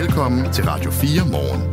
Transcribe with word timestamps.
Velkommen 0.00 0.52
til 0.52 0.64
Radio 0.64 0.90
4 0.90 1.30
morgen. 1.30 1.72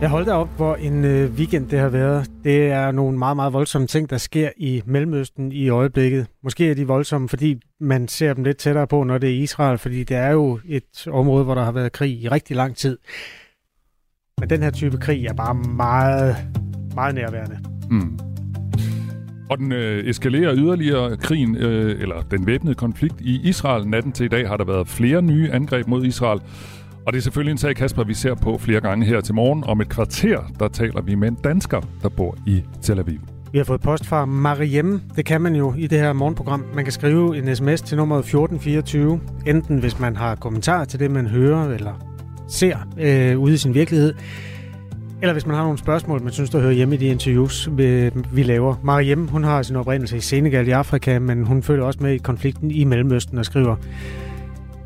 Jeg 0.00 0.08
holdt 0.08 0.28
op, 0.28 0.48
hvor 0.56 0.74
en 0.74 1.04
øh, 1.04 1.32
weekend 1.32 1.68
det 1.68 1.78
har 1.78 1.88
været. 1.88 2.30
Det 2.44 2.70
er 2.70 2.90
nogle 2.90 3.18
meget, 3.18 3.36
meget 3.36 3.52
voldsomme 3.52 3.86
ting, 3.86 4.10
der 4.10 4.18
sker 4.18 4.50
i 4.56 4.82
Mellemøsten 4.86 5.52
i 5.52 5.68
øjeblikket. 5.68 6.26
Måske 6.42 6.70
er 6.70 6.74
de 6.74 6.86
voldsomme, 6.86 7.28
fordi 7.28 7.60
man 7.80 8.08
ser 8.08 8.34
dem 8.34 8.44
lidt 8.44 8.56
tættere 8.56 8.86
på, 8.86 9.04
når 9.04 9.18
det 9.18 9.30
er 9.30 9.42
Israel, 9.42 9.78
fordi 9.78 10.04
det 10.04 10.16
er 10.16 10.30
jo 10.30 10.60
et 10.64 11.06
område, 11.10 11.44
hvor 11.44 11.54
der 11.54 11.64
har 11.64 11.72
været 11.72 11.92
krig 11.92 12.22
i 12.22 12.28
rigtig 12.28 12.56
lang 12.56 12.76
tid. 12.76 12.98
Men 14.40 14.50
den 14.50 14.62
her 14.62 14.70
type 14.70 14.98
krig 14.98 15.26
er 15.26 15.34
bare 15.34 15.54
meget, 15.54 16.36
meget 16.94 17.14
nærværende. 17.14 17.58
Mm. 17.90 18.29
Og 19.50 19.58
den 19.58 19.72
øh, 19.72 20.04
eskalerer 20.04 20.54
yderligere 20.56 21.16
krigen, 21.16 21.56
øh, 21.56 22.02
eller 22.02 22.22
den 22.30 22.46
væbnede 22.46 22.74
konflikt 22.74 23.20
i 23.20 23.48
Israel. 23.48 23.88
Natten 23.88 24.12
til 24.12 24.24
i 24.24 24.28
dag 24.28 24.48
har 24.48 24.56
der 24.56 24.64
været 24.64 24.88
flere 24.88 25.22
nye 25.22 25.50
angreb 25.50 25.86
mod 25.86 26.04
Israel. 26.04 26.40
Og 27.06 27.12
det 27.12 27.18
er 27.18 27.22
selvfølgelig 27.22 27.52
en 27.52 27.58
sag, 27.58 27.76
Kasper, 27.76 28.04
vi 28.04 28.14
ser 28.14 28.34
på 28.34 28.58
flere 28.58 28.80
gange 28.80 29.06
her 29.06 29.20
til 29.20 29.34
morgen. 29.34 29.64
Om 29.64 29.80
et 29.80 29.88
kvarter, 29.88 30.38
der 30.58 30.68
taler 30.68 31.02
vi 31.02 31.14
med 31.14 31.28
en 31.28 31.38
dansker, 31.44 31.80
der 32.02 32.08
bor 32.08 32.36
i 32.46 32.62
Tel 32.82 32.98
Aviv. 32.98 33.20
Vi 33.52 33.58
har 33.58 33.64
fået 33.64 33.80
post 33.80 34.06
fra 34.06 34.24
Mariem. 34.24 35.00
Det 35.16 35.24
kan 35.24 35.40
man 35.40 35.56
jo 35.56 35.74
i 35.78 35.86
det 35.86 35.98
her 35.98 36.12
morgenprogram. 36.12 36.64
Man 36.74 36.84
kan 36.84 36.92
skrive 36.92 37.38
en 37.38 37.56
sms 37.56 37.82
til 37.82 37.96
nummeret 37.96 38.18
1424, 38.18 39.20
enten 39.46 39.78
hvis 39.78 39.98
man 39.98 40.16
har 40.16 40.34
kommentarer 40.34 40.84
til 40.84 41.00
det, 41.00 41.10
man 41.10 41.26
hører 41.26 41.74
eller 41.74 41.92
ser 42.48 42.76
øh, 43.00 43.38
ude 43.38 43.54
i 43.54 43.56
sin 43.56 43.74
virkelighed, 43.74 44.14
eller 45.22 45.32
hvis 45.32 45.46
man 45.46 45.56
har 45.56 45.62
nogle 45.62 45.78
spørgsmål, 45.78 46.22
man 46.22 46.32
synes, 46.32 46.50
der 46.50 46.60
hører 46.60 46.72
hjemme 46.72 46.94
i 46.94 46.98
de 46.98 47.06
interviews, 47.06 47.68
vi 48.32 48.42
laver. 48.42 48.74
Mariem, 48.82 49.28
hun 49.28 49.44
har 49.44 49.62
sin 49.62 49.76
oprindelse 49.76 50.16
i 50.16 50.20
Senegal 50.20 50.68
i 50.68 50.70
Afrika, 50.70 51.18
men 51.18 51.44
hun 51.44 51.62
følger 51.62 51.84
også 51.84 51.98
med 52.02 52.12
i 52.12 52.18
konflikten 52.18 52.70
i 52.70 52.84
Mellemøsten 52.84 53.38
og 53.38 53.44
skriver, 53.44 53.76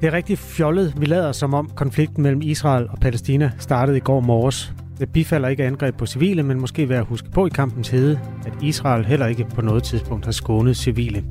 det 0.01 0.07
er 0.07 0.13
rigtig 0.13 0.39
fjollet. 0.39 0.95
Vi 0.97 1.07
lader 1.07 1.33
som 1.33 1.55
om 1.55 1.71
konflikten 1.75 2.23
mellem 2.23 2.43
Israel 2.43 2.87
og 2.91 2.99
Palæstina 3.01 3.51
startede 3.59 3.97
i 3.97 4.01
går 4.01 4.21
morges. 4.21 4.73
Det 5.01 5.13
bifalder 5.13 5.49
ikke 5.49 5.65
angreb 5.65 5.97
på 5.97 6.07
civile, 6.07 6.43
men 6.43 6.61
måske 6.61 6.89
værd 6.89 7.01
at 7.01 7.07
huske 7.07 7.31
på 7.31 7.47
i 7.47 7.51
kampens 7.51 7.89
hede, 7.89 8.21
at 8.47 8.53
Israel 8.63 9.05
heller 9.05 9.27
ikke 9.27 9.47
på 9.55 9.63
noget 9.63 9.83
tidspunkt 9.83 10.25
har 10.25 10.33
skånet 10.33 10.77
civile. 10.77 11.25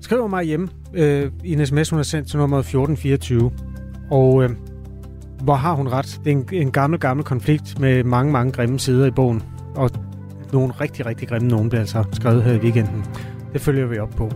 Skriver 0.00 0.26
mig 0.26 0.44
hjemme 0.44 0.68
øh, 0.94 1.30
i 1.44 1.52
en 1.52 1.66
sms, 1.66 1.90
hun 1.90 1.96
har 1.96 2.04
sendt 2.04 2.28
til 2.28 2.38
nummer 2.38 2.58
1424. 2.58 3.50
Og 4.10 4.42
øh, 4.44 4.50
hvor 5.42 5.54
har 5.54 5.74
hun 5.74 5.88
ret? 5.88 6.20
Det 6.24 6.32
er 6.32 6.36
en, 6.36 6.48
en 6.52 6.70
gammel, 6.70 7.00
gammel 7.00 7.24
konflikt 7.24 7.80
med 7.80 8.04
mange, 8.04 8.32
mange 8.32 8.52
grimme 8.52 8.78
sider 8.78 9.06
i 9.06 9.10
bogen. 9.10 9.42
Og 9.76 9.90
nogle 10.52 10.72
rigtig, 10.80 11.06
rigtig 11.06 11.28
grimme 11.28 11.48
nogen 11.48 11.68
bliver 11.68 11.80
altså 11.80 12.04
skrevet 12.12 12.42
her 12.42 12.52
i 12.52 12.58
weekenden. 12.58 13.04
Det 13.52 13.60
følger 13.60 13.86
vi 13.86 13.98
op 13.98 14.10
på. 14.10 14.30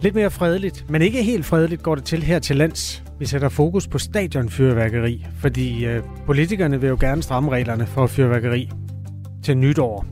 Lidt 0.00 0.14
mere 0.14 0.30
fredeligt, 0.30 0.90
men 0.90 1.02
ikke 1.02 1.22
helt 1.22 1.46
fredeligt 1.46 1.82
går 1.82 1.94
det 1.94 2.04
til 2.04 2.22
her 2.22 2.38
til 2.38 2.56
lands. 2.56 3.04
Vi 3.18 3.26
sætter 3.26 3.48
fokus 3.48 3.88
på 3.88 3.98
stadionfyrværkeri, 3.98 5.26
fordi 5.38 5.86
øh, 5.86 6.02
politikerne 6.26 6.80
vil 6.80 6.88
jo 6.88 6.96
gerne 7.00 7.22
stramme 7.22 7.50
reglerne 7.50 7.86
for 7.86 8.06
fyrværkeri 8.06 8.70
til 9.42 9.56
nytår. 9.56 10.06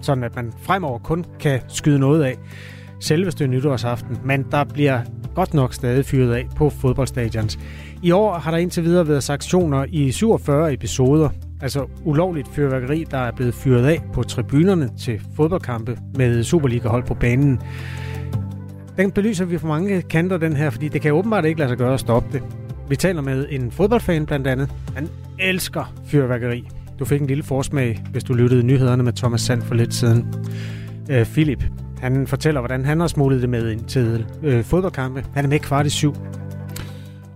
Sådan 0.00 0.24
at 0.24 0.36
man 0.36 0.52
fremover 0.62 0.98
kun 0.98 1.24
kan 1.40 1.60
skyde 1.68 1.98
noget 1.98 2.22
af 2.22 2.36
selveste 3.00 3.46
nytårsaften, 3.46 4.18
men 4.24 4.46
der 4.50 4.64
bliver 4.64 5.00
godt 5.38 5.54
nok 5.54 5.74
stadig 5.74 6.04
fyret 6.04 6.34
af 6.34 6.46
på 6.56 6.70
fodboldstadions. 6.70 7.58
I 8.02 8.10
år 8.10 8.38
har 8.38 8.50
der 8.50 8.58
indtil 8.58 8.84
videre 8.84 9.08
været 9.08 9.22
sanktioner 9.22 9.84
i 9.88 10.12
47 10.12 10.72
episoder, 10.72 11.28
altså 11.60 11.86
ulovligt 12.04 12.48
fyrværkeri, 12.48 13.04
der 13.10 13.18
er 13.18 13.32
blevet 13.32 13.54
fyret 13.54 13.86
af 13.86 14.02
på 14.12 14.22
tribunerne 14.22 14.90
til 14.98 15.20
fodboldkampe 15.36 15.98
med 16.14 16.44
Superliga-hold 16.44 17.04
på 17.04 17.14
banen. 17.14 17.60
Den 18.96 19.10
belyser 19.10 19.44
vi 19.44 19.58
for 19.58 19.68
mange 19.68 20.02
kanter, 20.02 20.36
den 20.36 20.56
her, 20.56 20.70
fordi 20.70 20.88
det 20.88 21.02
kan 21.02 21.12
åbenbart 21.12 21.44
ikke 21.44 21.58
lade 21.58 21.70
sig 21.70 21.78
gøre 21.78 21.94
at 21.94 22.00
stoppe 22.00 22.28
det. 22.32 22.42
Vi 22.88 22.96
taler 22.96 23.22
med 23.22 23.46
en 23.50 23.70
fodboldfan 23.70 24.26
blandt 24.26 24.46
andet. 24.46 24.70
Han 24.94 25.08
elsker 25.38 25.94
fyrværkeri. 26.06 26.68
Du 26.98 27.04
fik 27.04 27.20
en 27.20 27.26
lille 27.26 27.42
forsmag, 27.42 28.04
hvis 28.12 28.24
du 28.24 28.34
lyttede 28.34 28.62
nyhederne 28.62 29.02
med 29.02 29.12
Thomas 29.12 29.40
Sand 29.40 29.62
for 29.62 29.74
lidt 29.74 29.94
siden. 29.94 30.34
Øh, 31.10 31.26
Philip, 31.26 31.64
han 32.00 32.26
fortæller, 32.26 32.60
hvordan 32.60 32.84
han 32.84 33.00
har 33.00 33.06
smuglet 33.06 33.42
det 33.42 33.50
med 33.50 33.70
ind 33.70 33.84
til 33.84 34.26
øh, 34.42 34.64
fodboldkampe. 34.64 35.24
Han 35.34 35.44
er 35.44 35.48
med 35.48 35.58
kvart 35.58 35.86
i 35.86 35.90
syv. 35.90 36.14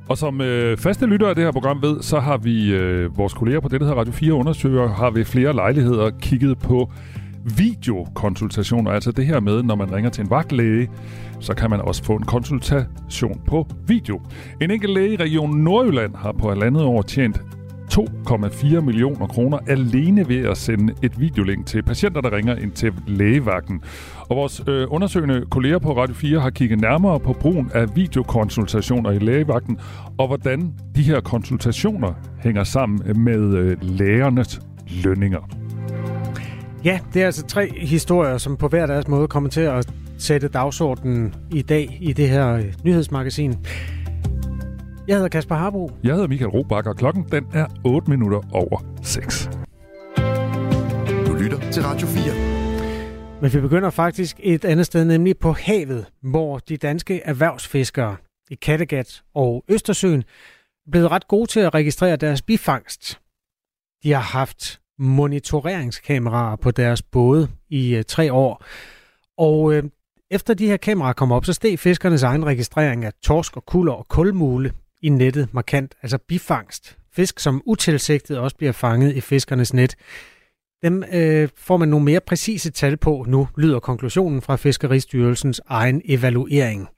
Og 0.08 0.18
som 0.18 0.40
øh, 0.40 0.76
faste 0.76 1.06
lyttere 1.06 1.28
af 1.30 1.34
det 1.34 1.44
her 1.44 1.52
program 1.52 1.82
ved, 1.82 2.02
så 2.02 2.20
har 2.20 2.36
vi 2.36 2.72
øh, 2.72 3.18
vores 3.18 3.34
kolleger 3.34 3.60
på 3.60 3.68
det, 3.68 3.80
der 3.80 3.86
hedder 3.86 4.00
Radio 4.00 4.12
4 4.12 4.34
undersøger, 4.34 4.88
har 4.88 5.10
ved 5.10 5.24
flere 5.24 5.52
lejligheder 5.52 6.10
kigget 6.20 6.58
på 6.58 6.92
videokonsultationer. 7.56 8.90
Altså 8.90 9.12
det 9.12 9.26
her 9.26 9.40
med, 9.40 9.62
når 9.62 9.74
man 9.74 9.92
ringer 9.92 10.10
til 10.10 10.24
en 10.24 10.30
vagtlæge, 10.30 10.90
så 11.40 11.54
kan 11.54 11.70
man 11.70 11.80
også 11.80 12.04
få 12.04 12.16
en 12.16 12.22
konsultation 12.22 13.40
på 13.46 13.66
video. 13.86 14.20
En 14.60 14.70
enkelt 14.70 14.94
læge 14.94 15.12
i 15.12 15.16
Region 15.16 15.56
Nordjylland 15.56 16.14
har 16.14 16.32
på 16.32 16.50
andet 16.50 16.82
år 16.82 17.02
tjent 17.02 17.42
2,4 17.92 18.80
millioner 18.80 19.26
kroner 19.26 19.58
alene 19.66 20.28
ved 20.28 20.48
at 20.48 20.56
sende 20.56 20.94
et 21.02 21.20
videolink 21.20 21.66
til 21.66 21.82
patienter, 21.82 22.20
der 22.20 22.36
ringer 22.36 22.56
ind 22.56 22.72
til 22.72 22.92
lægevagten. 23.06 23.82
Og 24.18 24.36
vores 24.36 24.62
øh, 24.68 24.86
undersøgende 24.90 25.44
kolleger 25.50 25.78
på 25.78 25.96
Radio 25.96 26.14
4 26.14 26.40
har 26.40 26.50
kigget 26.50 26.80
nærmere 26.80 27.20
på 27.20 27.32
brugen 27.32 27.70
af 27.74 27.96
videokonsultationer 27.96 29.10
i 29.10 29.18
lægevagten, 29.18 29.78
og 30.18 30.26
hvordan 30.26 30.72
de 30.96 31.02
her 31.02 31.20
konsultationer 31.20 32.12
hænger 32.40 32.64
sammen 32.64 33.24
med 33.24 33.54
øh, 33.54 33.76
lægernes 33.82 34.60
lønninger. 35.04 35.48
Ja, 36.84 36.98
det 37.14 37.22
er 37.22 37.26
altså 37.26 37.46
tre 37.46 37.70
historier, 37.78 38.38
som 38.38 38.56
på 38.56 38.68
hver 38.68 38.86
deres 38.86 39.08
måde 39.08 39.28
kommer 39.28 39.50
til 39.50 39.60
at 39.60 39.92
sætte 40.18 40.48
dagsordenen 40.48 41.34
i 41.50 41.62
dag 41.62 41.98
i 42.00 42.12
det 42.12 42.28
her 42.28 42.52
øh, 42.52 42.64
nyhedsmagasin. 42.84 43.54
Jeg 45.08 45.16
hedder 45.16 45.28
Kasper 45.28 45.54
Harbo. 45.54 45.90
Jeg 46.04 46.12
hedder 46.12 46.28
Michael 46.28 46.50
Robach, 46.50 46.88
og 46.88 46.96
klokken 46.96 47.24
den 47.32 47.46
er 47.52 47.66
8 47.84 48.10
minutter 48.10 48.40
over 48.52 48.80
6. 49.02 49.50
Du 51.26 51.34
lytter 51.34 51.70
til 51.70 51.82
Radio 51.82 52.06
4. 52.06 53.40
Men 53.40 53.52
vi 53.52 53.60
begynder 53.60 53.90
faktisk 53.90 54.40
et 54.42 54.64
andet 54.64 54.86
sted, 54.86 55.04
nemlig 55.04 55.38
på 55.38 55.52
havet, 55.52 56.06
hvor 56.22 56.58
de 56.58 56.76
danske 56.76 57.20
erhvervsfiskere 57.24 58.16
i 58.50 58.54
Kattegat 58.54 59.22
og 59.34 59.64
Østersøen 59.68 60.24
er 60.86 60.90
blevet 60.90 61.10
ret 61.10 61.28
gode 61.28 61.46
til 61.46 61.60
at 61.60 61.74
registrere 61.74 62.16
deres 62.16 62.42
bifangst. 62.42 63.20
De 64.02 64.12
har 64.12 64.38
haft 64.38 64.80
monitoreringskameraer 64.98 66.56
på 66.56 66.70
deres 66.70 67.02
både 67.02 67.48
i 67.70 67.96
uh, 67.96 68.02
tre 68.08 68.32
år. 68.32 68.64
Og 69.38 69.62
uh, 69.62 69.78
efter 70.30 70.54
de 70.54 70.66
her 70.66 70.76
kameraer 70.76 71.12
kom 71.12 71.32
op, 71.32 71.44
så 71.44 71.52
steg 71.52 71.78
fiskernes 71.78 72.22
egen 72.22 72.46
registrering 72.46 73.04
af 73.04 73.12
torsk 73.22 73.56
og 73.56 73.66
kulder 73.66 73.92
og 73.92 74.08
kulmule 74.08 74.72
i 75.02 75.08
nettet 75.08 75.54
markant, 75.54 75.94
altså 76.02 76.18
bifangst. 76.18 76.98
Fisk, 77.12 77.40
som 77.40 77.62
utilsigtet 77.66 78.38
også 78.38 78.56
bliver 78.56 78.72
fanget 78.72 79.16
i 79.16 79.20
fiskernes 79.20 79.74
net. 79.74 79.96
Dem 80.82 81.04
øh, 81.12 81.48
får 81.56 81.76
man 81.76 81.88
nogle 81.88 82.04
mere 82.04 82.20
præcise 82.20 82.70
tal 82.70 82.96
på 82.96 83.24
nu, 83.28 83.48
lyder 83.58 83.80
konklusionen 83.80 84.42
fra 84.42 84.56
Fiskeristyrelsens 84.56 85.60
egen 85.66 86.02
evaluering. 86.04 86.88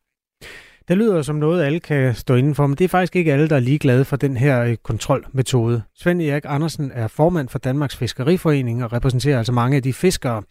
Det 0.88 0.98
lyder 0.98 1.22
som 1.22 1.36
noget, 1.36 1.64
alle 1.64 1.80
kan 1.80 2.14
stå 2.14 2.34
indenfor, 2.34 2.66
men 2.66 2.76
det 2.78 2.84
er 2.84 2.88
faktisk 2.88 3.16
ikke 3.16 3.32
alle, 3.32 3.48
der 3.48 3.56
er 3.56 3.60
ligeglade 3.60 4.04
for 4.04 4.16
den 4.16 4.36
her 4.36 4.62
øh, 4.62 4.76
kontrolmetode. 4.76 5.82
Svend 5.96 6.22
Erik 6.22 6.44
Andersen 6.46 6.90
er 6.94 7.08
formand 7.08 7.48
for 7.48 7.58
Danmarks 7.58 7.96
Fiskeriforening 7.96 8.84
og 8.84 8.92
repræsenterer 8.92 9.38
altså 9.38 9.52
mange 9.52 9.76
af 9.76 9.82
de 9.82 9.92
fiskere, 9.92 10.42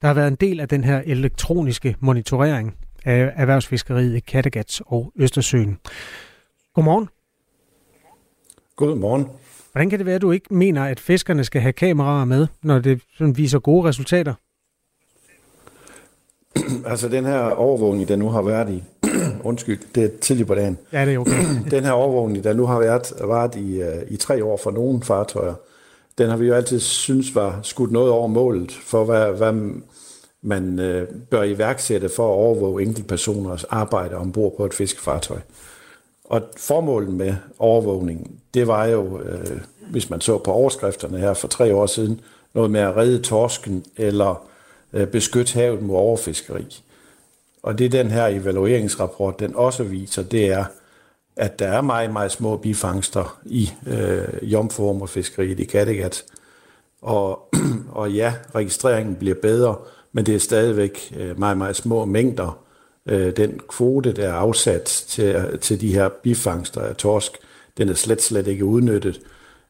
der 0.00 0.06
har 0.06 0.14
været 0.14 0.28
en 0.28 0.34
del 0.34 0.60
af 0.60 0.68
den 0.68 0.84
her 0.84 1.02
elektroniske 1.06 1.96
monitorering 2.00 2.74
af 3.04 3.32
erhvervsfiskeriet 3.36 4.16
i 4.16 4.20
Kattegat 4.20 4.80
og 4.86 5.12
Østersøen. 5.16 5.78
Godmorgen. 6.80 7.08
Godmorgen. 8.76 9.26
Hvordan 9.72 9.90
kan 9.90 9.98
det 9.98 10.06
være, 10.06 10.14
at 10.14 10.22
du 10.22 10.30
ikke 10.30 10.54
mener, 10.54 10.84
at 10.84 11.00
fiskerne 11.00 11.44
skal 11.44 11.60
have 11.60 11.72
kameraer 11.72 12.24
med, 12.24 12.46
når 12.62 12.78
det 12.78 13.00
sådan 13.18 13.36
viser 13.36 13.58
gode 13.58 13.88
resultater? 13.88 14.34
altså 16.92 17.08
den 17.08 17.24
her 17.24 17.40
overvågning, 17.40 18.08
der 18.08 18.16
nu 18.16 18.28
har 18.28 18.42
været 18.42 18.70
i, 18.70 18.82
undskyld, 19.50 19.78
det 19.94 20.04
er 20.04 20.08
tidligt 20.20 20.48
på 20.48 20.54
dagen. 20.54 20.78
Ja, 20.92 21.06
det 21.06 21.14
er 21.14 21.18
okay. 21.18 21.44
den 21.76 21.84
her 21.84 21.92
overvågning, 21.92 22.44
der 22.44 22.52
nu 22.52 22.66
har 22.66 22.78
været, 22.78 23.12
været 23.20 23.56
i, 23.56 23.82
uh, 23.82 24.12
i 24.12 24.16
tre 24.16 24.44
år 24.44 24.56
for 24.56 24.70
nogle 24.70 25.02
fartøjer, 25.02 25.54
den 26.18 26.30
har 26.30 26.36
vi 26.36 26.46
jo 26.46 26.54
altid 26.54 26.80
synes 26.80 27.34
var 27.34 27.60
skudt 27.62 27.92
noget 27.92 28.10
over 28.12 28.26
målet 28.26 28.72
for, 28.72 29.04
hvad, 29.04 29.32
hvad 29.32 29.52
man 30.42 30.78
uh, 30.78 31.20
bør 31.30 31.42
iværksætte 31.42 32.08
for 32.08 32.28
at 32.28 32.36
overvåge 32.36 32.82
enkeltpersoners 32.82 33.64
arbejde 33.64 34.16
ombord 34.16 34.56
på 34.56 34.64
et 34.64 34.74
fiskefartøj. 34.74 35.38
Og 36.30 36.42
formålet 36.56 37.12
med 37.12 37.34
overvågningen, 37.58 38.40
det 38.54 38.66
var 38.66 38.86
jo, 38.86 39.20
øh, 39.20 39.60
hvis 39.90 40.10
man 40.10 40.20
så 40.20 40.38
på 40.38 40.52
overskrifterne 40.52 41.18
her 41.18 41.34
for 41.34 41.48
tre 41.48 41.74
år 41.74 41.86
siden, 41.86 42.20
noget 42.54 42.70
med 42.70 42.80
at 42.80 42.96
redde 42.96 43.22
torsken 43.22 43.84
eller 43.96 44.46
øh, 44.92 45.06
beskytte 45.06 45.54
havet 45.54 45.82
mod 45.82 45.96
overfiskeri. 45.96 46.82
Og 47.62 47.78
det 47.78 47.92
den 47.92 48.10
her 48.10 48.26
evalueringsrapport, 48.26 49.40
den 49.40 49.56
også 49.56 49.82
viser, 49.82 50.22
det 50.22 50.46
er, 50.46 50.64
at 51.36 51.58
der 51.58 51.68
er 51.68 51.80
meget, 51.80 52.12
meget 52.12 52.32
små 52.32 52.56
bifangster 52.56 53.38
i 53.44 53.70
øh, 53.86 54.52
jomformerfiskeriet 54.52 55.60
i 55.60 55.64
Kattegat. 55.64 56.24
Og, 57.02 57.48
og 58.00 58.12
ja, 58.12 58.34
registreringen 58.54 59.14
bliver 59.14 59.36
bedre, 59.42 59.76
men 60.12 60.26
det 60.26 60.34
er 60.34 60.38
stadigvæk 60.38 61.14
øh, 61.16 61.38
meget, 61.38 61.58
meget 61.58 61.76
små 61.76 62.04
mængder 62.04 62.58
Øh, 63.08 63.36
den 63.36 63.60
kvote, 63.68 64.12
der 64.12 64.28
er 64.28 64.32
afsat 64.32 64.82
til, 64.84 65.58
til 65.60 65.80
de 65.80 65.94
her 65.94 66.08
bifangster 66.22 66.80
af 66.80 66.96
torsk, 66.96 67.32
den 67.78 67.88
er 67.88 67.94
slet, 67.94 68.22
slet 68.22 68.46
ikke 68.46 68.64
udnyttet. 68.64 69.20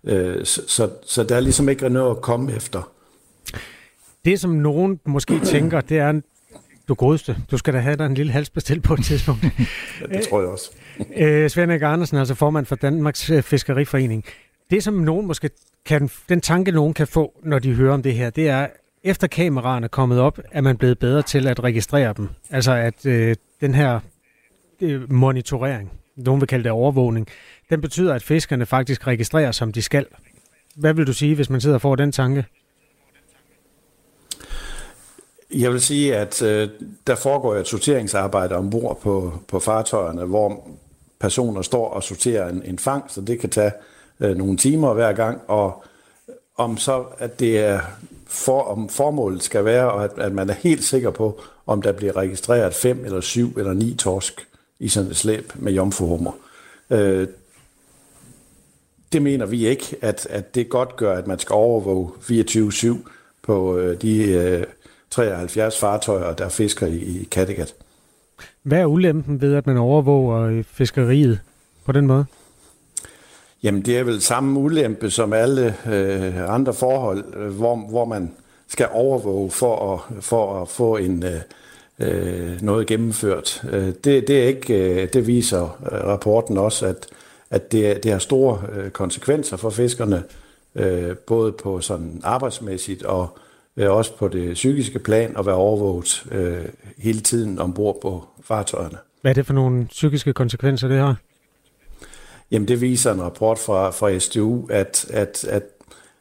Øh, 0.05 0.45
så, 0.45 0.63
så, 0.67 0.91
så 1.07 1.25
der 1.25 1.37
er 1.37 1.41
ligesom 1.41 1.69
ikke 1.69 1.89
noget 1.89 2.11
at 2.11 2.23
komme 2.23 2.53
efter. 2.57 2.93
Det, 4.25 4.41
som 4.41 4.51
nogen 4.51 5.01
måske 5.07 5.41
tænker, 5.45 5.81
det 5.81 5.99
er, 5.99 6.21
du 6.89 6.95
godeste, 6.95 7.37
du 7.51 7.59
skal 7.59 7.75
da 7.75 7.79
have 7.79 7.97
dig 7.97 8.07
en 8.07 8.15
lille 8.15 8.33
halsbestil 8.33 8.81
på 8.81 8.95
et 8.95 9.05
tidspunkt. 9.05 9.45
ja, 9.45 10.19
det 10.19 10.29
tror 10.29 10.41
jeg 10.41 10.49
også. 10.49 10.71
øh, 11.17 11.51
Svend 11.51 11.73
Andersen, 11.73 12.19
altså 12.19 12.35
formand 12.35 12.67
for 12.67 12.77
Danmarks 12.77 13.31
øh, 13.31 13.43
Fiskeriforening. 13.43 14.25
Det, 14.71 14.83
som 14.83 14.95
nogen 14.95 15.27
måske 15.27 15.51
kan, 15.87 16.11
den 16.29 16.41
tanke, 16.41 16.73
nogen 16.73 16.95
kan 16.95 17.07
få, 17.07 17.41
når 17.45 17.59
de 17.59 17.75
hører 17.75 17.95
om 17.95 18.03
det 18.03 18.15
her, 18.15 18.31
det 18.31 18.49
er, 18.49 18.67
efter 19.05 19.27
kameraerne 19.27 19.85
er 19.85 19.89
kommet 19.89 20.21
op, 20.21 20.39
er 20.53 20.61
man 20.61 20.77
blevet 20.77 20.99
bedre 20.99 21.23
til 21.23 21.47
at 21.47 21.65
registrere 21.65 22.15
dem. 22.17 22.29
Altså 22.51 22.73
at 22.73 23.07
øh, 23.07 23.37
den 23.61 23.75
her 23.75 24.01
øh, 24.81 25.13
monitorering, 25.13 25.93
nogen 26.17 26.41
vil 26.41 26.49
kalde 26.49 26.65
det 26.65 26.73
overvågning, 26.73 27.29
den 27.71 27.81
betyder, 27.81 28.15
at 28.15 28.23
fiskerne 28.23 28.67
faktisk 28.67 29.07
registrerer, 29.07 29.53
som 29.53 29.73
de 29.73 29.83
skal. 29.83 30.07
Hvad 30.77 30.95
vil 30.95 31.07
du 31.07 31.13
sige, 31.13 31.35
hvis 31.35 31.51
man 31.51 31.61
sidder 31.61 31.75
og 31.75 31.81
får 31.81 31.97
den 31.97 32.13
tanke? 32.13 32.45
Jeg 35.55 35.73
vil 35.73 35.81
sige, 35.81 36.17
at 36.17 36.43
øh, 36.43 36.69
der 37.07 37.15
foregår 37.15 37.55
et 37.55 37.67
sorteringsarbejde 37.67 38.57
ombord 38.57 39.01
på, 39.01 39.33
på 39.49 39.59
fartøjerne, 39.59 40.25
hvor 40.25 40.69
personer 41.21 41.63
står 41.63 41.89
og 41.89 42.03
sorterer 42.03 42.49
en, 42.49 42.63
en 42.65 42.79
fangst, 42.79 43.15
så 43.15 43.21
det 43.21 43.41
kan 43.41 43.51
tage 43.51 43.73
øh, 44.21 44.37
nogle 44.37 44.57
timer 44.57 44.95
hver 44.95 45.13
gang, 45.13 45.41
og 45.49 45.85
om 46.57 46.77
så, 46.77 47.05
at 47.19 47.41
det 47.41 47.59
er 47.59 47.81
for, 48.31 48.63
om 48.63 48.89
formålet 48.89 49.43
skal 49.43 49.65
være, 49.65 49.93
og 49.93 50.05
at, 50.05 50.11
at 50.17 50.33
man 50.33 50.51
er 50.51 50.55
helt 50.55 50.85
sikker 50.85 51.11
på, 51.11 51.41
om 51.67 51.83
der 51.83 51.93
bliver 51.93 52.17
registreret 52.17 52.75
fem 52.75 53.05
eller 53.05 53.21
syv 53.21 53.59
eller 53.59 53.73
ni 53.73 53.95
torsk 53.95 54.47
i 54.79 54.89
sådan 54.89 55.11
et 55.11 55.17
slæb 55.17 55.53
med 55.55 55.73
jomfruhummer. 55.73 56.33
Øh, 56.91 57.29
det 59.13 59.23
mener 59.23 59.47
vi 59.47 59.67
ikke, 59.67 59.97
at, 60.01 60.27
at 60.31 60.55
det 60.55 60.69
godt 60.69 60.97
gør, 60.97 61.17
at 61.17 61.27
man 61.27 61.39
skal 61.39 61.55
overvåge 61.55 62.09
24-7 62.09 62.97
på 63.43 63.79
øh, 63.79 64.03
de 64.03 64.33
øh, 64.33 64.65
73 65.11 65.81
fartøjer, 65.81 66.35
der 66.35 66.49
fisker 66.49 66.87
i, 66.87 66.97
i 66.97 67.29
Kattegat. 67.31 67.75
Hvad 68.63 68.79
er 68.79 68.87
ulempen 68.87 69.41
ved, 69.41 69.55
at 69.55 69.67
man 69.67 69.77
overvåger 69.77 70.41
øh, 70.41 70.65
fiskeriet 70.65 71.41
på 71.85 71.93
den 71.93 72.07
måde? 72.07 72.25
Jamen, 73.63 73.83
det 73.83 73.99
er 73.99 74.05
vel 74.05 74.21
samme 74.21 74.61
ulempe 74.61 75.11
som 75.11 75.33
alle 75.33 75.75
øh, 75.87 76.55
andre 76.55 76.75
forhold, 76.75 77.25
øh, 77.37 77.49
hvor, 77.49 77.77
hvor 77.77 78.05
man 78.05 78.33
skal 78.69 78.89
overvåge 78.93 79.51
for 79.51 79.95
at, 79.95 80.25
for 80.25 80.63
at 80.63 80.69
få 80.69 80.97
en 80.97 81.25
øh, 81.25 81.41
øh 81.99 82.63
noget 82.63 82.87
gennemført. 82.87 83.65
Øh, 83.73 83.87
det, 83.87 84.05
det, 84.05 84.31
er 84.31 84.47
ikke, 84.47 85.07
det 85.07 85.27
viser 85.27 85.79
rapporten 86.09 86.59
også, 86.59 86.87
at, 86.87 87.07
at 87.51 87.73
det, 87.73 88.03
det 88.03 88.13
har 88.13 88.19
store 88.19 88.91
konsekvenser 88.91 89.57
for 89.57 89.71
fiskerne, 89.71 90.23
øh, 90.75 91.17
både 91.17 91.53
på 91.53 91.81
sådan 91.81 92.21
arbejdsmæssigt 92.25 93.03
og 93.03 93.39
øh, 93.77 93.91
også 93.91 94.17
på 94.17 94.29
det 94.29 94.55
psykiske 94.55 94.99
plan 94.99 95.35
at 95.39 95.47
være 95.47 95.55
overvåget 95.55 96.27
øh, 96.33 96.65
hele 96.99 97.21
tiden 97.21 97.59
ombord 97.59 97.99
på 98.03 98.25
fartøjerne. 98.45 98.99
Hvad 99.21 99.31
er 99.31 99.35
det 99.35 99.47
for 99.47 99.55
nogle 99.55 99.87
psykiske 99.87 100.33
konsekvenser, 100.33 100.89
det 100.89 100.99
har? 100.99 101.17
Jamen 102.51 102.69
det 102.69 102.81
viser 102.81 103.13
en 103.13 103.23
rapport 103.23 103.59
fra, 103.59 103.91
fra 103.91 104.19
SDU, 104.19 104.67
at, 104.71 105.07
at, 105.11 105.45
at, 105.45 105.63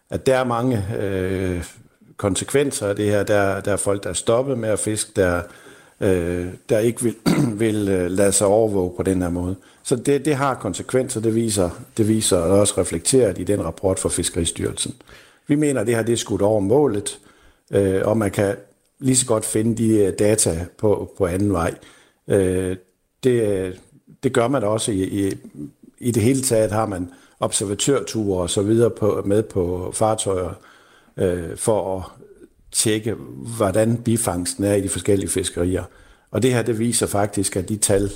at 0.09 0.25
der 0.25 0.37
er 0.37 0.43
mange 0.43 0.85
øh, 0.99 1.63
konsekvenser 2.17 2.87
af 2.87 2.95
det 2.95 3.05
her. 3.05 3.23
Der, 3.23 3.61
der 3.61 3.71
er 3.71 3.77
folk, 3.77 4.03
der 4.03 4.09
er 4.09 4.13
stoppet 4.13 4.57
med 4.57 4.69
at 4.69 4.79
fiske, 4.79 5.11
der, 5.15 5.41
øh, 5.99 6.47
der 6.69 6.79
ikke 6.79 7.03
vil, 7.03 7.15
vil 7.63 7.89
øh, 7.89 8.11
lade 8.11 8.31
sig 8.31 8.47
overvåge 8.47 8.93
på 8.97 9.03
den 9.03 9.21
her 9.21 9.29
måde. 9.29 9.55
Så 9.83 9.95
det, 9.95 10.25
det 10.25 10.35
har 10.35 10.55
konsekvenser, 10.55 11.21
det 11.21 11.35
viser, 11.35 11.69
det 11.97 12.07
viser 12.07 12.37
også 12.37 12.73
reflekteret 12.77 13.37
i 13.37 13.43
den 13.43 13.65
rapport 13.65 13.99
fra 13.99 14.09
Fiskeristyrelsen. 14.09 14.95
Vi 15.47 15.55
mener, 15.55 15.81
at 15.81 15.87
det 15.87 15.95
her 15.95 16.03
det 16.03 16.13
er 16.13 16.17
skudt 16.17 16.41
over 16.41 16.59
målet, 16.59 17.19
øh, 17.71 18.01
og 18.07 18.17
man 18.17 18.31
kan 18.31 18.55
lige 18.99 19.17
så 19.17 19.25
godt 19.25 19.45
finde 19.45 19.83
de 19.83 19.97
øh, 19.97 20.13
data 20.19 20.65
på, 20.77 21.13
på 21.17 21.25
anden 21.25 21.53
vej. 21.53 21.73
Øh, 22.27 22.77
det, 23.23 23.79
det 24.23 24.33
gør 24.33 24.47
man 24.47 24.61
da 24.61 24.67
også 24.67 24.91
i, 24.91 25.03
i, 25.03 25.33
i 25.99 26.11
det 26.11 26.23
hele 26.23 26.41
taget 26.41 26.71
har 26.71 26.85
man 26.85 27.09
observatørture 27.39 28.41
og 28.41 28.49
så 28.49 28.61
videre 28.61 28.89
på, 28.89 29.23
med 29.25 29.43
på 29.43 29.91
fartøjer 29.95 30.53
øh, 31.17 31.57
for 31.57 31.97
at 31.97 32.03
tjekke, 32.71 33.13
hvordan 33.57 33.97
bifangsten 33.97 34.63
er 34.63 34.73
i 34.73 34.81
de 34.81 34.89
forskellige 34.89 35.29
fiskerier. 35.29 35.83
Og 36.31 36.41
det 36.41 36.53
her, 36.53 36.61
det 36.61 36.79
viser 36.79 37.07
faktisk, 37.07 37.55
at 37.55 37.69
de 37.69 37.77
tal, 37.77 38.11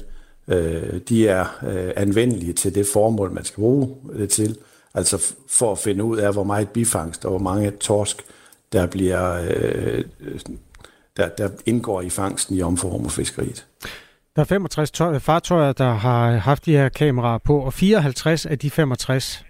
øh, 0.47 0.99
de 1.09 1.27
er 1.27 1.45
øh, 1.67 1.91
anvendelige 1.95 2.53
til 2.53 2.75
det 2.75 2.87
formål, 2.93 3.31
man 3.31 3.45
skal 3.45 3.61
bruge 3.61 3.95
det 4.17 4.29
til. 4.29 4.57
Altså 4.93 5.33
for 5.47 5.71
at 5.71 5.77
finde 5.77 6.03
ud 6.03 6.17
af, 6.17 6.33
hvor 6.33 6.43
meget 6.43 6.69
bifangst 6.69 7.25
og 7.25 7.29
hvor 7.29 7.39
mange 7.39 7.71
torsk, 7.71 8.25
der 8.73 8.85
bliver 8.85 9.33
øh, 9.33 10.03
øh 10.19 10.39
der, 11.17 11.29
der 11.29 11.49
indgår 11.65 12.01
i 12.01 12.09
fangsten 12.09 12.55
i 12.55 12.61
omformerfiskeriet. 12.61 13.65
Der 14.35 14.41
er 14.41 14.45
65 14.45 14.91
tøj, 14.91 15.19
fartøjer, 15.19 15.71
der 15.71 15.93
har 15.93 16.31
haft 16.31 16.65
de 16.65 16.71
her 16.71 16.89
kameraer 16.89 17.37
på, 17.37 17.59
og 17.59 17.73
54 17.73 18.45
af 18.45 18.59
de 18.59 18.69
65, 18.69 19.45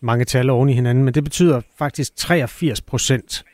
mange 0.00 0.24
tal 0.24 0.50
oven 0.50 0.68
i 0.68 0.72
hinanden, 0.72 1.04
men 1.04 1.14
det 1.14 1.24
betyder 1.24 1.60
faktisk 1.78 2.16
83 2.16 2.80
procent, 2.80 3.44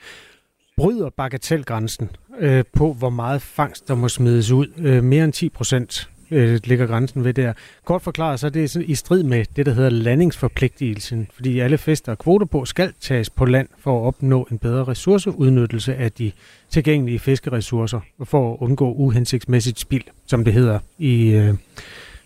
bryder 0.77 1.11
bagatelgrænsen 1.17 2.11
øh, 2.39 2.65
på, 2.73 2.93
hvor 2.93 3.11
meget 3.11 3.43
fangst 3.43 3.89
der 3.89 3.95
må 3.95 4.09
smides 4.09 4.51
ud. 4.51 4.67
Øh, 4.79 5.05
mere 5.05 5.25
end 5.25 5.33
10 5.33 5.49
procent 5.49 6.11
øh, 6.31 6.61
ligger 6.65 6.87
grænsen 6.87 7.25
ved 7.25 7.35
der. 7.35 7.53
Kort 7.85 8.03
forklaret, 8.03 8.41
så 8.41 8.47
er 8.47 8.51
det 8.51 8.77
i 8.77 8.95
strid 8.95 9.23
med 9.23 9.45
det, 9.57 9.67
der 9.67 9.73
hedder 9.73 9.91
landingsforpligtelsen, 9.91 11.29
fordi 11.35 11.61
alle 11.61 11.79
fester 11.79 12.13
og 12.13 12.19
kvoter 12.19 12.47
på 12.47 12.65
skal 12.65 12.93
tages 13.01 13.31
på 13.31 13.45
land 13.45 13.69
for 13.79 14.01
at 14.01 14.07
opnå 14.07 14.49
en 14.51 14.59
bedre 14.59 14.85
ressourceudnyttelse 14.85 15.95
af 15.95 16.13
de 16.13 16.33
tilgængelige 16.71 17.19
fiskeressourcer, 17.19 18.01
for 18.25 18.53
at 18.53 18.59
undgå 18.61 18.93
uhensigtsmæssigt 18.93 19.81
spild, 19.81 20.05
som 20.27 20.45
det 20.45 20.53
hedder 20.53 20.79
i 20.99 21.31
øh, 21.31 21.55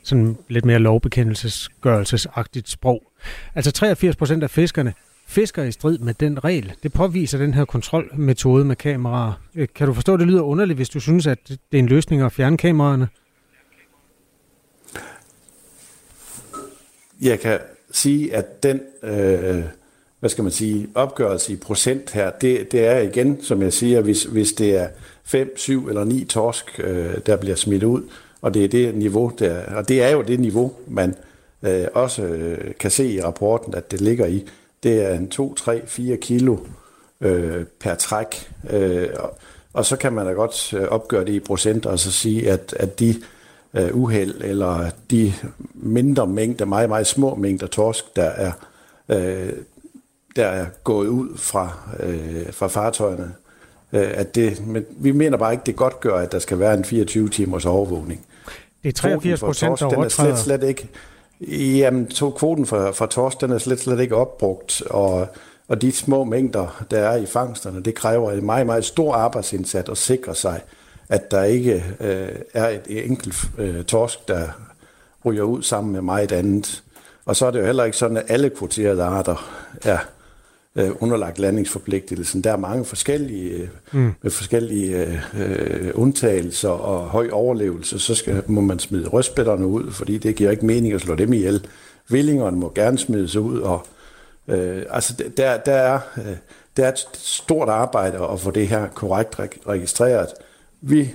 sådan 0.02 0.36
lidt 0.48 0.64
mere 0.64 0.78
lovbekendelsesgørelsesagtigt 0.78 2.68
sprog. 2.68 3.02
Altså 3.54 3.72
83 3.72 4.16
procent 4.16 4.42
af 4.42 4.50
fiskerne 4.50 4.92
fisker 5.26 5.62
i 5.62 5.72
strid 5.72 5.98
med 5.98 6.14
den 6.14 6.44
regel. 6.44 6.72
Det 6.82 6.92
påviser 6.92 7.38
den 7.38 7.54
her 7.54 7.64
kontrolmetode 7.64 8.64
med 8.64 8.76
kameraer. 8.76 9.32
Øh, 9.54 9.68
kan 9.74 9.86
du 9.86 9.94
forstå, 9.94 10.14
at 10.14 10.20
det 10.20 10.28
lyder 10.28 10.42
underligt, 10.42 10.78
hvis 10.78 10.88
du 10.88 11.00
synes, 11.00 11.26
at 11.26 11.38
det 11.48 11.58
er 11.72 11.78
en 11.78 11.86
løsning 11.86 12.22
at 12.22 12.32
fjerne 12.32 12.56
kameraerne? 12.56 13.08
Jeg 17.22 17.40
kan 17.40 17.58
sige, 17.92 18.34
at 18.34 18.62
den, 18.62 18.80
øh, 19.02 19.64
hvad 20.20 20.30
skal 20.30 20.44
man 20.44 20.52
sige, 20.52 20.88
opgørelse 20.94 21.52
i 21.52 21.56
procent 21.56 22.10
her, 22.10 22.30
det, 22.30 22.72
det 22.72 22.86
er 22.86 22.98
igen, 22.98 23.42
som 23.42 23.62
jeg 23.62 23.72
siger, 23.72 24.00
hvis, 24.00 24.22
hvis 24.22 24.52
det 24.52 24.76
er 24.76 24.88
5, 25.24 25.56
7 25.56 25.88
eller 25.88 26.04
9 26.04 26.24
torsk, 26.24 26.80
øh, 26.84 27.14
der 27.26 27.36
bliver 27.36 27.56
smidt 27.56 27.82
ud, 27.82 28.02
og 28.40 28.54
det 28.54 28.64
er 28.64 28.68
det 28.68 28.94
niveau, 28.94 29.32
der, 29.38 29.74
og 29.74 29.88
det 29.88 30.02
er 30.02 30.08
jo 30.08 30.22
det 30.22 30.40
niveau, 30.40 30.72
man 30.88 31.14
øh, 31.62 31.86
også 31.94 32.22
øh, 32.22 32.74
kan 32.80 32.90
se 32.90 33.12
i 33.12 33.22
rapporten, 33.22 33.74
at 33.74 33.90
det 33.90 34.00
ligger 34.00 34.26
i. 34.26 34.44
Det 34.82 35.02
er 35.10 35.14
en 35.14 35.28
2, 35.28 35.54
3, 35.54 35.82
4 35.86 36.16
kilo 36.16 36.56
øh, 37.20 37.64
per 37.80 37.94
træk, 37.94 38.50
øh, 38.70 39.08
og, 39.18 39.38
og 39.72 39.86
så 39.86 39.96
kan 39.96 40.12
man 40.12 40.26
da 40.26 40.32
godt 40.32 40.74
øh, 40.74 40.82
opgøre 40.82 41.24
det 41.24 41.32
i 41.32 41.40
procent, 41.40 41.86
og 41.86 41.98
så 41.98 42.12
sige, 42.12 42.50
at, 42.50 42.74
at 42.78 43.00
de 43.00 43.14
øh, 43.74 43.96
uheld, 43.96 44.34
eller 44.40 44.90
de 45.10 45.32
mindre 45.74 46.26
mængder, 46.26 46.64
meget, 46.64 46.88
meget 46.88 47.06
små 47.06 47.34
mængder 47.34 47.66
torsk, 47.66 48.16
der 48.16 48.24
er, 48.24 48.52
øh, 49.08 49.52
der 50.36 50.46
er 50.46 50.66
gået 50.84 51.08
ud 51.08 51.36
fra, 51.36 51.72
øh, 52.00 52.52
fra 52.52 52.66
fartøjerne. 52.66 53.32
Øh, 53.92 54.10
at 54.14 54.34
det, 54.34 54.66
men 54.66 54.84
vi 54.90 55.12
mener 55.12 55.36
bare 55.36 55.52
ikke, 55.52 55.64
det 55.66 55.76
godt 55.76 56.00
gør, 56.00 56.16
at 56.16 56.32
der 56.32 56.38
skal 56.38 56.58
være 56.58 56.74
en 56.74 56.84
24 56.84 57.28
timers 57.28 57.66
overvågning. 57.66 58.26
Det 58.82 58.88
er 58.88 58.92
83 58.92 59.40
procent, 59.40 59.80
der 59.80 59.88
Den 59.88 60.02
er 60.02 60.08
slet, 60.08 60.38
slet 60.38 60.62
ikke, 60.62 60.88
jamen, 61.50 62.06
to 62.06 62.30
kvoten 62.30 62.66
for, 62.66 62.92
for 62.92 63.06
torsk, 63.06 63.40
den 63.40 63.50
er 63.50 63.58
slet, 63.58 63.80
slet 63.80 64.00
ikke 64.00 64.16
opbrugt, 64.16 64.82
og, 64.90 65.28
og 65.68 65.82
de 65.82 65.92
små 65.92 66.24
mængder, 66.24 66.84
der 66.90 66.98
er 66.98 67.16
i 67.16 67.26
fangsterne, 67.26 67.82
det 67.82 67.94
kræver 67.94 68.32
en 68.32 68.46
meget, 68.46 68.66
meget 68.66 68.84
stor 68.84 69.14
arbejdsindsats 69.14 69.88
at 69.90 69.98
sikre 69.98 70.34
sig, 70.34 70.60
at 71.12 71.30
der 71.30 71.42
ikke 71.42 71.84
øh, 72.00 72.28
er 72.54 72.68
et 72.68 73.04
enkelt 73.04 73.34
øh, 73.58 73.84
torsk, 73.84 74.28
der 74.28 74.48
ryger 75.24 75.42
ud 75.42 75.62
sammen 75.62 75.92
med 75.92 76.00
meget 76.00 76.32
andet. 76.32 76.82
Og 77.24 77.36
så 77.36 77.46
er 77.46 77.50
det 77.50 77.60
jo 77.60 77.64
heller 77.64 77.84
ikke 77.84 77.96
sådan, 77.96 78.16
at 78.16 78.24
alle 78.28 78.50
kvoterede 78.50 79.02
arter 79.02 79.64
er 79.82 79.98
øh, 80.76 80.90
underlagt 81.00 81.38
landingsforpligtelsen. 81.38 82.44
Der 82.44 82.52
er 82.52 82.56
mange 82.56 82.84
forskellige, 82.84 83.70
mm. 83.92 84.12
med 84.22 84.30
forskellige 84.30 85.20
øh, 85.34 85.90
undtagelser 85.94 86.68
og 86.68 87.00
høj 87.08 87.28
overlevelse. 87.32 87.98
Så 87.98 88.14
skal, 88.14 88.42
må 88.46 88.60
man 88.60 88.78
smide 88.78 89.08
rødspætterne 89.08 89.66
ud, 89.66 89.90
fordi 89.90 90.18
det 90.18 90.36
giver 90.36 90.50
ikke 90.50 90.66
mening 90.66 90.94
at 90.94 91.00
slå 91.00 91.14
dem 91.14 91.32
ihjel. 91.32 91.66
Villingerne 92.08 92.56
må 92.56 92.72
gerne 92.74 92.98
smides 92.98 93.36
ud. 93.36 93.60
Og, 93.60 93.86
øh, 94.48 94.82
altså, 94.90 95.14
der, 95.36 95.56
der, 95.56 95.74
er, 95.74 96.00
øh, 96.16 96.36
der 96.76 96.84
er 96.84 96.92
et 96.92 97.08
stort 97.14 97.68
arbejde 97.68 98.28
at 98.32 98.40
få 98.40 98.50
det 98.50 98.68
her 98.68 98.88
korrekt 98.88 99.40
registreret. 99.66 100.28
Vi 100.82 101.10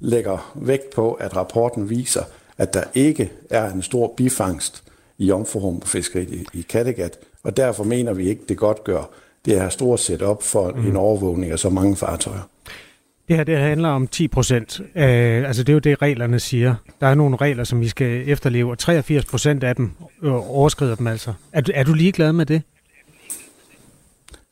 lægger 0.00 0.52
vægt 0.54 0.90
på, 0.94 1.12
at 1.12 1.36
rapporten 1.36 1.90
viser, 1.90 2.22
at 2.58 2.74
der 2.74 2.82
ikke 2.94 3.32
er 3.50 3.72
en 3.72 3.82
stor 3.82 4.14
bifangst 4.16 4.82
i 5.18 5.26
jomfruhummerfiskeriet 5.26 6.30
i, 6.30 6.58
i 6.58 6.60
Kattegat, 6.60 7.18
og 7.42 7.56
derfor 7.56 7.84
mener 7.84 8.12
vi 8.12 8.28
ikke, 8.28 8.42
det 8.48 8.56
godt 8.56 8.84
gør 8.84 9.10
det 9.44 9.60
her 9.60 9.68
store 9.68 9.98
setup 9.98 10.42
for 10.42 10.70
mm. 10.70 10.86
en 10.86 10.96
overvågning 10.96 11.52
af 11.52 11.58
så 11.58 11.70
mange 11.70 11.96
fartøjer. 11.96 12.48
Det 13.28 13.36
her 13.36 13.44
det 13.44 13.58
handler 13.58 13.88
om 13.88 14.06
10 14.06 14.28
procent. 14.28 14.80
Øh, 14.80 15.46
altså 15.46 15.62
det 15.62 15.68
er 15.68 15.72
jo 15.72 15.78
det, 15.78 16.02
reglerne 16.02 16.40
siger. 16.40 16.74
Der 17.00 17.06
er 17.06 17.14
nogle 17.14 17.36
regler, 17.36 17.64
som 17.64 17.80
vi 17.80 17.88
skal 17.88 18.28
efterleve, 18.28 18.70
og 18.70 18.78
83 18.78 19.24
procent 19.24 19.64
af 19.64 19.76
dem 19.76 19.90
øh, 20.22 20.50
overskrider 20.50 20.94
dem 20.94 21.06
altså. 21.06 21.32
Er, 21.52 21.62
er 21.74 21.84
du 21.84 21.92
ligeglad 21.92 22.32
med 22.32 22.46
det? 22.46 22.62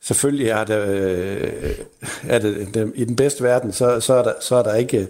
Selvfølgelig 0.03 0.47
er 0.47 0.63
det, 0.63 0.87
øh, 0.87 1.71
er 2.27 2.39
det, 2.39 2.67
det 2.73 2.91
i 2.95 3.05
den 3.05 3.15
bedste 3.15 3.43
verden, 3.43 3.71
så, 3.71 3.99
så, 3.99 4.13
er, 4.13 4.23
der, 4.23 4.33
så 4.41 4.55
er 4.55 4.63
der 4.63 4.75
ikke 4.75 5.07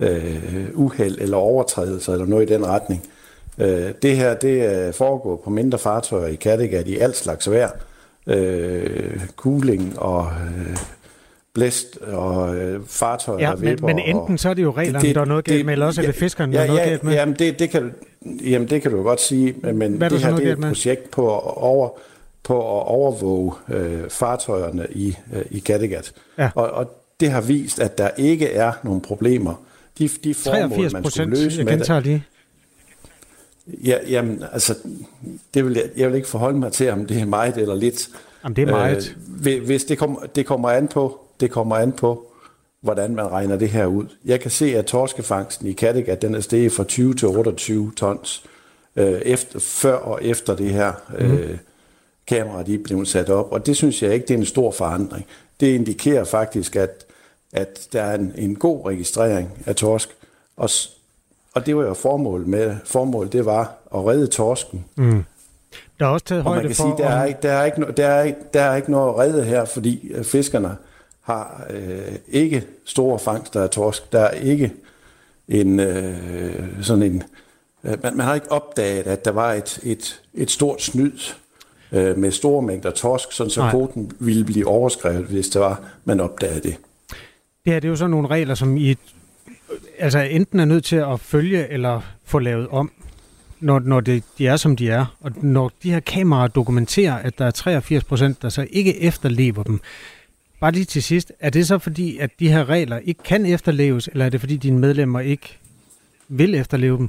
øh, 0.00 0.66
uheld 0.74 1.18
eller 1.20 1.36
overtrædelser 1.36 2.12
eller 2.12 2.26
noget 2.26 2.50
i 2.50 2.54
den 2.54 2.66
retning. 2.66 3.02
Øh, 3.58 3.92
det 4.02 4.16
her 4.16 4.34
det 4.34 4.94
foregår 4.94 5.36
på 5.44 5.50
mindre 5.50 5.78
fartøjer 5.78 6.26
i 6.26 6.34
Kattegat 6.34 6.86
i 6.86 6.98
alt 6.98 7.16
slags 7.16 7.50
vejr. 7.50 7.70
Øh, 8.26 9.20
cooling 9.36 9.98
og 9.98 10.30
øh, 10.58 10.76
blæst 11.54 11.98
og 12.02 12.56
øh, 12.56 12.80
fartøjer 12.86 13.40
ja, 13.40 13.52
og 13.52 13.60
men, 13.60 13.78
men 13.82 13.98
enten 13.98 14.34
og, 14.34 14.38
så 14.38 14.48
er 14.48 14.54
det 14.54 14.62
jo 14.62 14.70
reglerne, 14.70 15.06
det, 15.06 15.14
der 15.14 15.20
er 15.20 15.24
noget 15.24 15.44
galt 15.44 15.66
med, 15.66 15.72
eller 15.72 15.86
også 15.86 16.02
er 16.02 16.06
det 16.06 16.14
fiskerne, 16.14 16.52
ja, 16.52 16.58
der 16.58 16.64
er 16.64 16.68
noget 16.68 16.80
ja, 16.80 16.88
galt 16.88 17.04
med. 17.04 17.12
Jamen 17.12 17.34
det, 17.38 17.58
det, 17.58 17.70
kan, 17.70 17.94
jamen, 18.44 18.68
det 18.68 18.82
kan 18.82 18.90
du 18.90 19.02
godt 19.02 19.20
sige, 19.20 19.54
men 19.72 19.92
Hvad 19.92 20.10
det 20.10 20.20
her 20.20 20.36
det 20.36 20.48
er 20.48 20.52
et 20.52 20.58
projekt 20.58 21.10
på 21.10 21.30
over 21.40 21.88
på 22.46 22.58
at 22.58 22.86
overvåge 22.86 23.52
øh, 23.68 24.10
fartøjerne 24.10 24.86
i, 24.90 25.16
øh, 25.32 25.44
i 25.50 25.58
Kattegat. 25.58 26.12
Ja. 26.38 26.50
Og, 26.54 26.70
og 26.70 27.02
det 27.20 27.30
har 27.30 27.40
vist, 27.40 27.80
at 27.80 27.98
der 27.98 28.10
ikke 28.16 28.52
er 28.52 28.72
nogen 28.82 29.00
problemer. 29.00 29.54
De, 29.98 30.08
de 30.24 30.34
formål, 30.34 30.92
man 30.92 31.10
skulle 31.10 31.30
løse 31.30 31.64
med 31.64 31.78
det, 31.78 32.04
lige. 32.04 32.24
Ja, 33.66 33.98
jamen, 34.08 34.44
altså, 34.52 34.74
det 35.54 35.64
vil 35.64 35.72
jeg, 35.72 35.84
jeg 35.96 36.08
vil 36.08 36.16
ikke 36.16 36.28
forholde 36.28 36.58
mig 36.58 36.72
til, 36.72 36.90
om 36.90 37.06
det 37.06 37.20
er 37.20 37.24
meget 37.24 37.56
eller 37.56 37.74
lidt. 37.74 38.08
Jamen, 38.44 38.56
det 38.56 38.62
er 38.62 38.70
meget. 38.70 39.16
Øh, 39.46 39.64
hvis 39.64 39.84
det, 39.84 39.98
kommer, 39.98 40.20
det 40.20 40.46
kommer 40.46 40.70
an 40.70 40.88
på, 40.88 41.20
det 41.40 41.50
kommer 41.50 41.76
an 41.76 41.92
på, 41.92 42.26
hvordan 42.80 43.14
man 43.14 43.30
regner 43.30 43.56
det 43.56 43.68
her 43.68 43.86
ud. 43.86 44.06
Jeg 44.24 44.40
kan 44.40 44.50
se, 44.50 44.76
at 44.76 44.86
torskefangsten 44.86 45.68
i 45.68 45.72
Kattegat, 45.72 46.22
den 46.22 46.34
er 46.34 46.40
steget 46.40 46.72
fra 46.72 46.84
20 46.84 47.14
til 47.14 47.28
28 47.28 47.92
tons, 47.96 48.44
øh, 48.96 49.06
efter, 49.06 49.58
før 49.58 49.94
og 49.94 50.24
efter 50.24 50.56
det 50.56 50.70
her 50.70 50.92
mm. 51.18 51.32
øh, 51.32 51.58
kamera 52.26 52.62
de 52.62 52.74
er 52.74 52.82
blevet 52.84 53.08
sat 53.08 53.30
op, 53.30 53.52
og 53.52 53.66
det 53.66 53.76
synes 53.76 54.02
jeg 54.02 54.14
ikke, 54.14 54.26
det 54.26 54.34
er 54.34 54.38
en 54.38 54.46
stor 54.46 54.70
forandring. 54.70 55.26
Det 55.60 55.66
indikerer 55.66 56.24
faktisk, 56.24 56.76
at, 56.76 57.06
at 57.52 57.88
der 57.92 58.02
er 58.02 58.14
en, 58.14 58.32
en 58.36 58.54
god 58.54 58.86
registrering 58.86 59.50
af 59.66 59.76
torsk, 59.76 60.08
og, 60.56 60.70
og 61.54 61.66
det 61.66 61.76
var 61.76 61.82
jo 61.82 61.94
formålet 61.94 62.46
med 62.46 62.76
Formålet, 62.84 63.32
det 63.32 63.44
var 63.44 63.76
at 63.94 64.06
redde 64.06 64.26
torsken. 64.26 64.84
Mm. 64.96 65.24
Der 65.98 66.06
er 66.06 66.10
også 66.10 66.26
taget 66.26 66.42
højde 66.42 66.58
og 66.58 66.62
man 66.62 66.66
kan 66.68 66.76
for... 66.76 66.82
Sige, 66.82 67.08
der, 67.08 67.08
er 67.08 67.24
ikke, 67.24 67.38
der, 67.42 67.52
er 67.52 67.64
ikke, 67.64 67.92
der, 67.96 68.06
er, 68.06 68.32
der 68.54 68.62
er 68.62 68.76
ikke 68.76 68.90
noget 68.90 69.08
at 69.08 69.18
redde 69.18 69.44
her, 69.44 69.64
fordi 69.64 70.08
øh, 70.08 70.24
fiskerne 70.24 70.76
har 71.20 71.66
øh, 71.70 72.12
ikke 72.28 72.66
store 72.84 73.18
fangster 73.18 73.62
af 73.62 73.70
torsk. 73.70 74.12
Der 74.12 74.20
er 74.20 74.30
ikke 74.30 74.72
en 75.48 75.80
øh, 75.80 76.82
sådan 76.82 77.02
en... 77.02 77.22
Øh, 77.84 78.02
man, 78.02 78.16
man 78.16 78.26
har 78.26 78.34
ikke 78.34 78.52
opdaget, 78.52 79.06
at 79.06 79.24
der 79.24 79.30
var 79.30 79.52
et, 79.52 79.80
et, 79.82 80.22
et 80.34 80.50
stort 80.50 80.82
snyd 80.82 81.18
øh, 81.92 82.18
med 82.18 82.30
store 82.30 82.62
mængder 82.62 82.90
torsk, 82.90 83.32
sådan 83.32 83.50
så 83.50 83.68
kvoten 83.70 84.12
ville 84.18 84.44
blive 84.44 84.66
overskrevet, 84.66 85.24
hvis 85.24 85.48
det 85.48 85.60
var, 85.60 85.82
man 86.04 86.20
opdagede 86.20 86.60
det. 86.60 86.76
Det 87.64 87.72
her 87.72 87.80
det 87.80 87.88
er 87.88 87.90
jo 87.90 87.96
sådan 87.96 88.10
nogle 88.10 88.28
regler, 88.28 88.54
som 88.54 88.76
I 88.76 88.96
altså 89.98 90.18
enten 90.18 90.60
er 90.60 90.64
nødt 90.64 90.84
til 90.84 90.96
at 90.96 91.20
følge 91.20 91.68
eller 91.68 92.00
få 92.24 92.38
lavet 92.38 92.68
om, 92.68 92.90
når, 93.60 93.78
når 93.78 94.00
det, 94.00 94.22
de 94.38 94.46
er, 94.46 94.56
som 94.56 94.76
de 94.76 94.90
er. 94.90 95.16
Og 95.20 95.32
når 95.42 95.72
de 95.82 95.90
her 95.90 96.00
kameraer 96.00 96.48
dokumenterer, 96.48 97.14
at 97.14 97.38
der 97.38 97.44
er 97.44 97.50
83 97.50 98.04
procent, 98.04 98.42
der 98.42 98.48
så 98.48 98.66
ikke 98.70 99.02
efterlever 99.02 99.62
dem. 99.62 99.80
Bare 100.60 100.72
lige 100.72 100.84
til 100.84 101.02
sidst, 101.02 101.32
er 101.40 101.50
det 101.50 101.66
så 101.66 101.78
fordi, 101.78 102.18
at 102.18 102.30
de 102.40 102.48
her 102.48 102.68
regler 102.68 102.98
ikke 102.98 103.22
kan 103.22 103.46
efterleves, 103.46 104.08
eller 104.08 104.24
er 104.24 104.28
det 104.28 104.40
fordi, 104.40 104.56
dine 104.56 104.78
medlemmer 104.78 105.20
ikke 105.20 105.58
vil 106.28 106.54
efterleve 106.54 106.98
dem? 106.98 107.08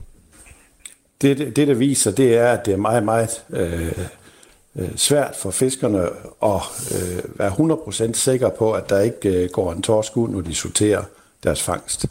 Det, 1.22 1.38
det, 1.38 1.56
det 1.56 1.68
der 1.68 1.74
viser, 1.74 2.12
det 2.12 2.38
er, 2.38 2.52
at 2.52 2.66
det 2.66 2.74
er 2.74 2.78
meget, 2.78 3.04
meget 3.04 3.44
øh, 3.50 3.92
øh, 4.78 4.90
svært 4.96 5.36
for 5.36 5.52
fiskerne 5.52 6.02
at 6.44 6.62
øh, 6.92 7.40
være 7.40 7.52
100% 8.10 8.14
sikre 8.14 8.52
på, 8.52 8.74
at 8.74 8.90
der 8.90 9.00
ikke 9.00 9.44
øh, 9.44 9.50
går 9.50 9.72
en 9.72 9.82
torsk 9.82 10.18
ud, 10.18 10.30
når 10.30 10.42
de 10.42 10.56
sorterer 10.56 11.04
deres 11.44 11.64
fangst. 11.64 12.06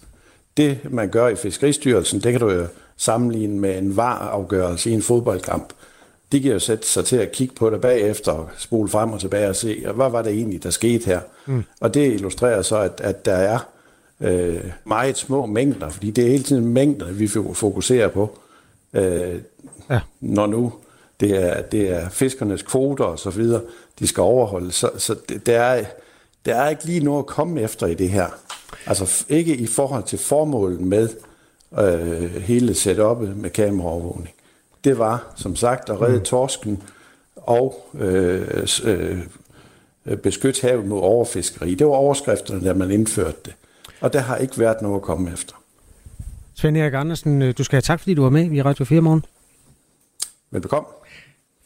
Det, 0.57 0.79
man 0.91 1.09
gør 1.09 1.29
i 1.29 1.37
Fiskeristyrelsen, 1.37 2.21
det 2.21 2.33
kan 2.33 2.41
du 2.41 2.51
jo 2.51 2.67
sammenligne 2.97 3.59
med 3.59 3.79
en 3.79 3.97
var-afgørelse 3.97 4.91
i 4.91 4.93
en 4.93 5.03
fodboldkamp. 5.03 5.73
De 6.33 6.41
kan 6.41 6.53
jo 6.53 6.59
sætte 6.59 6.87
sig 6.87 7.05
til 7.05 7.17
at 7.17 7.33
kigge 7.33 7.55
på 7.55 7.71
det 7.71 7.81
bagefter 7.81 8.33
og 8.33 8.49
spole 8.59 8.89
frem 8.89 9.13
og 9.13 9.21
tilbage 9.21 9.49
og 9.49 9.57
se, 9.57 9.87
hvad 9.95 10.11
var 10.11 10.23
det 10.23 10.33
egentlig, 10.33 10.63
der 10.63 10.71
skete 10.71 11.07
her. 11.07 11.21
Mm. 11.47 11.65
Og 11.81 11.95
det 11.95 12.13
illustrerer 12.13 12.63
så, 12.63 12.77
at, 12.77 13.01
at 13.01 13.25
der 13.25 13.33
er 13.33 13.59
øh, 14.21 14.65
meget 14.85 15.19
små 15.19 15.47
mængder, 15.47 15.89
fordi 15.89 16.11
det 16.11 16.25
er 16.25 16.31
hele 16.31 16.45
tiden 16.45 16.67
mængder, 16.67 17.13
vi 17.13 17.29
fokuserer 17.55 18.09
på. 18.09 18.39
Øh, 18.95 19.41
ja. 19.91 20.01
Når 20.21 20.47
nu 20.47 20.73
det 21.21 21.43
er, 21.43 21.63
det 21.63 21.91
er 21.91 22.09
fiskernes 22.09 22.63
kvoter 22.63 23.05
og 23.05 23.19
så 23.19 23.31
videre, 23.31 23.63
de 23.99 24.07
skal 24.07 24.21
overholde. 24.21 24.73
Så, 24.73 24.91
så 24.99 25.17
det, 25.29 25.47
der, 25.47 25.61
er, 25.61 25.85
der 26.47 26.55
er 26.55 26.69
ikke 26.69 26.85
lige 26.85 27.05
noget 27.05 27.19
at 27.19 27.27
komme 27.27 27.61
efter 27.61 27.87
i 27.87 27.95
det 27.95 28.11
her. 28.11 28.27
Altså 28.87 29.25
ikke 29.29 29.57
i 29.57 29.67
forhold 29.67 30.05
til 30.05 30.19
formålet 30.19 30.81
med 30.81 31.09
øh, 31.79 32.43
hele 32.43 32.73
setup'et 32.73 33.35
med 33.35 33.51
kameraovervågning. 33.51 34.35
Det 34.85 34.99
var, 34.99 35.33
som 35.37 35.57
sagt, 35.57 35.91
at 35.91 36.01
redde 36.01 36.19
mm. 36.19 36.25
torsken 36.25 36.83
og 37.37 37.91
øh, 37.95 38.67
øh, 38.85 40.17
beskytte 40.17 40.63
havet 40.63 40.87
mod 40.87 41.01
overfiskeri. 41.01 41.75
Det 41.75 41.87
var 41.87 41.93
overskrifterne, 41.93 42.65
da 42.65 42.75
man 42.75 42.91
indførte 42.91 43.39
det. 43.45 43.55
Og 44.01 44.13
der 44.13 44.21
har 44.21 44.37
ikke 44.37 44.59
været 44.59 44.83
noget 44.83 44.97
at 44.97 45.03
komme 45.03 45.33
efter. 45.33 45.55
Svend 46.55 46.77
Erik 46.77 46.95
Andersen, 46.95 47.43
øh, 47.43 47.55
du 47.59 47.65
skal 47.65 47.77
have 47.77 47.83
tak, 47.83 48.01
fordi 48.01 48.15
du 48.15 48.23
var 48.23 48.31
med 48.31 48.53
i 48.53 48.63
Radio 48.63 48.85
4 48.85 49.01
morgen. 49.01 49.25
Velbekomme. 50.51 50.89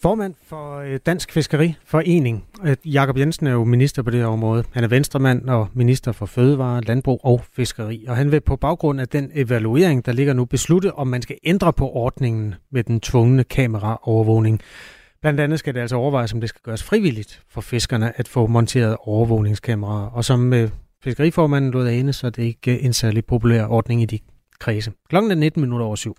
Formand 0.02 0.34
for 0.44 0.78
øh, 0.78 1.00
Dansk 1.06 1.32
Fiskeriforening, 1.32 2.44
øh, 2.64 2.76
Jakob 2.84 3.18
Jensen 3.18 3.46
er 3.46 3.52
jo 3.52 3.64
minister 3.64 4.02
på 4.02 4.10
det 4.10 4.20
her 4.20 4.26
område. 4.26 4.64
Han 4.72 4.84
er 4.84 4.88
venstremand 4.88 5.48
og 5.48 5.68
minister 5.74 6.12
for 6.12 6.26
fødevare, 6.26 6.80
landbrug 6.80 7.20
og 7.22 7.42
fiskeri. 7.56 8.04
Og 8.08 8.16
han 8.16 8.32
vil 8.32 8.40
på 8.40 8.56
baggrund 8.56 9.00
af 9.00 9.08
den 9.08 9.30
evaluering, 9.34 10.06
der 10.06 10.12
ligger 10.12 10.32
nu, 10.32 10.44
beslutte, 10.44 10.94
om 10.94 11.06
man 11.06 11.22
skal 11.22 11.36
ændre 11.44 11.72
på 11.72 11.88
ordningen 11.88 12.54
med 12.72 12.84
den 12.84 13.00
tvungne 13.00 13.44
kameraovervågning. 13.44 14.60
Blandt 15.20 15.40
andet 15.40 15.58
skal 15.58 15.74
det 15.74 15.80
altså 15.80 15.96
overvejes, 15.96 16.32
om 16.32 16.40
det 16.40 16.48
skal 16.48 16.60
gøres 16.64 16.82
frivilligt 16.82 17.42
for 17.50 17.60
fiskerne 17.60 18.18
at 18.18 18.28
få 18.28 18.46
monteret 18.46 18.96
overvågningskameraer. 19.00 20.06
Og 20.06 20.24
som 20.24 20.52
øh, 20.52 20.70
fiskeriformanden 21.04 21.70
lod 21.70 21.88
ane, 21.88 22.12
så 22.12 22.26
er 22.26 22.30
det 22.30 22.42
ikke 22.42 22.80
en 22.80 22.92
særlig 22.92 23.24
populær 23.24 23.66
ordning 23.66 24.02
i 24.02 24.06
de 24.06 24.18
kredse. 24.60 24.92
Klokken 25.08 25.30
er 25.30 25.34
19 25.34 25.62
minutter 25.62 25.86
over 25.86 25.96
syv. 25.96 26.16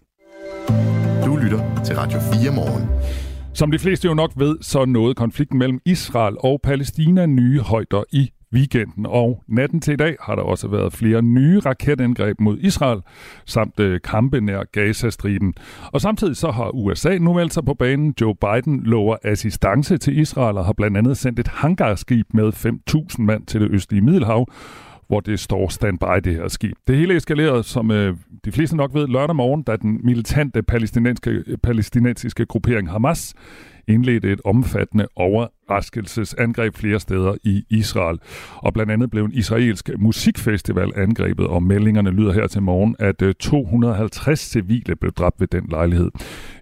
Du 1.25 1.35
lytter 1.35 1.83
til 1.85 1.95
Radio 1.95 2.19
4 2.19 2.51
morgen. 2.51 3.30
Som 3.53 3.71
de 3.71 3.79
fleste 3.79 4.07
jo 4.07 4.13
nok 4.13 4.31
ved, 4.35 4.57
så 4.61 4.85
nåede 4.85 5.15
konflikten 5.15 5.59
mellem 5.59 5.79
Israel 5.85 6.35
og 6.39 6.59
Palæstina 6.63 7.25
nye 7.25 7.59
højder 7.59 8.03
i 8.11 8.31
weekenden, 8.53 9.05
og 9.05 9.43
natten 9.47 9.81
til 9.81 9.93
i 9.93 9.97
dag 9.97 10.15
har 10.21 10.35
der 10.35 10.43
også 10.43 10.67
været 10.67 10.93
flere 10.93 11.21
nye 11.21 11.59
raketangreb 11.59 12.39
mod 12.39 12.57
Israel, 12.59 13.01
samt 13.45 13.79
øh, 13.79 13.99
kampe 14.03 14.41
nær 14.41 14.63
Gazastriben. 14.71 15.53
Og 15.91 16.01
samtidig 16.01 16.35
så 16.35 16.51
har 16.51 16.75
USA 16.75 17.17
nu 17.17 17.33
meldt 17.33 17.53
sig 17.53 17.65
på 17.65 17.73
banen. 17.73 18.13
Joe 18.21 18.35
Biden 18.35 18.83
lover 18.83 19.17
assistance 19.23 19.97
til 19.97 20.19
Israel 20.19 20.57
og 20.57 20.65
har 20.65 20.73
blandt 20.73 20.97
andet 20.97 21.17
sendt 21.17 21.39
et 21.39 21.47
hangarskib 21.47 22.25
med 22.33 22.53
5.000 23.17 23.21
mand 23.21 23.45
til 23.45 23.61
det 23.61 23.71
østlige 23.71 24.01
Middelhav, 24.01 24.47
hvor 25.11 25.19
det 25.19 25.39
står 25.39 25.69
standby, 25.69 26.19
det 26.23 26.35
her 26.35 26.47
skib. 26.47 26.77
Det 26.87 26.97
hele 26.97 27.15
eskalerede, 27.15 27.63
som 27.63 27.91
øh, 27.91 28.17
de 28.45 28.51
fleste 28.51 28.77
nok 28.77 28.93
ved, 28.93 29.07
lørdag 29.07 29.35
morgen, 29.35 29.63
da 29.63 29.75
den 29.75 29.99
militante 30.03 30.63
palæstinensiske, 30.63 31.57
palæstinensiske 31.63 32.45
gruppering 32.45 32.91
Hamas 32.91 33.33
indledte 33.87 34.31
et 34.31 34.41
omfattende 34.45 35.07
over 35.15 35.47
overraskelsesangreb 35.71 36.75
flere 36.75 36.99
steder 36.99 37.35
i 37.43 37.63
Israel. 37.69 38.19
Og 38.55 38.73
blandt 38.73 38.91
andet 38.91 39.11
blev 39.11 39.25
en 39.25 39.33
israelsk 39.33 39.89
musikfestival 39.97 40.91
angrebet, 40.95 41.47
og 41.47 41.63
meldingerne 41.63 42.11
lyder 42.11 42.33
her 42.33 42.47
til 42.47 42.61
morgen, 42.61 42.95
at 42.99 43.35
250 43.39 44.55
øh, 44.55 44.61
civile 44.61 44.95
blev 44.95 45.11
dræbt 45.11 45.39
ved 45.39 45.47
den 45.47 45.65
lejlighed. 45.69 46.11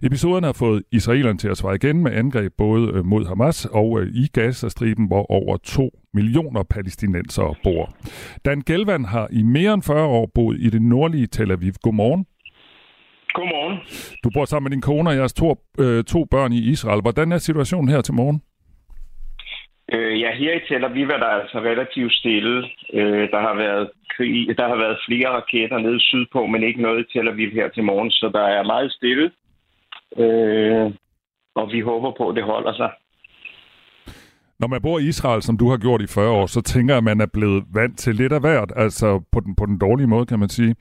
Episoden 0.02 0.44
har 0.44 0.52
fået 0.52 0.82
israelerne 0.92 1.38
til 1.38 1.48
at 1.48 1.56
svare 1.56 1.74
igen 1.74 2.02
med 2.02 2.12
angreb 2.12 2.52
både 2.58 2.92
øh, 2.94 3.04
mod 3.04 3.26
Hamas 3.26 3.64
og 3.64 4.00
øh, 4.00 4.14
i 4.14 4.26
Gazastriben, 4.26 5.06
hvor 5.06 5.32
over 5.32 5.56
2 5.56 5.90
millioner 6.14 6.62
palæstinensere 6.62 7.54
bor. 7.62 7.94
Dan 8.44 8.62
Gelvan 8.66 9.04
har 9.04 9.28
i 9.32 9.42
mere 9.42 9.74
end 9.74 9.82
40 9.82 10.04
år 10.04 10.30
boet 10.34 10.56
i 10.60 10.70
det 10.70 10.82
nordlige 10.82 11.26
Tel 11.26 11.50
Aviv. 11.50 11.72
Godmorgen. 11.82 12.26
Godmorgen. 13.34 13.78
Du 14.24 14.30
bor 14.34 14.44
sammen 14.44 14.64
med 14.64 14.70
din 14.70 14.80
kone 14.80 15.10
og 15.10 15.16
jeres 15.16 15.32
to, 15.32 15.56
øh, 15.78 16.04
to 16.04 16.24
børn 16.24 16.52
i 16.52 16.58
Israel. 16.58 17.00
Hvordan 17.00 17.32
er 17.32 17.38
situationen 17.38 17.88
her 17.88 18.00
til 18.00 18.14
morgen? 18.14 18.42
Øh, 19.92 20.20
ja, 20.20 20.30
her 20.34 20.52
i 20.54 20.60
Tel 20.68 20.84
Aviv 20.84 21.08
er 21.08 21.18
der 21.18 21.26
altså 21.26 21.58
relativt 21.58 22.12
stille. 22.12 22.56
Øh, 22.92 23.30
der 23.30 23.40
har 23.40 23.54
været 23.54 23.90
krig, 24.16 24.58
der 24.58 24.68
har 24.68 24.76
været 24.76 24.98
flere 25.06 25.28
raketter 25.28 25.78
nede 25.78 26.00
sydpå, 26.00 26.46
men 26.46 26.62
ikke 26.62 26.82
noget 26.82 27.00
i 27.00 27.12
Tel 27.12 27.28
Aviv 27.28 27.50
her 27.50 27.68
til 27.68 27.84
morgen, 27.84 28.10
så 28.10 28.30
der 28.34 28.44
er 28.56 28.62
meget 28.62 28.92
stille. 28.92 29.30
Øh, 30.16 30.92
og 31.54 31.72
vi 31.72 31.80
håber 31.80 32.10
på, 32.18 32.28
at 32.28 32.36
det 32.36 32.44
holder 32.44 32.72
sig. 32.72 32.90
Når 34.60 34.68
man 34.68 34.82
bor 34.82 34.98
i 34.98 35.08
Israel, 35.08 35.42
som 35.42 35.58
du 35.58 35.70
har 35.70 35.76
gjort 35.76 36.02
i 36.02 36.06
40 36.06 36.30
år, 36.30 36.46
så 36.46 36.60
tænker 36.62 36.94
jeg, 36.94 36.98
at 36.98 37.04
man 37.04 37.20
er 37.20 37.26
blevet 37.26 37.64
vant 37.74 37.98
til 37.98 38.14
lidt 38.14 38.32
af 38.32 38.40
hvert, 38.40 38.72
altså 38.76 39.22
på 39.32 39.40
den, 39.40 39.56
på 39.56 39.66
den 39.66 39.78
dårlige 39.78 40.06
måde, 40.06 40.26
kan 40.26 40.38
man 40.38 40.48
sige. 40.48 40.74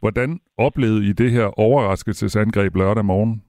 Hvordan 0.00 0.40
oplevede 0.58 1.06
I 1.08 1.12
det 1.12 1.30
her 1.30 1.60
overraskelsesangreb 1.60 2.76
lørdag 2.76 3.04
morgen? 3.04 3.42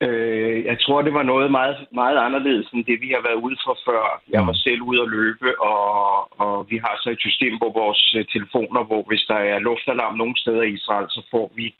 Øh, 0.00 0.64
jeg 0.64 0.80
tror, 0.80 1.02
det 1.02 1.14
var 1.14 1.22
noget 1.22 1.50
meget, 1.50 1.76
meget 1.92 2.18
anderledes 2.18 2.68
end 2.70 2.84
det, 2.84 3.00
vi 3.00 3.08
har 3.14 3.22
været 3.28 3.42
ude 3.46 3.56
for 3.64 3.78
før. 3.86 4.22
Jeg 4.28 4.46
var 4.46 4.52
selv 4.52 4.82
ude 4.82 5.02
at 5.02 5.08
løbe, 5.08 5.60
og, 5.60 5.92
og 6.40 6.66
vi 6.70 6.76
har 6.76 6.94
så 7.02 7.10
et 7.10 7.20
system 7.20 7.58
på 7.58 7.68
vores 7.80 8.14
øh, 8.18 8.24
telefoner, 8.32 8.84
hvor 8.84 9.02
hvis 9.08 9.24
der 9.28 9.40
er 9.52 9.58
luftalarm 9.58 10.16
nogle 10.16 10.36
steder 10.36 10.62
i 10.62 10.72
Israel, 10.72 11.06
så 11.10 11.22
får 11.30 11.52
vi 11.54 11.74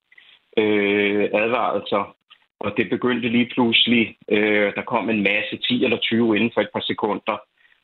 øh, 0.58 1.24
advarelser. 1.34 2.14
Og 2.60 2.72
det 2.76 2.90
begyndte 2.90 3.28
lige 3.28 3.50
pludselig. 3.54 4.16
Øh, 4.30 4.74
der 4.76 4.82
kom 4.82 5.10
en 5.10 5.22
masse, 5.22 5.56
10 5.56 5.84
eller 5.84 5.98
20 5.98 6.36
inden 6.36 6.50
for 6.54 6.60
et 6.60 6.70
par 6.74 6.84
sekunder. 6.92 7.36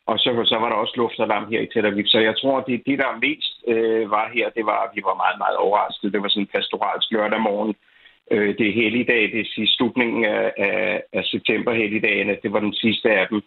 Og 0.07 0.19
så, 0.19 0.31
så 0.45 0.57
var 0.59 0.69
der 0.69 0.77
også 0.77 0.95
luftalarm 0.97 1.51
her 1.51 1.61
i 1.61 1.69
Tel 1.73 1.87
Aviv. 1.87 2.07
Så 2.07 2.19
jeg 2.19 2.35
tror, 2.41 2.61
det, 2.61 2.83
det 2.87 2.99
der 2.99 3.21
mest 3.27 3.53
øh, 3.69 4.11
var 4.11 4.31
her, 4.35 4.51
det 4.57 4.65
var, 4.67 4.81
at 4.83 4.91
vi 4.95 5.03
var 5.05 5.15
meget, 5.15 5.39
meget 5.39 5.57
overrasket. 5.57 6.13
Det 6.13 6.23
var 6.23 6.29
sådan 6.29 6.43
en 6.43 6.55
pastoralsk 6.55 7.11
lørdag 7.11 7.41
morgen 7.41 7.71
øh, 7.71 7.92
øh, 8.35 8.51
det 8.59 8.67
er 8.69 8.79
helligdag, 8.83 9.23
det 9.33 9.41
er 9.41 9.75
slutningen 9.77 10.25
af, 10.25 10.53
af, 10.59 11.03
af 11.13 11.25
september 11.25 11.73
helligdagene, 11.75 12.39
det 12.43 12.53
var 12.53 12.61
den 12.61 12.75
sidste 12.75 13.09
af 13.21 13.27
dem. 13.31 13.41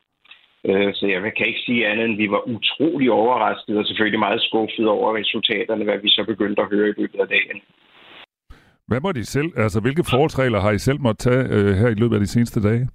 Øh, 0.70 0.94
så 0.94 1.08
jeg 1.08 1.34
kan 1.38 1.48
ikke 1.48 1.66
sige 1.66 1.88
andet, 1.88 2.06
end 2.06 2.18
vi 2.18 2.28
var 2.30 2.42
utrolig 2.56 3.12
overrasket 3.12 3.78
og 3.78 3.86
selvfølgelig 3.86 4.20
meget 4.20 4.42
skuffet 4.42 4.88
over 4.88 5.18
resultaterne, 5.18 5.84
hvad 5.84 5.98
vi 5.98 6.10
så 6.10 6.24
begyndte 6.28 6.62
at 6.62 6.70
høre 6.74 6.90
i 6.90 6.94
løbet 6.98 7.20
af 7.20 7.28
dagen. 7.28 7.62
Hvad 8.88 9.00
må 9.02 9.12
de 9.12 9.26
selv, 9.26 9.50
altså 9.58 9.80
hvilke 9.80 10.04
forholdsregler 10.10 10.60
har 10.60 10.72
I 10.72 10.80
selv 10.80 11.00
måttet 11.02 11.20
tage 11.20 11.44
øh, 11.56 11.76
her 11.82 11.90
i 11.90 12.00
løbet 12.02 12.16
af 12.16 12.20
de 12.20 12.28
seneste 12.28 12.62
dage? 12.62 12.88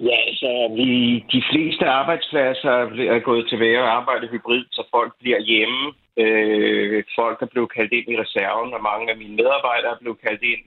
Ja, 0.00 0.20
altså, 0.44 0.74
vi, 0.74 1.24
de 1.32 1.42
fleste 1.50 1.86
arbejdspladser 1.86 2.70
er 3.16 3.18
gået 3.18 3.48
til 3.48 3.56
at 3.62 3.76
arbejde 3.76 4.28
hybrid, 4.28 4.64
så 4.72 4.82
folk 4.90 5.12
bliver 5.20 5.40
hjemme. 5.40 5.92
Øh, 6.16 7.04
folk 7.18 7.42
er 7.42 7.46
blevet 7.46 7.72
kaldt 7.72 7.92
ind 7.92 8.08
i 8.10 8.20
reserven, 8.20 8.74
og 8.74 8.82
mange 8.82 9.10
af 9.10 9.16
mine 9.16 9.36
medarbejdere 9.36 9.92
er 9.92 10.00
blevet 10.00 10.20
kaldt 10.26 10.42
ind. 10.42 10.62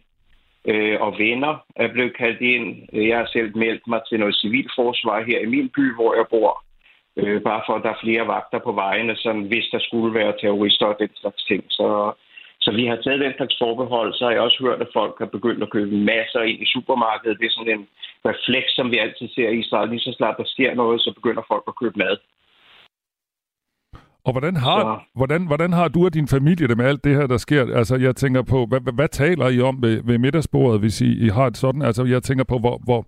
Øh, 0.71 1.01
og 1.01 1.17
venner 1.17 1.53
er 1.75 1.87
blevet 1.87 2.17
kaldt 2.17 2.41
ind. 2.41 2.65
Jeg 2.93 3.17
har 3.17 3.25
selv 3.25 3.57
meldt 3.57 3.87
mig 3.87 4.01
til 4.09 4.19
noget 4.19 4.35
civilforsvar 4.41 5.23
her 5.23 5.39
i 5.39 5.45
min 5.45 5.69
by, 5.69 5.95
hvor 5.95 6.15
jeg 6.15 6.25
bor. 6.29 6.63
Øh, 7.17 7.41
bare 7.41 7.61
for, 7.65 7.73
at 7.75 7.83
der 7.83 7.89
er 7.89 8.03
flere 8.03 8.27
vagter 8.27 8.59
på 8.59 8.71
vejene, 8.71 9.15
sådan, 9.15 9.41
hvis 9.41 9.65
der 9.71 9.79
skulle 9.79 10.13
være 10.19 10.33
terrorister 10.41 10.85
og 10.85 10.99
den 10.99 11.09
slags 11.15 11.43
ting. 11.43 11.63
Så 11.69 12.13
så 12.67 12.73
vi 12.79 12.85
har 12.91 12.97
taget 13.01 13.25
den 13.25 13.33
slags 13.37 13.55
forbehold, 13.63 14.09
så 14.13 14.23
har 14.25 14.31
jeg 14.31 14.45
også 14.47 14.59
hørt, 14.65 14.81
at 14.85 14.95
folk 14.99 15.15
har 15.21 15.29
begyndt 15.37 15.63
at 15.63 15.73
købe 15.75 15.95
masser 16.11 16.41
ind 16.49 16.59
i 16.65 16.71
supermarkedet. 16.73 17.39
Det 17.39 17.45
er 17.45 17.55
sådan 17.55 17.75
en 17.79 17.87
refleks, 18.29 18.71
som 18.77 18.91
vi 18.91 18.97
altid 18.97 19.27
ser 19.35 19.49
i 19.49 19.59
Israel. 19.63 19.89
Lige 19.89 20.05
så 20.07 20.13
snart 20.17 20.35
der 20.37 20.47
sker 20.55 20.71
noget, 20.81 21.01
så 21.01 21.09
begynder 21.17 21.43
folk 21.51 21.65
at 21.67 21.79
købe 21.81 21.97
mad. 22.03 22.15
Og 24.27 24.31
hvordan 24.31 24.55
har, 24.55 25.03
hvordan, 25.15 25.47
hvordan 25.47 25.73
har 25.73 25.87
du 25.87 26.05
og 26.05 26.13
din 26.13 26.27
familie 26.27 26.67
det 26.67 26.77
med 26.77 26.85
alt 26.85 27.03
det 27.03 27.15
her, 27.15 27.27
der 27.27 27.37
sker? 27.37 27.75
Altså, 27.79 27.95
jeg 27.95 28.15
tænker 28.15 28.41
på, 28.41 28.65
hvad, 28.65 28.81
hvad, 28.81 28.93
hvad 28.93 29.07
taler 29.07 29.47
I 29.49 29.61
om 29.61 29.81
ved, 29.81 30.01
ved 30.03 30.17
middagsbordet, 30.17 30.79
hvis 30.79 31.01
I, 31.01 31.25
I 31.25 31.27
har 31.29 31.47
et 31.47 31.57
sådan? 31.57 31.81
Altså, 31.81 32.03
jeg 32.03 32.23
tænker 32.23 32.43
på, 32.43 32.57
hvor, 32.59 32.81
hvor, 32.83 33.05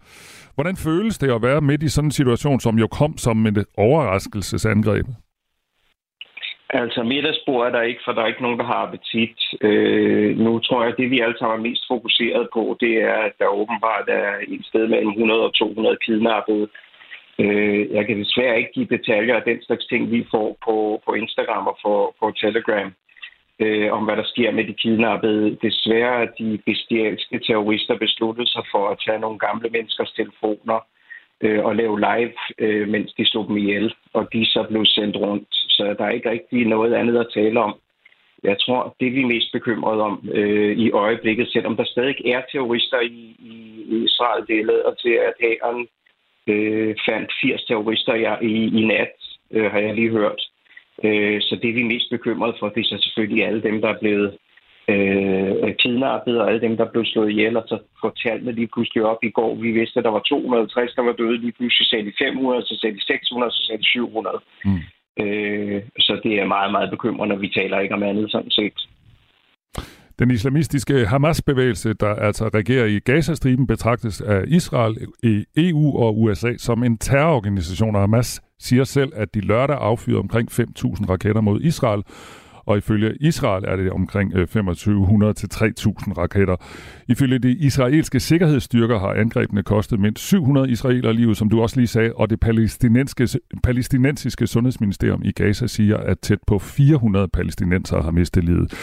hvordan 0.55 0.75
føles 0.75 1.17
det 1.17 1.31
at 1.31 1.41
være 1.41 1.61
midt 1.61 1.83
i 1.83 1.89
sådan 1.89 2.07
en 2.07 2.11
situation, 2.11 2.59
som 2.59 2.79
jo 2.79 2.87
kom 2.87 3.17
som 3.17 3.45
et 3.45 3.65
overraskelsesangreb? 3.77 5.05
Altså 6.69 7.03
middagsbord 7.03 7.67
er 7.67 7.71
der 7.71 7.81
ikke, 7.81 8.01
for 8.05 8.11
der 8.11 8.21
er 8.21 8.27
ikke 8.27 8.41
nogen, 8.41 8.59
der 8.59 8.65
har 8.65 8.81
appetit. 8.87 9.39
Øh, 9.61 10.37
nu 10.37 10.59
tror 10.59 10.81
jeg, 10.81 10.91
at 10.91 10.97
det 10.97 11.11
vi 11.11 11.19
alle 11.19 11.37
sammen 11.39 11.59
er 11.59 11.69
mest 11.69 11.83
fokuseret 11.87 12.49
på, 12.53 12.77
det 12.79 12.93
er, 13.01 13.13
at 13.13 13.33
der 13.39 13.47
åbenbart 13.47 14.07
er 14.07 14.29
et 14.47 14.65
sted 14.65 14.87
mellem 14.87 15.09
100 15.09 15.45
og 15.45 15.53
200 15.53 15.97
kidnappede. 16.05 16.67
Øh, 17.39 17.91
jeg 17.91 18.05
kan 18.05 18.19
desværre 18.19 18.57
ikke 18.57 18.71
give 18.73 18.93
detaljer 18.97 19.35
af 19.35 19.43
den 19.43 19.61
slags 19.61 19.85
ting, 19.85 20.11
vi 20.11 20.27
får 20.31 20.57
på, 20.65 21.01
på 21.05 21.13
Instagram 21.13 21.67
og 21.67 21.77
på, 21.83 22.15
på 22.19 22.31
Telegram 22.31 22.93
øh, 23.59 23.91
om, 23.91 24.03
hvad 24.03 24.17
der 24.17 24.23
sker 24.25 24.51
med 24.51 24.63
de 24.67 24.73
kidnappede. 24.73 25.57
Desværre 25.61 26.21
at 26.21 26.31
de 26.39 26.59
bestialske 26.65 27.39
terrorister 27.39 27.97
besluttet 27.97 28.49
sig 28.49 28.63
for 28.71 28.89
at 28.89 28.99
tage 29.05 29.19
nogle 29.19 29.39
gamle 29.39 29.69
menneskers 29.69 30.11
telefoner 30.11 30.79
øh, 31.41 31.65
og 31.65 31.75
lave 31.75 31.99
live, 31.99 32.33
øh, 32.59 32.87
mens 32.87 33.13
de 33.13 33.25
slog 33.25 33.47
dem 33.47 33.57
ihjel, 33.57 33.93
og 34.13 34.33
de 34.33 34.45
så 34.45 34.65
blev 34.69 34.85
sendt 34.85 35.15
rundt 35.15 35.58
så 35.79 35.95
der 35.97 36.05
er 36.05 36.17
ikke 36.17 36.29
rigtig 36.29 36.67
noget 36.67 36.93
andet 36.93 37.17
at 37.17 37.31
tale 37.33 37.59
om. 37.59 37.73
Jeg 38.43 38.57
tror, 38.59 38.95
det 38.99 39.13
vi 39.13 39.21
er 39.21 39.33
mest 39.33 39.51
bekymrede 39.51 40.01
om 40.01 40.29
øh, 40.33 40.77
i 40.77 40.91
øjeblikket, 40.91 41.47
selvom 41.51 41.75
der 41.75 41.83
stadig 41.83 42.15
er 42.25 42.41
terrorister 42.51 42.99
i, 42.99 43.21
i 43.51 43.55
Israel, 44.05 44.47
det 44.47 44.65
lader 44.65 44.93
til, 45.03 45.15
at 45.27 45.33
hæren 45.43 45.87
øh, 46.47 46.95
fandt 47.07 47.29
80 47.41 47.63
terrorister 47.63 48.13
i, 48.13 48.23
i, 48.53 48.79
i 48.79 48.85
nat, 48.85 49.15
øh, 49.51 49.71
har 49.71 49.79
jeg 49.79 49.95
lige 49.95 50.17
hørt. 50.19 50.41
Øh, 51.03 51.41
så 51.41 51.53
det 51.61 51.75
vi 51.75 51.81
er 51.81 51.91
mest 51.93 52.09
bekymrede 52.09 52.55
for, 52.59 52.69
det 52.69 52.81
er 52.81 52.89
så 52.89 52.97
selvfølgelig 53.01 53.45
alle 53.45 53.61
dem, 53.61 53.81
der 53.81 53.89
er 53.89 53.99
blevet 53.99 54.37
øh, 54.91 55.75
kidnappet, 55.81 56.41
og 56.41 56.47
alle 56.47 56.61
dem, 56.61 56.77
der 56.77 56.91
blev 56.91 57.05
slået 57.05 57.29
ihjel, 57.31 57.57
og 57.57 57.63
så 57.67 57.77
går 58.01 58.13
tallene 58.23 58.51
lige 58.51 58.73
pludselig 58.73 59.03
op 59.03 59.23
i 59.23 59.29
går. 59.29 59.55
Vi 59.55 59.71
vidste, 59.71 59.99
at 59.99 60.05
der 60.05 60.11
var 60.11 60.19
260, 60.19 60.93
der 60.93 61.01
var 61.01 61.11
døde, 61.11 61.37
lige 61.37 61.51
pludselig 61.51 61.87
sagde 61.87 62.05
de 62.05 62.13
500, 62.19 62.65
så 62.65 62.77
sagde 62.81 62.95
de 62.95 63.05
600, 63.05 63.51
så 63.51 63.65
sagde 63.65 63.81
de 63.81 63.87
700. 63.87 64.39
Mm. 64.65 64.81
Øh, 65.19 65.81
så 65.99 66.19
det 66.23 66.39
er 66.39 66.47
meget, 66.47 66.71
meget 66.71 66.89
bekymrende. 66.89 67.39
Vi 67.39 67.49
taler 67.49 67.79
ikke 67.79 67.95
om 67.95 68.03
andet 68.03 68.31
sådan 68.31 68.51
set. 68.51 68.87
Den 70.19 70.31
islamistiske 70.31 71.05
Hamas-bevægelse, 71.05 71.93
der 71.93 72.15
altså 72.15 72.47
regerer 72.53 72.85
i 72.85 72.99
Gazastriben, 72.99 73.67
betragtes 73.67 74.21
af 74.21 74.43
Israel, 74.47 74.97
EU 75.57 75.97
og 75.97 76.21
USA 76.21 76.57
som 76.57 76.83
en 76.83 76.97
terrororganisation, 76.97 77.95
og 77.95 78.01
Hamas 78.01 78.41
siger 78.59 78.83
selv, 78.83 79.11
at 79.15 79.33
de 79.33 79.39
lørdag 79.39 79.77
affyrede 79.81 80.19
omkring 80.19 80.51
5.000 80.51 81.09
raketter 81.09 81.41
mod 81.41 81.61
Israel, 81.61 82.03
og 82.69 82.77
ifølge 82.77 83.17
Israel 83.19 83.63
er 83.67 83.75
det 83.75 83.91
omkring 83.91 84.33
øh, 84.35 84.47
2500 84.47 85.33
til 85.33 85.49
3000 85.49 86.17
raketter. 86.17 86.55
Ifølge 87.07 87.39
de 87.39 87.51
israelske 87.51 88.19
sikkerhedsstyrker 88.19 88.99
har 88.99 89.13
angrebene 89.13 89.63
kostet 89.63 89.99
mindst 89.99 90.23
700 90.23 90.69
israeler 90.69 91.11
livet, 91.11 91.37
som 91.37 91.49
du 91.49 91.61
også 91.61 91.79
lige 91.79 91.87
sagde, 91.87 92.13
og 92.13 92.29
det 92.29 92.39
palæstinensiske, 92.39 93.39
palæstinensiske 93.63 94.47
sundhedsministerium 94.47 95.21
i 95.25 95.31
Gaza 95.31 95.67
siger, 95.67 95.97
at 95.97 96.19
tæt 96.19 96.39
på 96.47 96.59
400 96.59 97.27
palæstinenser 97.27 98.01
har 98.01 98.11
mistet 98.11 98.43
livet. 98.43 98.73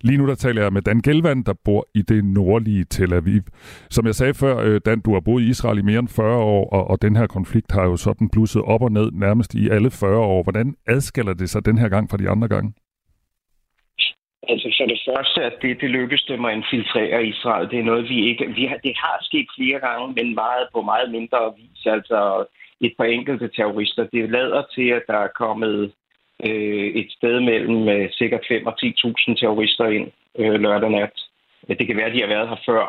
Lige 0.00 0.18
nu 0.18 0.26
der 0.26 0.34
taler 0.34 0.62
jeg 0.62 0.72
med 0.72 0.82
Dan 0.82 1.00
Gelvand, 1.00 1.44
der 1.44 1.54
bor 1.64 1.88
i 1.94 2.02
det 2.02 2.24
nordlige 2.24 2.84
Tel 2.84 3.12
Aviv. 3.12 3.42
Som 3.90 4.06
jeg 4.06 4.14
sagde 4.14 4.34
før, 4.34 4.58
øh, 4.58 4.80
Dan, 4.86 5.00
du 5.00 5.12
har 5.12 5.20
boet 5.20 5.42
i 5.42 5.48
Israel 5.48 5.78
i 5.78 5.82
mere 5.82 5.98
end 5.98 6.08
40 6.08 6.36
år, 6.36 6.70
og, 6.70 6.90
og 6.90 7.02
den 7.02 7.16
her 7.16 7.26
konflikt 7.26 7.72
har 7.72 7.82
jo 7.82 7.96
sådan 7.96 8.28
blusset 8.28 8.62
op 8.62 8.82
og 8.82 8.92
ned 8.92 9.10
nærmest 9.12 9.54
i 9.54 9.68
alle 9.68 9.90
40 9.90 10.18
år. 10.18 10.42
Hvordan 10.42 10.74
adskiller 10.86 11.34
det 11.34 11.50
sig 11.50 11.66
den 11.66 11.78
her 11.78 11.88
gang 11.88 12.10
fra 12.10 12.16
de 12.16 12.30
andre 12.30 12.48
gange? 12.48 12.72
For 14.86 14.90
det 14.94 15.16
første, 15.16 15.42
at 15.42 15.56
det, 15.62 15.80
det 15.80 15.90
lykkedes 15.90 16.22
dem 16.22 16.44
at 16.44 16.56
infiltrere 16.56 17.26
Israel. 17.26 17.70
Det 17.70 17.78
er 17.78 17.82
noget, 17.90 18.08
vi 18.08 18.28
ikke... 18.28 18.46
Vi 18.46 18.64
har, 18.64 18.76
det 18.76 18.94
har 18.96 19.18
sket 19.22 19.48
flere 19.56 19.80
gange, 19.80 20.14
men 20.14 20.34
meget 20.34 20.68
på 20.72 20.82
meget 20.82 21.10
mindre 21.10 21.54
vis. 21.56 21.86
Altså 21.86 22.44
et 22.80 22.94
par 22.98 23.04
enkelte 23.04 23.48
terrorister. 23.48 24.04
Det 24.12 24.30
lader 24.30 24.62
til, 24.74 24.88
at 24.88 25.02
der 25.06 25.18
er 25.18 25.36
kommet 25.42 25.92
øh, 26.46 26.86
et 27.00 27.12
sted 27.12 27.40
mellem 27.40 27.88
øh, 27.88 28.10
sikkert 28.12 28.44
5 28.48 28.66
og 28.66 28.74
10.000 28.84 29.40
terrorister 29.40 29.86
ind 29.86 30.08
øh, 30.38 30.54
lørdag 30.60 30.90
nat. 30.90 31.16
Det 31.68 31.86
kan 31.86 31.96
være, 31.96 32.06
at 32.06 32.14
de 32.14 32.20
har 32.20 32.34
været 32.34 32.48
her 32.48 32.60
før. 32.66 32.84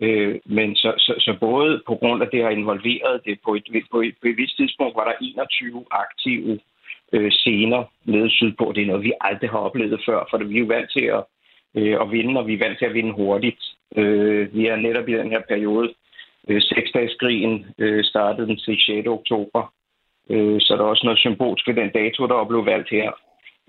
Øh, 0.00 0.40
men 0.46 0.76
så, 0.76 0.94
så, 0.98 1.14
så 1.18 1.36
både 1.40 1.82
på 1.86 1.94
grund 1.94 2.22
af 2.22 2.28
det 2.32 2.42
har 2.42 2.50
involveret 2.50 3.20
det, 3.24 3.38
på 3.44 3.54
et, 3.54 3.64
på 3.92 4.00
et, 4.00 4.14
på 4.22 4.28
et 4.28 4.36
vist 4.36 4.56
tidspunkt 4.56 4.96
var 4.96 5.04
der 5.04 5.16
21 5.20 5.84
aktive 5.90 6.60
øh, 7.14 7.30
scener 7.32 7.82
nede 8.04 8.30
sydpå. 8.30 8.72
Det 8.74 8.82
er 8.82 8.86
noget, 8.86 9.04
vi 9.04 9.12
aldrig 9.20 9.50
har 9.50 9.58
oplevet 9.58 10.00
før, 10.06 10.26
for 10.30 10.38
vi 10.38 10.56
er 10.56 10.60
jo 10.60 10.66
vant 10.66 10.90
til 10.92 11.04
at, 11.16 11.22
øh, 11.74 11.96
at 12.02 12.10
vinde, 12.10 12.40
og 12.40 12.46
vi 12.46 12.54
er 12.54 12.64
vant 12.64 12.78
til 12.78 12.86
at 12.86 12.94
vinde 12.94 13.12
hurtigt. 13.12 13.62
Øh, 13.96 14.54
vi 14.54 14.66
er 14.66 14.76
netop 14.76 15.08
i 15.08 15.18
den 15.20 15.30
her 15.30 15.42
periode. 15.48 15.94
Øh, 16.48 16.62
Seksdagskrigen 16.62 17.66
øh, 17.78 18.04
startede 18.04 18.46
den 18.46 18.58
6. 18.58 19.06
oktober, 19.06 19.72
øh, 20.30 20.60
så 20.60 20.76
der 20.76 20.82
er 20.84 20.88
også 20.88 21.06
noget 21.06 21.18
symbolsk 21.18 21.68
ved 21.68 21.74
den 21.74 21.90
dato, 21.90 22.26
der 22.26 22.44
blev 22.44 22.66
valgt 22.66 22.90
her. 22.90 23.10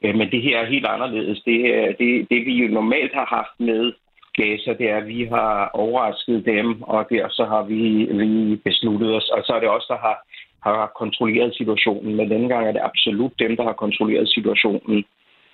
Øh, 0.04 0.16
men 0.16 0.32
det 0.32 0.42
her 0.42 0.60
er 0.60 0.66
helt 0.66 0.86
anderledes. 0.86 1.42
Det, 1.46 1.60
her, 1.62 1.94
det, 2.00 2.30
det 2.30 2.46
vi 2.46 2.54
jo 2.54 2.68
normalt 2.74 3.14
har 3.14 3.26
haft 3.26 3.60
med 3.60 3.94
Gaza, 4.38 4.74
det 4.80 4.90
er, 4.90 4.98
at 4.98 5.08
vi 5.08 5.24
har 5.26 5.70
overrasket 5.74 6.46
dem, 6.46 6.82
og 6.82 7.10
der 7.10 7.30
så 7.30 7.46
har 7.46 7.64
vi, 7.64 7.82
vi 8.22 8.56
besluttet 8.56 9.16
os, 9.16 9.30
og 9.30 9.44
så 9.46 9.54
er 9.54 9.60
det 9.60 9.70
også 9.70 9.88
der 9.90 9.98
har 10.08 10.18
har 10.66 10.92
kontrolleret 11.02 11.56
situationen, 11.56 12.16
men 12.16 12.30
denne 12.30 12.50
gang 12.50 12.68
er 12.68 12.72
det 12.72 12.88
absolut 12.90 13.34
dem, 13.40 13.56
der 13.58 13.64
har 13.64 13.74
kontrolleret 13.74 14.30
situationen. 14.30 15.06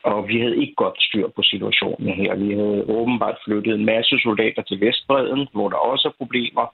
Og 0.04 0.28
vi 0.28 0.40
havde 0.40 0.58
ikke 0.58 0.76
godt 0.76 1.02
styr 1.02 1.28
på 1.36 1.42
situationen 1.44 2.10
her. 2.22 2.36
Vi 2.36 2.54
havde 2.54 2.86
åbenbart 2.90 3.38
flyttet 3.46 3.76
en 3.76 3.86
masse 3.86 4.20
soldater 4.24 4.62
til 4.62 4.82
Vestbreden, 4.82 5.48
hvor 5.54 5.70
der 5.70 5.78
også 5.78 6.08
er 6.08 6.18
problemer. 6.18 6.66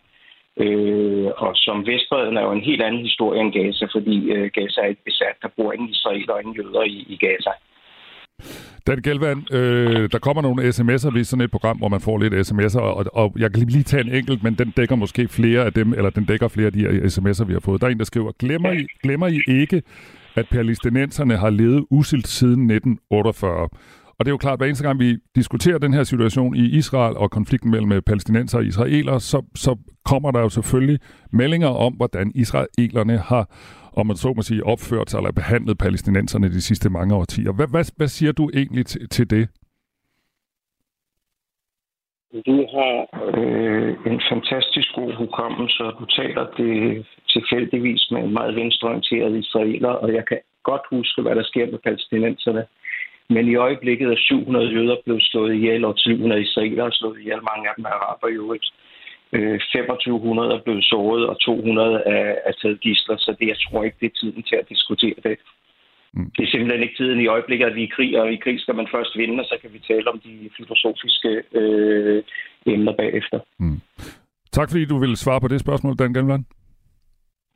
Øh, 0.58 1.30
og 1.38 1.52
som 1.56 1.88
Vestbreden 1.88 2.38
er 2.38 2.42
jo 2.42 2.52
en 2.52 2.68
helt 2.70 2.82
anden 2.82 3.02
historie 3.02 3.42
end 3.42 3.54
Gaza, 3.54 3.86
fordi 3.96 4.32
øh, 4.32 4.52
Gaza 4.54 4.82
er 4.82 4.86
ikke 4.86 5.10
besat. 5.10 5.36
Der 5.42 5.48
bor 5.58 5.74
ingen 5.74 5.90
israeler 5.90 6.34
og 6.34 6.42
ingen 6.42 6.56
jøder 6.56 6.84
i, 6.84 6.98
i 7.10 7.18
Gaza. 7.18 7.52
Dan 8.88 9.02
Gelvand, 9.02 9.54
øh, 9.54 10.10
der 10.12 10.20
kommer 10.20 10.42
nogle 10.42 10.70
sms'er 10.70 11.14
ved 11.14 11.24
sådan 11.24 11.44
et 11.44 11.52
program, 11.52 11.78
hvor 11.78 11.88
man 11.88 12.02
får 12.02 12.18
lidt 12.18 12.34
sms'er, 12.34 12.80
og, 12.80 13.06
og 13.14 13.34
jeg 13.38 13.54
kan 13.54 13.64
lige 13.68 13.84
tage 13.84 14.04
en 14.04 14.12
enkelt, 14.12 14.44
men 14.44 14.54
den 14.54 14.74
dækker 14.78 14.96
måske 14.96 15.28
flere 15.28 15.66
af 15.66 15.74
dem, 15.74 15.94
eller 15.94 16.10
den 16.10 16.26
dækker 16.26 16.48
flere 16.48 16.66
af 16.66 16.74
de 16.74 16.80
her 16.80 16.90
sms'er, 16.90 17.44
vi 17.44 17.54
har 17.54 17.60
fået. 17.60 17.82
Der 17.82 17.88
er 17.88 17.92
en, 17.92 17.98
der 18.00 18.06
skriver, 18.06 18.32
glemmer 18.40 18.72
I, 18.72 18.88
glemmer 19.04 19.28
I 19.28 19.42
ikke, 19.48 19.82
at 20.36 20.46
palæstinenserne 20.52 21.38
har 21.38 21.50
levet 21.50 21.86
usilt 21.90 22.28
siden 22.28 22.72
1948? 22.72 23.70
Og 24.20 24.26
det 24.26 24.28
er 24.28 24.34
jo 24.34 24.38
klart, 24.38 24.54
at 24.54 24.60
hver 24.60 24.66
eneste 24.68 24.84
gang 24.84 25.00
vi 25.00 25.18
diskuterer 25.36 25.78
den 25.78 25.94
her 25.94 26.04
situation 26.04 26.56
i 26.56 26.66
Israel 26.66 27.18
og 27.18 27.32
konflikten 27.32 27.72
mellem 27.72 27.92
øh, 27.92 28.02
palæstinenser 28.02 28.58
og 28.58 28.66
israeler, 28.66 29.20
så, 29.20 29.42
så 29.56 29.76
kommer 30.06 30.32
der 30.32 30.40
jo 30.40 30.50
selvfølgelig 30.50 31.00
meldinger 31.32 31.68
om, 31.68 31.94
hvordan 31.94 32.32
israelerne 32.36 33.18
har 33.18 33.50
om 34.00 34.08
man 34.08 34.16
så 34.16 34.34
må 34.36 34.42
sige, 34.42 34.64
opført 34.74 35.10
sig 35.10 35.18
eller 35.18 35.32
behandlet 35.32 35.78
palæstinenserne 35.78 36.48
de 36.48 36.62
sidste 36.62 36.90
mange 36.90 37.16
årtier. 37.16 37.52
Hvad, 37.52 37.68
hvad, 37.74 37.86
hvad 37.98 38.08
siger 38.08 38.32
du 38.32 38.50
egentlig 38.54 38.86
til, 38.86 39.10
til 39.10 39.30
det? 39.30 39.46
Du 42.50 42.58
har 42.76 42.94
øh, 43.38 43.92
en 44.12 44.22
fantastisk 44.32 44.90
god 44.96 45.14
hukommelse, 45.14 45.84
og 45.84 45.94
du 46.00 46.06
taler 46.06 46.46
det 46.58 47.06
tilfældigvis 47.30 48.12
med 48.12 48.24
en 48.24 48.34
meget 48.34 48.56
venstreorienteret 48.56 49.38
israeler, 49.44 49.90
og 49.90 50.14
jeg 50.14 50.26
kan 50.26 50.40
godt 50.64 50.82
huske, 50.90 51.22
hvad 51.22 51.36
der 51.36 51.44
sker 51.44 51.66
med 51.72 51.80
palæstinenserne. 51.80 52.66
Men 53.30 53.48
i 53.48 53.56
øjeblikket 53.56 54.08
er 54.12 54.18
700 54.18 54.68
jøder 54.76 54.96
blevet 55.06 55.24
slået 55.24 55.54
ihjel, 55.56 55.86
og 55.86 55.94
700 55.98 56.42
israelere 56.42 56.86
er 56.86 56.98
slået 57.00 57.20
ihjel. 57.20 57.42
Mange 57.52 57.70
af 57.70 57.74
dem 57.78 57.86
er 57.86 57.90
araber 57.90 58.28
i 58.28 58.40
øvrigt. 58.44 58.68
Øh, 58.74 58.87
øh, 59.34 59.60
er 60.56 60.62
blevet 60.66 60.86
såret, 60.86 61.28
og 61.28 61.40
200 61.40 62.04
er, 62.06 62.36
er 62.46 62.54
taget 62.62 62.82
gisler, 62.82 63.18
så 63.18 63.36
det, 63.40 63.48
jeg 63.48 63.60
tror 63.60 63.84
ikke, 63.84 63.98
det 64.02 64.06
er 64.06 64.20
tiden 64.20 64.44
til 64.44 64.56
at 64.56 64.70
diskutere 64.70 65.20
det. 65.24 65.38
Mm. 66.14 66.32
Det 66.38 66.44
er 66.44 66.52
simpelthen 66.52 66.84
ikke 66.84 66.98
tiden 66.98 67.22
i 67.22 67.28
øjeblikket, 67.28 67.66
at 67.66 67.76
vi 67.76 67.84
er 67.84 67.88
i 67.88 67.96
krig, 67.96 68.22
og 68.22 68.34
i 68.34 68.36
krig 68.36 68.60
skal 68.60 68.76
man 68.76 68.88
først 68.92 69.18
vinde, 69.18 69.40
og 69.40 69.46
så 69.46 69.56
kan 69.62 69.74
vi 69.74 69.80
tale 69.80 70.08
om 70.12 70.20
de 70.20 70.50
filosofiske 70.58 71.32
øh, 71.60 72.24
emner 72.66 72.94
bagefter. 73.02 73.40
Mm. 73.60 73.82
Tak 74.52 74.70
fordi 74.72 74.86
du 74.86 74.98
ville 75.00 75.18
svare 75.18 75.42
på 75.42 75.48
det 75.48 75.60
spørgsmål, 75.60 75.96
Dan 75.96 76.14
Gelvand. 76.14 76.46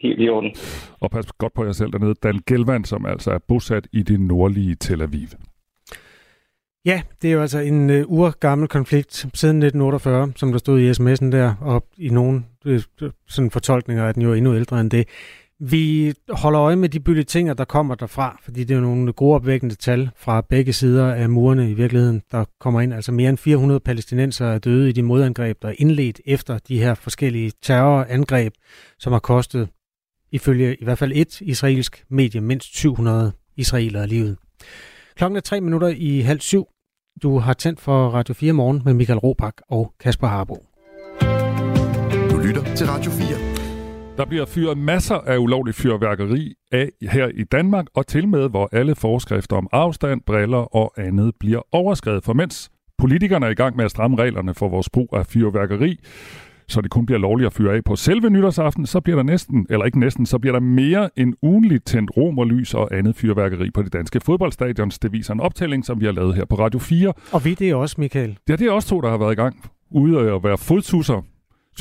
Helt 0.01 0.21
i 0.21 0.29
orden. 0.29 0.51
Og 0.99 1.12
pas 1.12 1.25
godt 1.25 1.53
på 1.53 1.63
jer 1.65 1.71
selv 1.71 1.91
dernede. 1.91 2.15
Dan 2.23 2.39
Gelvand, 2.47 2.86
som 2.86 3.05
altså 3.05 3.31
er 3.31 3.39
bosat 3.47 3.88
i 3.93 4.01
det 4.03 4.19
nordlige 4.19 4.75
Tel 4.75 5.01
Aviv. 5.01 5.27
Ja, 6.86 7.02
det 7.22 7.28
er 7.28 7.34
jo 7.34 7.41
altså 7.41 7.60
en 7.60 7.89
øh, 7.89 8.04
urgammel 8.08 8.67
konflikt 8.67 9.15
siden 9.15 9.63
1948, 9.63 10.34
som 10.36 10.52
der 10.52 10.60
stod 10.60 10.80
i 10.80 10.91
sms'en 10.91 11.32
der, 11.32 11.56
og 11.62 11.86
i 11.98 12.10
nogle 12.10 12.44
øh, 12.65 12.82
sådan 13.28 13.52
fortolkninger 13.52 14.04
er 14.04 14.12
den 14.12 14.22
jo 14.22 14.34
endnu 14.34 14.56
ældre 14.56 14.82
end 14.82 14.91
det. 14.91 15.08
Vi 15.60 16.13
holder 16.30 16.62
øje 16.62 16.76
med 16.76 16.89
de 16.89 17.00
bylletinger, 17.00 17.54
der 17.54 17.65
kommer 17.65 17.96
derfra, 17.96 18.39
fordi 18.44 18.63
det 18.63 18.72
er 18.72 18.76
jo 18.76 18.82
nogle 18.82 19.13
gode 19.13 19.36
opvækkende 19.36 19.76
tal 19.76 20.10
fra 20.15 20.41
begge 20.41 20.74
sider 20.74 21.13
af 21.13 21.30
murene 21.30 21.72
i 21.72 21.74
virkeligheden, 21.74 22.22
der 22.32 22.46
kommer 22.60 22.82
ind. 22.82 22.94
Altså 22.94 23.12
mere 23.12 23.30
end 23.30 23.38
400 23.38 23.80
palæstinenser 23.80 24.46
er 24.46 24.60
døde 24.60 24.89
i 24.89 24.91
de 24.91 25.02
modangreb, 25.02 25.62
der 25.62 25.67
er 25.67 25.74
indledt 25.78 26.22
efter 26.26 26.58
de 26.58 26.80
her 26.80 26.94
forskellige 26.94 27.52
terrorangreb, 27.62 28.54
som 29.00 29.13
har 29.13 29.20
kostet, 29.20 29.70
ifølge 30.32 30.76
i 30.76 30.84
hvert 30.84 30.98
fald 30.98 31.12
et 31.15 31.41
israelsk 31.41 32.06
medie, 32.10 32.41
mindst 32.41 32.78
700 32.78 33.32
israelere 33.58 34.08
livet. 34.08 34.38
Klokken 35.15 35.38
er 35.38 35.41
tre 35.41 35.62
minutter 35.62 35.88
i 35.88 36.20
halv 36.20 36.39
syv. 36.39 36.67
Du 37.23 37.38
har 37.38 37.53
tændt 37.53 37.81
for 37.81 38.10
Radio 38.10 38.34
4 38.34 38.53
morgen 38.53 38.81
med 38.86 38.93
Michael 38.93 39.19
Ropak 39.19 39.53
og 39.69 39.93
Kasper 39.99 40.27
Harbo. 40.27 40.65
Du 42.31 42.38
lytter 42.38 42.75
til 42.75 42.88
Radio 42.88 43.12
4. 43.12 44.17
Der 44.17 44.25
bliver 44.25 44.45
fyret 44.45 44.77
masser 44.77 45.15
af 45.15 45.38
ulovligt 45.38 45.77
fyrværkeri 45.77 46.53
af 46.71 46.89
her 47.01 47.27
i 47.27 47.43
Danmark, 47.43 47.86
og 47.95 48.07
til 48.07 48.27
med, 48.27 48.49
hvor 48.49 48.69
alle 48.71 48.95
forskrifter 48.95 49.55
om 49.55 49.67
afstand, 49.71 50.21
briller 50.25 50.75
og 50.75 50.93
andet 50.97 51.34
bliver 51.39 51.62
overskrevet. 51.71 52.23
For 52.23 52.34
mens 52.34 52.71
politikerne 52.97 53.45
er 53.45 53.49
i 53.49 53.55
gang 53.55 53.75
med 53.75 53.86
at 53.86 53.91
stramme 53.91 54.17
reglerne 54.17 54.53
for 54.53 54.69
vores 54.69 54.89
brug 54.89 55.10
af 55.13 55.25
fyrværkeri, 55.25 55.99
så 56.71 56.81
det 56.81 56.91
kun 56.91 57.05
bliver 57.05 57.19
lovligt 57.19 57.47
at 57.47 57.53
fyre 57.53 57.75
af 57.75 57.84
på 57.84 57.95
selve 57.95 58.29
nytårsaften, 58.29 58.86
så 58.86 58.99
bliver 58.99 59.15
der 59.15 59.23
næsten, 59.23 59.67
eller 59.69 59.86
ikke 59.86 59.99
næsten, 59.99 60.25
så 60.25 60.39
bliver 60.39 60.53
der 60.53 60.60
mere 60.60 61.10
end 61.17 61.34
ugenligt 61.41 61.86
tændt 61.86 62.17
romerlys 62.17 62.73
og 62.73 62.97
andet 62.97 63.15
fyrværkeri 63.15 63.71
på 63.71 63.81
det 63.81 63.93
danske 63.93 64.19
fodboldstadions. 64.19 64.99
Det 64.99 65.12
viser 65.12 65.34
en 65.34 65.39
optælling, 65.39 65.86
som 65.86 65.99
vi 65.99 66.05
har 66.05 66.12
lavet 66.12 66.36
her 66.36 66.45
på 66.45 66.55
Radio 66.55 66.79
4. 66.79 67.13
Og 67.31 67.45
vi 67.45 67.53
det 67.53 67.69
er 67.69 67.75
også, 67.75 67.95
Michael. 67.99 68.38
Ja, 68.49 68.55
det 68.55 68.67
er 68.67 68.71
også 68.71 68.89
to, 68.89 69.01
der 69.01 69.10
har 69.10 69.17
været 69.17 69.31
i 69.31 69.36
gang. 69.36 69.71
Ude 69.91 70.31
at 70.31 70.43
være 70.43 70.57
fodtusser. 70.57 71.25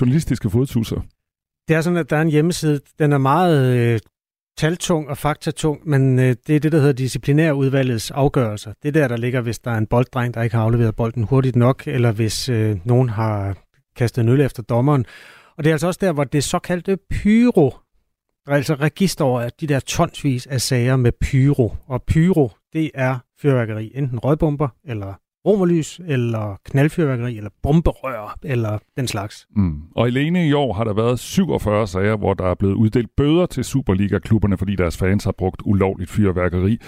Journalistiske 0.00 0.50
fodtusser. 0.50 1.00
Det 1.68 1.76
er 1.76 1.80
sådan, 1.80 1.96
at 1.96 2.10
der 2.10 2.16
er 2.16 2.22
en 2.22 2.30
hjemmeside, 2.30 2.80
den 2.98 3.12
er 3.12 3.18
meget 3.18 3.76
øh, 3.76 4.00
taltung 4.58 5.08
og 5.08 5.18
faktatung, 5.18 5.88
men 5.88 6.18
øh, 6.18 6.34
det 6.46 6.56
er 6.56 6.60
det, 6.60 6.72
der 6.72 6.78
hedder 6.78 6.92
disciplinærudvalgets 6.92 8.10
afgørelser. 8.10 8.72
Det 8.82 8.88
er 8.88 8.92
der, 8.92 9.08
der 9.08 9.16
ligger, 9.16 9.40
hvis 9.40 9.58
der 9.58 9.70
er 9.70 9.78
en 9.78 9.86
bolddreng, 9.86 10.34
der 10.34 10.42
ikke 10.42 10.56
har 10.56 10.62
afleveret 10.62 10.96
bolden 10.96 11.24
hurtigt 11.24 11.56
nok, 11.56 11.82
eller 11.86 12.12
hvis 12.12 12.48
øh, 12.48 12.76
nogen 12.84 13.08
har 13.08 13.56
kastet 13.96 14.22
en 14.22 14.28
øl 14.28 14.40
efter 14.40 14.62
dommeren. 14.62 15.06
Og 15.56 15.64
det 15.64 15.70
er 15.70 15.74
altså 15.74 15.86
også 15.86 15.98
der, 16.00 16.12
hvor 16.12 16.24
det 16.24 16.44
såkaldte 16.44 16.98
pyro, 17.10 17.74
altså 18.46 18.74
register 18.74 19.24
over 19.24 19.48
de 19.48 19.66
der 19.66 19.80
tonsvis 19.80 20.46
af 20.46 20.60
sager 20.60 20.96
med 20.96 21.12
pyro. 21.12 21.74
Og 21.86 22.02
pyro, 22.02 22.50
det 22.72 22.90
er 22.94 23.18
fyrværkeri, 23.42 23.92
enten 23.94 24.18
rødbomber 24.18 24.68
eller 24.84 25.14
romerlys, 25.46 26.00
eller 26.06 26.56
knaldfyrværkeri, 26.64 27.36
eller 27.36 27.50
bomberør, 27.62 28.38
eller 28.42 28.78
den 28.96 29.08
slags. 29.08 29.46
Mm. 29.56 29.82
Og 29.96 30.06
alene 30.06 30.48
i 30.48 30.52
år 30.52 30.72
har 30.72 30.84
der 30.84 30.94
været 30.94 31.18
47 31.18 31.86
sager, 31.86 32.16
hvor 32.16 32.34
der 32.34 32.44
er 32.44 32.54
blevet 32.54 32.74
uddelt 32.74 33.16
bøder 33.16 33.46
til 33.46 33.64
Superliga-klubberne, 33.64 34.56
fordi 34.56 34.76
deres 34.76 34.96
fans 34.96 35.24
har 35.24 35.32
brugt 35.32 35.62
ulovligt 35.64 36.10
fyrværkeri. 36.10 36.78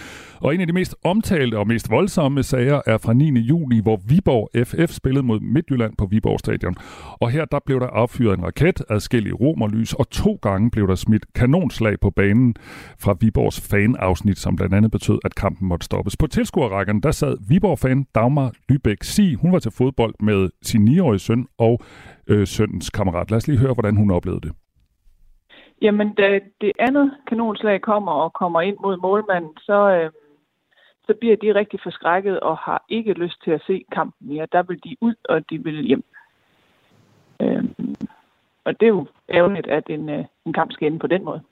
Og 0.41 0.55
en 0.55 0.61
af 0.61 0.67
de 0.67 0.73
mest 0.73 0.95
omtalte 1.05 1.59
og 1.59 1.67
mest 1.67 1.91
voldsomme 1.91 2.43
sager 2.43 2.81
er 2.87 2.99
fra 2.99 3.13
9. 3.13 3.41
juni, 3.41 3.81
hvor 3.81 4.01
Viborg 4.07 4.67
FF 4.67 4.95
spillede 4.95 5.27
mod 5.27 5.41
Midtjylland 5.41 5.97
på 5.99 6.07
Viborg 6.07 6.39
Stadion. 6.39 6.75
Og 7.21 7.31
her 7.31 7.45
der 7.45 7.59
blev 7.67 7.81
der 7.81 7.87
affyret 7.87 8.39
en 8.39 8.45
raket, 8.45 8.83
adskillige 8.91 9.35
romerlys, 9.35 9.93
og 9.93 10.11
to 10.11 10.39
gange 10.43 10.71
blev 10.71 10.89
der 10.89 10.95
smidt 10.95 11.27
kanonslag 11.35 12.01
på 12.01 12.11
banen 12.11 12.55
fra 12.99 13.17
Viborgs 13.21 13.61
fanafsnit, 13.61 14.39
som 14.39 14.57
blandt 14.57 14.75
andet 14.75 14.91
betød, 14.91 15.19
at 15.25 15.35
kampen 15.35 15.69
måtte 15.69 15.85
stoppes. 15.85 16.17
På 16.17 16.27
tilskuerrækken, 16.27 17.01
der 17.01 17.11
sad 17.11 17.37
Viborg-fan 17.49 18.07
Dagmar 18.15 18.42
Lybæk 18.69 19.03
Si. 19.03 19.35
Hun 19.35 19.53
var 19.53 19.59
til 19.59 19.73
fodbold 19.73 20.15
med 20.21 20.51
sin 20.63 20.89
9-årige 20.89 21.19
søn 21.19 21.47
og 21.59 21.81
øh, 22.27 22.47
sønnens 22.47 22.91
kammerat. 22.91 23.31
Lad 23.31 23.37
os 23.37 23.49
lige 23.49 23.59
høre, 23.59 23.75
hvordan 23.75 23.97
hun 23.97 24.11
oplevede 24.11 24.41
det. 24.41 24.53
Jamen, 25.83 26.15
da 26.15 26.41
det 26.61 26.73
andet 26.79 27.15
kanonslag 27.29 27.81
kommer 27.81 28.13
og 28.13 28.33
kommer 28.33 28.61
ind 28.61 28.77
mod 28.81 28.97
målmanden, 28.97 29.57
så, 29.59 29.79
øh, 29.97 30.11
så 31.07 31.15
bliver 31.21 31.37
de 31.37 31.55
rigtig 31.55 31.81
forskrækket 31.83 32.41
og 32.41 32.59
har 32.59 32.85
ikke 32.89 33.13
lyst 33.13 33.45
til 33.45 33.51
at 33.51 33.63
se 33.67 33.85
kampen 33.93 34.29
mere. 34.29 34.47
Der 34.53 34.63
vil 34.63 34.81
de 34.85 34.97
ud, 35.01 35.15
og 35.25 35.51
de 35.51 35.65
vil 35.65 35.87
hjem. 35.87 36.05
Øh, 37.43 37.65
og 38.65 38.81
det 38.81 38.87
er 38.87 38.95
jo 38.99 39.07
ærgerligt, 39.29 39.67
at 39.67 39.85
en, 39.89 40.09
øh, 40.09 40.25
en 40.47 40.53
kamp 40.53 40.73
skal 40.73 40.87
ende 40.87 40.99
på 40.99 41.07
den 41.07 41.25
måde. 41.25 41.43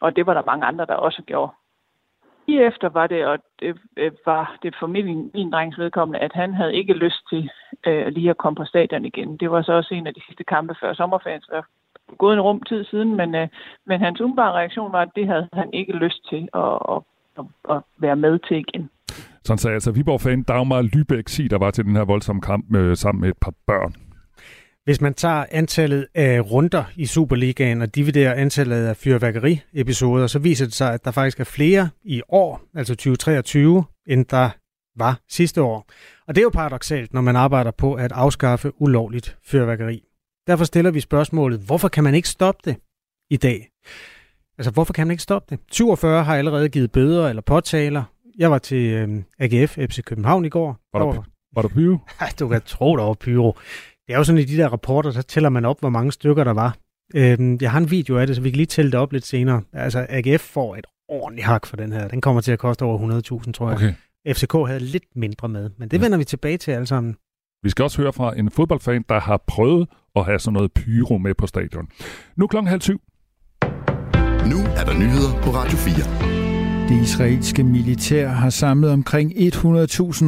Og 0.00 0.16
det 0.16 0.26
var 0.26 0.34
der 0.34 0.42
mange 0.46 0.64
andre, 0.66 0.86
der 0.86 0.94
også 0.94 1.22
gjorde. 1.26 1.52
Lige 2.52 2.66
efter 2.66 2.88
var 2.88 3.06
det, 3.06 3.26
og 3.26 3.38
det 3.60 3.76
øh, 3.96 4.12
var 4.26 4.56
det 4.62 4.74
for 4.80 4.86
min, 4.86 5.30
min 5.34 5.50
drengs 5.50 5.78
vedkommende, 5.78 6.18
at 6.18 6.32
han 6.34 6.54
havde 6.54 6.74
ikke 6.74 6.92
lyst 6.92 7.22
til 7.30 7.50
øh, 7.86 8.06
lige 8.06 8.30
at 8.30 8.38
komme 8.38 8.56
på 8.56 8.64
stadion 8.64 9.04
igen. 9.04 9.36
Det 9.36 9.50
var 9.50 9.62
så 9.62 9.72
også 9.72 9.94
en 9.94 10.06
af 10.06 10.14
de 10.14 10.22
sidste 10.26 10.44
kampe 10.44 10.74
før 10.80 10.94
sommerferien, 10.94 11.40
så 11.40 11.62
gået 12.18 12.34
en 12.34 12.40
rum 12.40 12.62
tid 12.68 12.84
siden, 12.84 13.16
men, 13.16 13.34
øh, 13.34 13.48
men 13.86 14.00
hans 14.00 14.20
umiddelbare 14.20 14.52
reaktion 14.52 14.92
var, 14.92 15.02
at 15.02 15.12
det 15.16 15.26
havde 15.26 15.48
han 15.52 15.70
ikke 15.72 15.92
lyst 15.92 16.28
til 16.30 16.48
at, 16.54 16.78
at, 16.92 17.00
at, 17.38 17.44
at 17.74 17.82
være 17.98 18.16
med 18.16 18.38
til 18.38 18.56
igen. 18.56 18.90
Sådan 19.44 19.58
sagde 19.58 19.74
altså 19.74 19.92
Viborg-fan 19.92 20.42
Dagmar 20.42 20.82
Lybæk 20.82 21.28
sig, 21.28 21.50
der 21.50 21.58
var 21.58 21.70
til 21.70 21.84
den 21.84 21.96
her 21.96 22.04
voldsomme 22.04 22.42
kamp 22.42 22.76
øh, 22.76 22.96
sammen 22.96 23.20
med 23.20 23.28
et 23.28 23.38
par 23.44 23.54
børn. 23.66 23.92
Hvis 24.84 25.00
man 25.00 25.14
tager 25.14 25.44
antallet 25.50 26.06
af 26.14 26.40
runder 26.40 26.84
i 26.96 27.06
Superligaen 27.06 27.82
og 27.82 27.94
dividerer 27.94 28.34
antallet 28.34 28.86
af 28.86 28.96
fyrværkeriepisoder, 28.96 30.26
så 30.26 30.38
viser 30.38 30.64
det 30.64 30.74
sig, 30.74 30.94
at 30.94 31.04
der 31.04 31.10
faktisk 31.10 31.40
er 31.40 31.44
flere 31.44 31.90
i 32.04 32.22
år, 32.28 32.60
altså 32.74 32.94
2023, 32.94 33.84
end 34.06 34.26
der 34.26 34.50
var 34.96 35.20
sidste 35.28 35.62
år. 35.62 35.86
Og 36.28 36.34
det 36.34 36.40
er 36.40 36.42
jo 36.42 36.50
paradoxalt, 36.50 37.12
når 37.12 37.20
man 37.20 37.36
arbejder 37.36 37.70
på 37.70 37.94
at 37.94 38.12
afskaffe 38.12 38.72
ulovligt 38.82 39.38
fyrværkeri. 39.44 40.02
Derfor 40.46 40.64
stiller 40.64 40.90
vi 40.90 41.00
spørgsmålet, 41.00 41.60
hvorfor 41.60 41.88
kan 41.88 42.04
man 42.04 42.14
ikke 42.14 42.28
stoppe 42.28 42.60
det 42.64 42.76
i 43.30 43.36
dag? 43.36 43.68
Altså, 44.58 44.70
hvorfor 44.70 44.92
kan 44.92 45.06
man 45.06 45.12
ikke 45.12 45.22
stoppe 45.22 45.56
det? 45.56 45.64
47 45.72 46.24
har 46.24 46.36
allerede 46.36 46.68
givet 46.68 46.92
bøder 46.92 47.28
eller 47.28 47.42
påtaler. 47.42 48.02
Jeg 48.38 48.50
var 48.50 48.58
til 48.58 48.92
øh, 48.92 49.22
AGF 49.38 49.72
FC 49.72 50.02
København 50.04 50.44
i 50.44 50.48
går. 50.48 50.76
Var 50.92 51.04
der, 51.04 51.22
var 51.54 51.62
der 51.62 51.68
pyro? 51.68 51.98
du 52.38 52.48
kan 52.48 52.62
tro, 52.66 52.96
der 52.96 53.04
var 53.04 53.14
pyro. 53.14 53.56
Det 54.06 54.14
er 54.14 54.18
jo 54.18 54.24
sådan, 54.24 54.38
i 54.38 54.44
de 54.44 54.56
der 54.56 54.68
rapporter, 54.68 55.10
så 55.10 55.22
tæller 55.22 55.48
man 55.48 55.64
op, 55.64 55.80
hvor 55.80 55.88
mange 55.88 56.12
stykker 56.12 56.44
der 56.44 56.52
var. 56.52 56.76
Øhm, 57.14 57.58
jeg 57.60 57.70
har 57.70 57.78
en 57.78 57.90
video 57.90 58.18
af 58.18 58.26
det, 58.26 58.36
så 58.36 58.42
vi 58.42 58.50
kan 58.50 58.56
lige 58.56 58.66
tælle 58.66 58.90
det 58.90 59.00
op 59.00 59.12
lidt 59.12 59.26
senere. 59.26 59.62
Altså, 59.72 60.06
AGF 60.08 60.40
får 60.40 60.76
et 60.76 60.86
ordentligt 61.08 61.46
hak 61.46 61.66
for 61.66 61.76
den 61.76 61.92
her. 61.92 62.08
Den 62.08 62.20
kommer 62.20 62.40
til 62.40 62.52
at 62.52 62.58
koste 62.58 62.82
over 62.82 63.20
100.000, 63.44 63.52
tror 63.52 63.68
jeg. 63.68 63.76
Okay. 63.76 63.94
FCK 64.34 64.52
havde 64.52 64.80
lidt 64.80 65.04
mindre 65.16 65.48
med, 65.48 65.70
men 65.78 65.88
det 65.88 65.98
ja. 65.98 66.02
vender 66.02 66.18
vi 66.18 66.24
tilbage 66.24 66.58
til 66.58 66.70
alle 66.70 66.86
sammen. 66.86 67.16
Vi 67.62 67.70
skal 67.70 67.82
også 67.82 68.02
høre 68.02 68.12
fra 68.12 68.38
en 68.38 68.50
fodboldfan, 68.50 69.04
der 69.08 69.20
har 69.20 69.44
prøvet 69.46 69.88
at 70.16 70.24
have 70.24 70.38
sådan 70.38 70.54
noget 70.54 70.72
pyro 70.72 71.18
med 71.18 71.34
på 71.34 71.46
stadion. 71.46 71.88
Nu 72.36 72.46
klokken 72.46 72.68
halv 72.68 72.80
syv. 72.80 73.00
Nu 74.46 74.58
er 74.76 74.84
der 74.84 74.98
nyheder 74.98 75.42
på 75.42 75.50
Radio 75.50 75.76
4. 75.76 76.41
Det 76.88 77.02
israelske 77.02 77.62
militær 77.62 78.28
har 78.28 78.50
samlet 78.50 78.90
omkring 78.90 79.32
100.000 79.32 79.40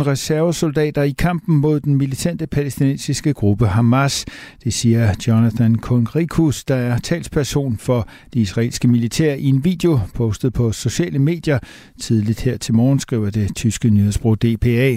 reservesoldater 0.07 1.03
i 1.03 1.11
kampen 1.11 1.57
mod 1.57 1.81
den 1.81 1.95
militante 1.95 2.47
palæstinensiske 2.47 3.33
gruppe 3.33 3.67
Hamas. 3.67 4.25
Det 4.65 4.73
siger 4.73 5.15
Jonathan 5.29 5.75
Kongrikus, 5.75 6.65
der 6.65 6.75
er 6.75 6.99
talsperson 6.99 7.77
for 7.77 8.09
det 8.35 8.41
israelske 8.41 8.89
militær 8.89 9.35
i 9.35 9.45
en 9.45 9.65
video 9.65 10.01
postet 10.15 10.53
på 10.53 10.73
sociale 10.73 11.19
medier. 11.19 11.59
Tidligt 12.01 12.41
her 12.41 12.57
til 12.57 12.75
morgen 12.75 13.01
skriver 13.01 13.31
det 13.31 13.57
tyske 13.57 13.91
nyhedsbrug 13.91 14.43
DPA. 14.43 14.97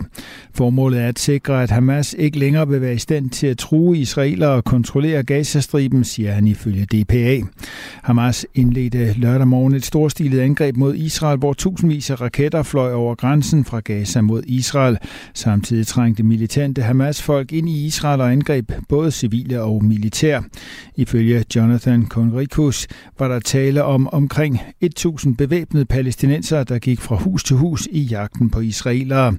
Formålet 0.54 1.02
er 1.02 1.08
at 1.08 1.20
sikre, 1.20 1.64
at 1.64 1.72
Hamas 1.72 2.16
ikke 2.20 2.40
længere 2.40 2.68
vil 2.68 2.82
være 2.82 2.94
i 2.94 2.98
stand 2.98 3.30
til 3.30 3.48
at 3.48 3.58
true 3.58 3.98
israelere 3.98 4.50
og 4.50 4.64
kontrollere 4.64 5.24
Gazastriben, 5.24 6.04
siger 6.04 6.32
han 6.32 6.48
ifølge 6.48 6.86
DPA. 6.86 7.42
Hamas 8.04 8.46
indledte 8.56 9.14
lørdag 9.14 9.48
morgen 9.48 9.76
et 9.76 9.86
storstilet 9.86 10.40
angreb 10.40 10.78
mod 10.78 10.96
Israel, 10.96 11.40
hvor 11.40 11.54
tusindvis 11.58 12.10
af 12.10 12.22
raketter 12.22 12.64
fløj 12.64 12.94
over 12.94 13.16
grænsen 13.16 13.66
fra 13.66 13.80
Gaza 13.80 14.22
mod 14.22 14.44
Israel. 14.48 14.98
Samtidig 15.34 15.88
trængte 15.88 16.24
militante 16.24 16.82
Hamas-folk 16.82 17.52
ind 17.52 17.70
i 17.70 17.86
Israel 17.86 18.22
og 18.22 18.32
angreb 18.32 18.72
både 18.90 19.12
civile 19.12 19.62
og 19.62 19.86
militær. 19.86 20.42
Ifølge 20.96 21.46
Jonathan 21.56 22.06
Conricus 22.06 22.88
var 23.20 23.28
der 23.28 23.40
tale 23.40 23.84
om 23.84 24.08
omkring 24.08 24.60
1000 24.82 25.38
bevæbnede 25.38 25.86
palæstinenser, 25.86 26.64
der 26.64 26.80
gik 26.80 27.02
fra 27.02 27.16
hus 27.16 27.44
til 27.44 27.56
hus 27.56 27.88
i 27.92 28.02
jagten 28.02 28.50
på 28.50 28.60
israelere. 28.60 29.36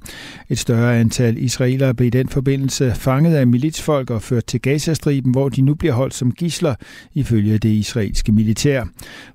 Et 0.48 0.58
større 0.58 0.98
antal 1.00 1.38
israelere 1.38 1.94
blev 1.94 2.06
i 2.06 2.10
den 2.10 2.28
forbindelse 2.28 2.92
fanget 2.94 3.34
af 3.34 3.46
militsfolk 3.46 4.10
og 4.10 4.22
ført 4.22 4.44
til 4.44 4.60
Gazastriben, 4.60 5.32
hvor 5.32 5.48
de 5.48 5.62
nu 5.62 5.74
bliver 5.74 5.94
holdt 5.94 6.14
som 6.14 6.32
gisler, 6.32 6.74
ifølge 7.14 7.58
det 7.58 7.68
israelske 7.68 8.32
militær. 8.32 8.84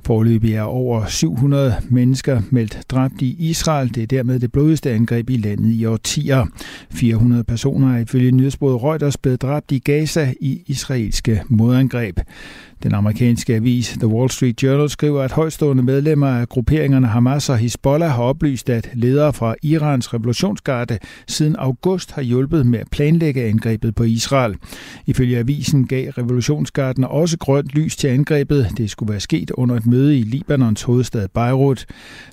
Forløbig 0.06 0.54
er 0.54 0.62
over 0.62 1.06
700 1.06 1.76
mennesker 1.90 2.42
meldt 2.64 2.92
dræbt 2.92 3.22
i 3.22 3.36
Israel. 3.50 3.96
Det 3.96 4.04
er 4.04 4.08
dermed 4.08 4.40
det 4.40 4.52
blodigste 4.52 4.92
angreb 4.92 5.30
i 5.30 5.38
landet 5.38 5.72
i 5.72 5.86
årtier. 5.86 6.46
400 6.92 7.44
personer 7.44 7.96
er 7.96 8.00
ifølge 8.00 8.32
nyhedsbruget 8.32 8.84
Reuters 8.84 9.18
blevet 9.18 9.42
dræbt 9.42 9.72
i 9.72 9.80
Gaza 9.80 10.34
i 10.40 10.64
israelske 10.68 11.42
modangreb. 11.50 12.20
Den 12.84 12.94
amerikanske 12.94 13.56
avis 13.56 13.98
The 14.00 14.08
Wall 14.08 14.30
Street 14.30 14.64
Journal 14.64 14.90
skriver, 14.90 15.22
at 15.22 15.32
højstående 15.32 15.84
medlemmer 15.84 16.28
af 16.28 16.50
grupperingerne 16.50 17.08
Hamas 17.08 17.50
og 17.50 17.58
Hezbollah 17.58 18.10
har 18.10 18.24
oplyst, 18.24 18.70
at 18.70 18.90
ledere 18.94 19.34
fra 19.34 19.56
Irans 19.62 20.14
revolutionsgarde 20.14 21.00
siden 21.28 21.56
august 21.56 22.12
har 22.12 22.22
hjulpet 22.22 22.66
med 22.66 22.80
at 22.80 22.88
planlægge 22.92 23.44
angrebet 23.44 23.96
på 23.96 24.04
Israel. 24.04 24.56
Ifølge 25.06 25.38
avisen 25.38 25.88
gav 25.88 26.10
revolutionsgarden 26.10 27.04
også 27.04 27.38
grønt 27.38 27.76
lys 27.76 27.96
til 27.96 28.08
angrebet. 28.08 28.72
Det 28.78 28.90
skulle 28.90 29.12
være 29.12 29.20
sket 29.20 29.52
under 29.52 29.76
et 29.76 29.86
møde 29.86 30.20
i 30.20 30.22
Libanons 30.22 30.84
hovedstad 30.84 31.28
Beirut. 31.28 31.86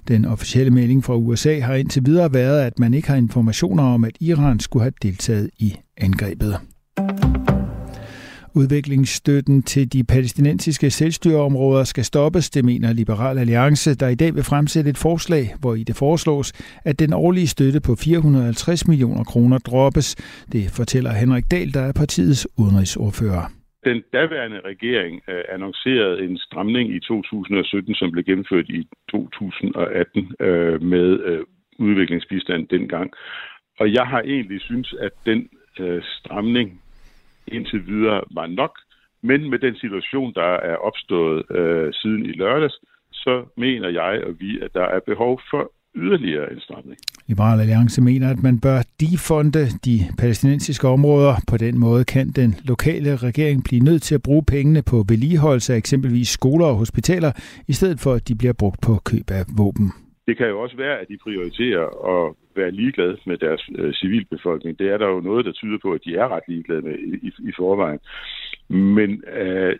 Den 0.08 0.24
officielle 0.24 0.70
melding 0.70 1.04
fra 1.04 1.16
USA 1.16 1.60
har 1.60 1.74
indtil 1.74 2.06
videre 2.06 2.34
været, 2.34 2.60
at 2.60 2.78
man 2.78 2.94
ikke 2.94 3.08
har 3.08 3.16
informationer 3.16 3.82
om, 3.82 4.04
at 4.04 4.16
Iran 4.20 4.60
skulle 4.60 4.82
have 4.82 4.92
deltaget 5.02 5.50
i 5.58 5.76
angrebet. 5.98 6.56
Udviklingsstøtten 8.56 9.62
til 9.62 9.92
de 9.92 10.04
palæstinensiske 10.04 10.90
selvstyreområder 10.90 11.84
skal 11.84 12.04
stoppes, 12.04 12.50
det 12.50 12.64
mener 12.64 12.92
Liberal 12.92 13.38
Alliance, 13.38 13.90
der 13.94 14.08
i 14.08 14.14
dag 14.14 14.34
vil 14.34 14.44
fremsætte 14.44 14.90
et 14.90 14.98
forslag, 14.98 15.44
hvor 15.60 15.74
i 15.74 15.82
det 15.82 15.96
foreslås, 15.96 16.52
at 16.84 16.98
den 16.98 17.12
årlige 17.12 17.46
støtte 17.46 17.80
på 17.80 17.92
450 18.04 18.88
millioner 18.88 19.24
kroner 19.24 19.58
droppes. 19.58 20.16
Det 20.52 20.64
fortæller 20.76 21.10
Henrik 21.12 21.44
Dahl, 21.50 21.74
der 21.74 21.80
er 21.80 21.92
partiets 21.92 22.48
udenrigsordfører. 22.58 23.44
Den 23.84 24.02
daværende 24.12 24.60
regering 24.64 25.20
øh, 25.28 25.44
annoncerede 25.48 26.24
en 26.24 26.38
stramning 26.38 26.94
i 26.96 27.00
2017, 27.00 27.94
som 27.94 28.10
blev 28.10 28.24
gennemført 28.24 28.68
i 28.68 28.86
2018 29.10 30.32
øh, 30.40 30.82
med 30.82 31.08
øh, 31.24 31.40
udviklingsbistand 31.78 32.68
dengang. 32.68 33.10
Og 33.80 33.92
jeg 33.92 34.06
har 34.06 34.20
egentlig 34.20 34.60
synes, 34.60 34.94
at 35.00 35.12
den 35.26 35.48
øh, 35.78 36.02
stramning 36.02 36.79
indtil 37.52 37.86
videre 37.86 38.20
var 38.30 38.46
nok. 38.46 38.74
Men 39.22 39.50
med 39.50 39.58
den 39.58 39.76
situation, 39.76 40.34
der 40.34 40.50
er 40.70 40.76
opstået 40.76 41.42
øh, 41.50 41.92
siden 41.92 42.26
i 42.26 42.32
lørdags, 42.32 42.76
så 43.12 43.44
mener 43.56 43.88
jeg 43.88 44.24
og 44.26 44.32
vi, 44.40 44.60
at 44.60 44.74
der 44.74 44.84
er 44.84 45.00
behov 45.06 45.40
for 45.50 45.72
yderligere 45.94 46.52
indstramning. 46.52 46.98
Liberal 47.28 47.60
Alliance 47.60 48.02
mener, 48.02 48.30
at 48.30 48.42
man 48.42 48.60
bør 48.60 48.78
defonde 49.00 49.64
de 49.84 49.96
palæstinensiske 50.18 50.88
områder. 50.88 51.34
På 51.50 51.56
den 51.56 51.78
måde 51.78 52.04
kan 52.04 52.26
den 52.28 52.54
lokale 52.64 53.16
regering 53.16 53.64
blive 53.64 53.84
nødt 53.84 54.02
til 54.02 54.14
at 54.14 54.22
bruge 54.22 54.44
pengene 54.44 54.82
på 54.82 54.96
vedligeholdelse 55.08 55.72
af 55.72 55.76
eksempelvis 55.76 56.28
skoler 56.28 56.66
og 56.66 56.76
hospitaler, 56.76 57.32
i 57.68 57.72
stedet 57.72 58.00
for 58.00 58.12
at 58.12 58.28
de 58.28 58.34
bliver 58.34 58.52
brugt 58.52 58.80
på 58.86 58.92
køb 59.04 59.30
af 59.30 59.44
våben. 59.58 59.92
Det 60.26 60.36
kan 60.36 60.48
jo 60.48 60.60
også 60.60 60.76
være, 60.76 60.98
at 60.98 61.06
de 61.08 61.18
prioriterer 61.24 61.86
at 62.14 62.34
være 62.56 62.70
ligeglade 62.70 63.18
med 63.26 63.38
deres 63.38 63.70
øh, 63.78 63.94
civilbefolkning. 63.94 64.78
Det 64.78 64.88
er 64.88 64.98
der 64.98 65.06
jo 65.06 65.20
noget, 65.20 65.44
der 65.44 65.52
tyder 65.52 65.78
på, 65.82 65.92
at 65.92 66.04
de 66.04 66.16
er 66.16 66.28
ret 66.28 66.42
ligeglade 66.48 66.82
med 66.82 66.98
i, 66.98 67.26
i, 67.26 67.32
i 67.48 67.52
forvejen. 67.56 68.00
Men 68.68 69.24
øh, 69.28 69.78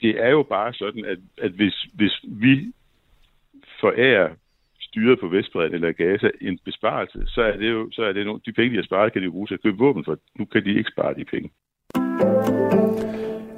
det 0.00 0.24
er 0.24 0.30
jo 0.30 0.42
bare 0.42 0.74
sådan, 0.74 1.04
at, 1.04 1.18
at 1.38 1.50
hvis, 1.50 1.86
hvis 1.94 2.20
vi 2.24 2.72
forærer 3.80 4.28
styret 4.80 5.20
på 5.20 5.28
Vestbredden 5.28 5.74
eller 5.74 5.92
Gaza 5.92 6.30
en 6.40 6.58
besparelse, 6.64 7.22
så 7.26 7.42
er 7.42 7.56
det 7.56 7.70
jo 7.70 7.90
så 7.92 8.02
er 8.02 8.12
det 8.12 8.26
nogle, 8.26 8.40
de 8.46 8.52
penge, 8.52 8.70
de 8.70 8.76
har 8.76 8.82
sparet, 8.82 9.12
kan 9.12 9.22
de 9.22 9.30
bruge 9.30 9.46
til 9.46 9.54
at 9.54 9.62
købe 9.62 9.78
våben 9.78 10.04
for. 10.04 10.18
Nu 10.38 10.44
kan 10.44 10.64
de 10.64 10.78
ikke 10.78 10.90
spare 10.90 11.14
de 11.14 11.24
penge. 11.24 11.50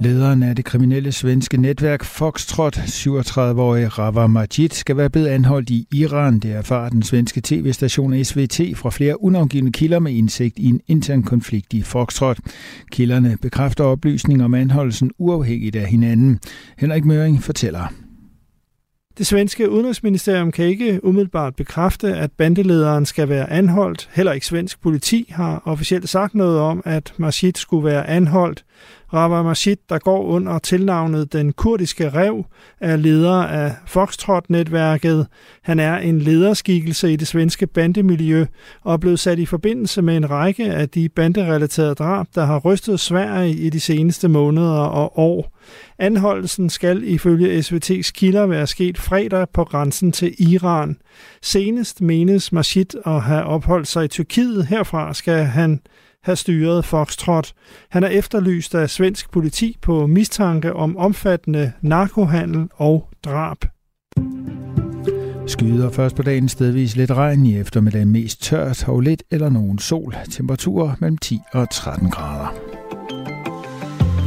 Lederen 0.02 0.42
af 0.42 0.56
det 0.56 0.64
kriminelle 0.64 1.12
svenske 1.12 1.56
netværk 1.56 2.04
Foxtrot, 2.04 2.78
37-årige 2.78 3.88
Rava 3.88 4.26
Majid, 4.26 4.68
skal 4.68 4.96
være 4.96 5.10
blevet 5.10 5.26
anholdt 5.26 5.70
i 5.70 5.86
Iran. 5.92 6.38
Det 6.38 6.52
erfarer 6.52 6.88
den 6.88 7.02
svenske 7.02 7.40
tv-station 7.44 8.24
SVT 8.24 8.60
fra 8.76 8.90
flere 8.90 9.22
unavgivende 9.22 9.72
kilder 9.72 9.98
med 9.98 10.12
indsigt 10.12 10.58
i 10.58 10.66
en 10.66 10.80
intern 10.88 11.22
konflikt 11.22 11.72
i 11.72 11.82
Foxtrot. 11.82 12.38
Kilderne 12.92 13.36
bekræfter 13.42 13.84
oplysninger 13.84 14.44
om 14.44 14.54
anholdelsen 14.54 15.10
uafhængigt 15.18 15.76
af 15.76 15.86
hinanden. 15.86 16.40
Henrik 16.78 17.04
Møring 17.04 17.42
fortæller. 17.42 17.92
Det 19.18 19.26
svenske 19.26 19.70
udenrigsministerium 19.70 20.52
kan 20.52 20.64
ikke 20.64 21.04
umiddelbart 21.04 21.56
bekræfte, 21.56 22.16
at 22.16 22.32
bandelederen 22.32 23.06
skal 23.06 23.28
være 23.28 23.50
anholdt. 23.50 24.08
Heller 24.12 24.32
ikke 24.32 24.46
svensk 24.46 24.80
politi 24.82 25.26
har 25.30 25.62
officielt 25.64 26.08
sagt 26.08 26.34
noget 26.34 26.58
om, 26.58 26.82
at 26.84 27.14
Masjid 27.16 27.52
skulle 27.54 27.84
være 27.84 28.08
anholdt. 28.08 28.64
Rawa 29.12 29.42
Majid, 29.42 29.76
der 29.88 29.98
går 29.98 30.22
under 30.22 30.58
tilnavnet 30.58 31.32
Den 31.32 31.52
Kurdiske 31.52 32.10
Rev, 32.10 32.44
er 32.80 32.96
leder 32.96 33.42
af 33.42 33.74
Foxtrot-netværket. 33.86 35.26
Han 35.62 35.80
er 35.80 35.96
en 35.96 36.18
lederskikkelse 36.18 37.12
i 37.12 37.16
det 37.16 37.26
svenske 37.26 37.66
bandemiljø 37.66 38.46
og 38.82 38.92
er 38.92 38.96
blevet 38.96 39.18
sat 39.18 39.38
i 39.38 39.46
forbindelse 39.46 40.02
med 40.02 40.16
en 40.16 40.30
række 40.30 40.64
af 40.64 40.88
de 40.88 41.08
banderelaterede 41.08 41.94
drab, 41.94 42.26
der 42.34 42.44
har 42.44 42.58
rystet 42.58 43.00
Sverige 43.00 43.54
i 43.54 43.70
de 43.70 43.80
seneste 43.80 44.28
måneder 44.28 44.80
og 44.80 45.18
år. 45.18 45.58
Anholdelsen 45.98 46.70
skal 46.70 47.02
ifølge 47.04 47.58
SVT's 47.58 48.10
kilder 48.12 48.46
være 48.46 48.66
sket 48.66 48.98
fredag 48.98 49.46
på 49.54 49.64
grænsen 49.64 50.12
til 50.12 50.34
Iran. 50.52 50.96
Senest 51.42 52.00
menes 52.00 52.52
Majid 52.52 53.06
at 53.06 53.22
have 53.22 53.44
opholdt 53.44 53.88
sig 53.88 54.04
i 54.04 54.08
Tyrkiet. 54.08 54.66
Herfra 54.66 55.14
skal 55.14 55.44
han 55.44 55.80
have 56.24 56.36
styret 56.36 56.84
Foxtrot. 56.84 57.52
Han 57.90 58.04
er 58.04 58.08
efterlyst 58.08 58.74
af 58.74 58.90
svensk 58.90 59.30
politi 59.30 59.76
på 59.82 60.06
mistanke 60.06 60.72
om 60.72 60.96
omfattende 60.96 61.72
narkohandel 61.80 62.68
og 62.74 63.08
drab. 63.24 63.64
Skyder 65.46 65.90
først 65.90 66.16
på 66.16 66.22
dagen 66.22 66.48
stedvis 66.48 66.96
lidt 66.96 67.10
regn 67.10 67.46
i 67.46 67.58
eftermiddag 67.58 68.06
mest 68.06 68.42
tørt 68.42 68.88
og 68.88 69.00
lidt 69.00 69.22
eller 69.30 69.48
nogen 69.48 69.78
sol. 69.78 70.14
Temperaturer 70.30 70.94
mellem 71.00 71.18
10 71.18 71.40
og 71.52 71.70
13 71.70 72.10
grader. 72.10 72.54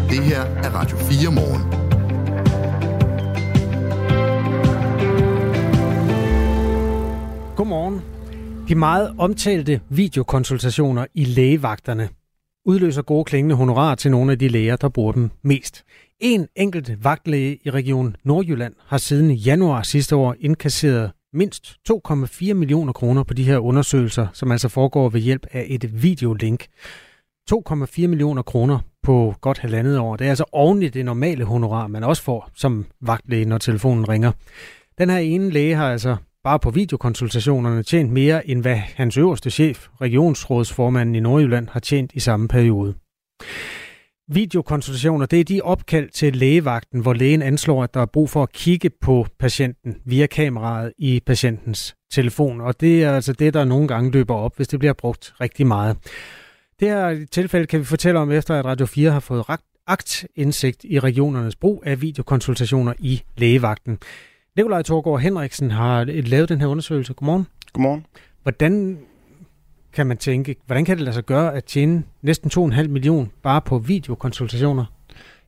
Det 0.10 0.24
her 0.24 0.42
er 0.42 0.70
Radio 0.70 0.98
4 0.98 1.32
morgen. 1.32 1.86
Godmorgen. 7.56 8.15
De 8.68 8.76
meget 8.76 9.16
omtalte 9.18 9.82
videokonsultationer 9.90 11.06
i 11.14 11.26
lægevagterne 11.26 12.10
udløser 12.66 13.02
gode 13.02 13.24
klingende 13.24 13.56
honorar 13.56 13.96
til 13.96 14.12
nogle 14.12 14.32
af 14.32 14.40
de 14.40 14.48
læger, 14.48 14.76
der 14.76 14.90
bruger 14.90 15.12
dem 15.12 15.30
mest. 15.44 15.84
En 16.20 16.48
enkelt 16.56 17.04
vagtlæge 17.04 17.60
i 17.66 17.70
Region 17.70 18.16
Nordjylland 18.24 18.74
har 18.86 18.98
siden 18.98 19.32
januar 19.32 19.82
sidste 19.82 20.16
år 20.16 20.36
indkasseret 20.40 21.12
mindst 21.34 21.76
2,4 21.92 22.54
millioner 22.54 22.94
kroner 22.94 23.24
på 23.24 23.34
de 23.34 23.44
her 23.44 23.58
undersøgelser, 23.58 24.28
som 24.34 24.52
altså 24.52 24.70
foregår 24.70 25.10
ved 25.10 25.22
hjælp 25.22 25.48
af 25.52 25.66
et 25.70 26.04
videolink. 26.04 26.66
2,4 27.52 28.08
millioner 28.08 28.42
kroner 28.42 28.80
på 29.04 29.36
godt 29.42 29.58
halvandet 29.58 30.00
år. 30.00 30.16
Det 30.16 30.26
er 30.26 30.30
altså 30.30 30.46
oven 30.52 30.84
i 30.84 30.90
det 30.90 31.06
normale 31.06 31.44
honorar, 31.44 31.88
man 31.88 32.04
også 32.04 32.24
får 32.24 32.50
som 32.56 32.86
vagtlæge, 33.02 33.46
når 33.46 33.58
telefonen 33.58 34.10
ringer. 34.10 34.32
Den 34.98 35.10
her 35.10 35.18
ene 35.18 35.50
læge 35.50 35.76
har 35.76 35.92
altså 35.92 36.16
bare 36.46 36.60
på 36.60 36.70
videokonsultationerne 36.70 37.84
tjent 37.84 38.12
mere, 38.12 38.50
end 38.50 38.62
hvad 38.62 38.76
hans 38.76 39.18
øverste 39.18 39.50
chef, 39.50 39.88
regionsrådsformanden 40.02 41.16
i 41.16 41.20
Nordjylland, 41.20 41.68
har 41.72 41.80
tjent 41.80 42.12
i 42.14 42.20
samme 42.20 42.48
periode. 42.48 42.96
Videokonsultationer, 44.28 45.26
det 45.26 45.40
er 45.40 45.44
de 45.44 45.62
opkald 45.62 46.10
til 46.10 46.36
lægevagten, 46.36 47.02
hvor 47.02 47.14
lægen 47.14 47.42
anslår, 47.42 47.84
at 47.84 47.94
der 47.94 48.02
er 48.02 48.06
brug 48.06 48.30
for 48.30 48.44
at 48.44 48.52
kigge 48.52 48.90
på 49.02 49.28
patienten 49.40 49.96
via 50.06 50.28
kameraet 50.28 50.94
i 50.98 51.22
patientens 51.26 51.96
telefon. 52.12 52.62
Og 52.62 52.82
det 52.82 53.04
er 53.04 53.16
altså 53.16 53.34
det, 53.34 53.54
der 53.54 53.66
nogle 53.66 53.88
gange 53.88 54.12
løber 54.12 54.36
op, 54.36 54.56
hvis 54.56 54.68
det 54.68 54.80
bliver 54.80 54.94
brugt 54.94 55.34
rigtig 55.42 55.68
meget. 55.68 55.98
Det 56.80 56.88
her 56.88 57.26
tilfælde 57.32 57.68
kan 57.68 57.80
vi 57.80 57.86
fortælle 57.86 58.20
om, 58.20 58.32
efter 58.32 58.60
at 58.60 58.66
Radio 58.66 58.86
4 58.86 59.12
har 59.12 59.20
fået 59.20 59.44
akt 59.88 60.26
indsigt 60.36 60.84
i 60.84 61.00
regionernes 61.00 61.56
brug 61.56 61.84
af 61.86 62.02
videokonsultationer 62.02 62.94
i 63.00 63.22
lægevagten. 63.38 64.00
Nikolaj 64.58 64.82
Torgård 64.82 65.22
Henriksen 65.22 65.72
har 65.72 66.04
lavet 66.04 66.50
den 66.50 66.60
her 66.60 66.68
undersøgelse. 66.68 67.14
Godmorgen. 67.14 67.48
Godmorgen. 67.74 68.06
Hvordan 68.44 69.00
kan 69.94 70.08
man 70.08 70.18
tænke, 70.18 70.56
hvordan 70.66 70.86
kan 70.86 70.98
det 70.98 71.04
lade 71.04 71.14
sig 71.14 71.26
gøre 71.26 71.54
at 71.54 71.64
tjene 71.64 72.04
næsten 72.22 72.74
2,5 72.74 72.88
millioner 72.88 73.28
bare 73.44 73.62
på 73.62 73.78
videokonsultationer? 73.78 74.86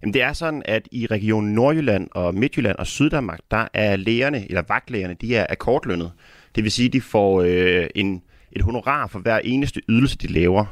Jamen 0.01 0.13
det 0.13 0.21
er 0.21 0.33
sådan, 0.33 0.61
at 0.65 0.87
i 0.91 1.05
regionen 1.05 1.53
Nordjylland 1.53 2.07
og 2.11 2.35
Midtjylland 2.35 2.75
og 2.75 2.87
Syddanmark, 2.87 3.39
der 3.51 3.67
er 3.73 3.95
lægerne, 3.95 4.49
eller 4.49 4.63
vagtlægerne, 4.67 5.15
de 5.21 5.35
er 5.35 5.45
akkordlønnet. 5.49 6.11
Det 6.55 6.63
vil 6.63 6.71
sige, 6.71 6.87
at 6.87 6.93
de 6.93 7.01
får 7.01 7.41
øh, 7.41 7.87
en, 7.95 8.21
et 8.51 8.61
honorar 8.61 9.07
for 9.07 9.19
hver 9.19 9.39
eneste 9.43 9.81
ydelse, 9.89 10.17
de 10.17 10.27
laver. 10.27 10.65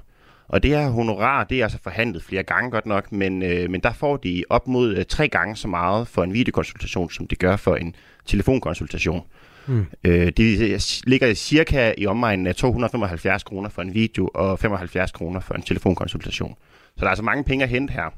Og 0.47 0.63
det 0.63 0.71
her 0.71 0.89
honorar, 0.89 1.43
det 1.43 1.59
er 1.59 1.63
altså 1.63 1.79
forhandlet 1.83 2.23
flere 2.23 2.43
gange 2.43 2.71
godt 2.71 2.85
nok, 2.85 3.11
men, 3.11 3.43
øh, 3.43 3.69
men 3.69 3.81
der 3.81 3.93
får 3.93 4.17
de 4.17 4.43
op 4.49 4.67
mod 4.67 4.95
øh, 4.95 5.05
tre 5.05 5.27
gange 5.27 5.55
så 5.55 5.67
meget 5.67 6.07
for 6.07 6.23
en 6.23 6.33
videokonsultation, 6.33 7.09
som 7.09 7.27
det 7.27 7.39
gør 7.39 7.55
for 7.55 7.75
en 7.75 7.95
telefonkonsultation. 8.25 9.21
Mm. 9.67 9.85
Øh, 10.03 10.27
det 10.37 11.03
ligger 11.07 11.33
cirka 11.33 11.93
i 11.97 12.07
omegnen 12.07 12.47
af 12.47 12.55
275 12.55 13.43
kroner 13.43 13.69
for 13.69 13.81
en 13.81 13.93
video 13.93 14.29
og 14.33 14.59
75 14.59 15.11
kroner 15.11 15.39
for 15.39 15.53
en 15.53 15.61
telefonkonsultation. 15.61 16.55
Så 16.95 16.99
der 16.99 17.05
er 17.05 17.09
altså 17.09 17.23
mange 17.23 17.43
penge 17.43 17.63
at 17.63 17.69
hente 17.69 17.93
her. 17.93 18.13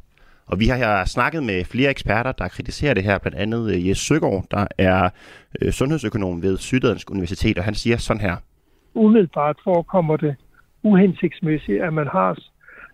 Og 0.48 0.60
vi 0.60 0.68
har 0.68 0.78
her 0.78 1.06
snakket 1.06 1.44
med 1.44 1.66
flere 1.66 1.90
eksperter, 1.90 2.32
der 2.32 2.48
kritiserer 2.48 2.94
det 2.94 3.04
her, 3.04 3.18
blandt 3.18 3.38
andet 3.38 3.74
øh, 3.74 3.88
Jes 3.88 3.98
Søgaard, 3.98 4.46
der 4.52 4.68
er 4.78 5.10
øh, 5.62 5.72
sundhedsøkonom 5.72 6.42
ved 6.42 6.58
Syddansk 6.58 7.12
Universitet, 7.12 7.58
og 7.58 7.64
han 7.64 7.76
siger 7.76 7.98
sådan 7.98 8.22
her. 8.22 8.36
Umiddelbart 8.94 9.58
forekommer 9.64 10.18
det 10.18 10.36
uhensigtsmæssigt, 10.84 11.82
at 11.82 11.94
man 11.94 12.08
har 12.08 12.38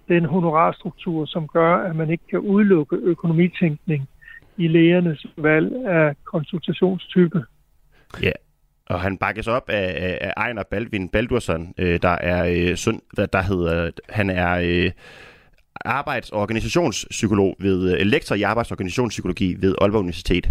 den 0.07 0.25
honorarstruktur, 0.25 1.25
som 1.25 1.47
gør, 1.47 1.75
at 1.75 1.95
man 1.95 2.09
ikke 2.09 2.23
kan 2.29 2.39
udelukke 2.39 2.95
økonomitænkning 2.95 4.07
i 4.57 4.67
lægernes 4.67 5.25
valg 5.37 5.85
af 5.85 6.15
konsultationstype. 6.23 7.43
Ja, 8.21 8.31
og 8.89 8.99
han 9.01 9.17
bakkes 9.17 9.47
op 9.47 9.69
af, 9.69 10.17
af 10.21 10.33
Ejner 10.37 10.63
Baldvin 10.63 11.09
Baldursson, 11.09 11.73
øh, 11.77 11.99
der 12.01 12.17
er 12.21 12.69
øh, 12.69 12.75
sund, 12.75 13.01
hvad 13.13 13.27
der 13.27 13.41
hedder, 13.41 13.91
han 14.09 14.29
er 14.29 14.59
øh, 14.63 14.91
arbejdsorganisationspsykolog 15.85 17.55
ved 17.59 17.93
øh, 17.93 18.05
lektor 18.05 18.35
i 18.35 18.41
arbejdsorganisationspsykologi 18.41 19.55
ved 19.61 19.75
Aalborg 19.81 19.99
Universitet. 19.99 20.49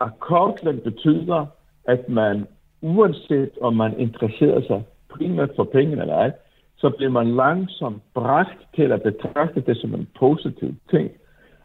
Akkordløn 0.00 0.80
betyder, 0.84 1.46
at 1.84 2.08
man 2.08 2.46
uanset 2.80 3.50
om 3.60 3.76
man 3.76 3.98
interesserer 3.98 4.60
sig 4.66 4.82
primært 5.10 5.50
for 5.56 5.64
penge 5.64 6.00
eller 6.00 6.14
ej, 6.14 6.30
så 6.76 6.90
bliver 6.90 7.10
man 7.10 7.36
langsomt 7.36 8.02
bragt 8.14 8.58
til 8.74 8.92
at 8.92 9.02
betragte 9.02 9.60
det 9.60 9.76
som 9.76 9.94
en 9.94 10.08
positiv 10.18 10.74
ting, 10.90 11.10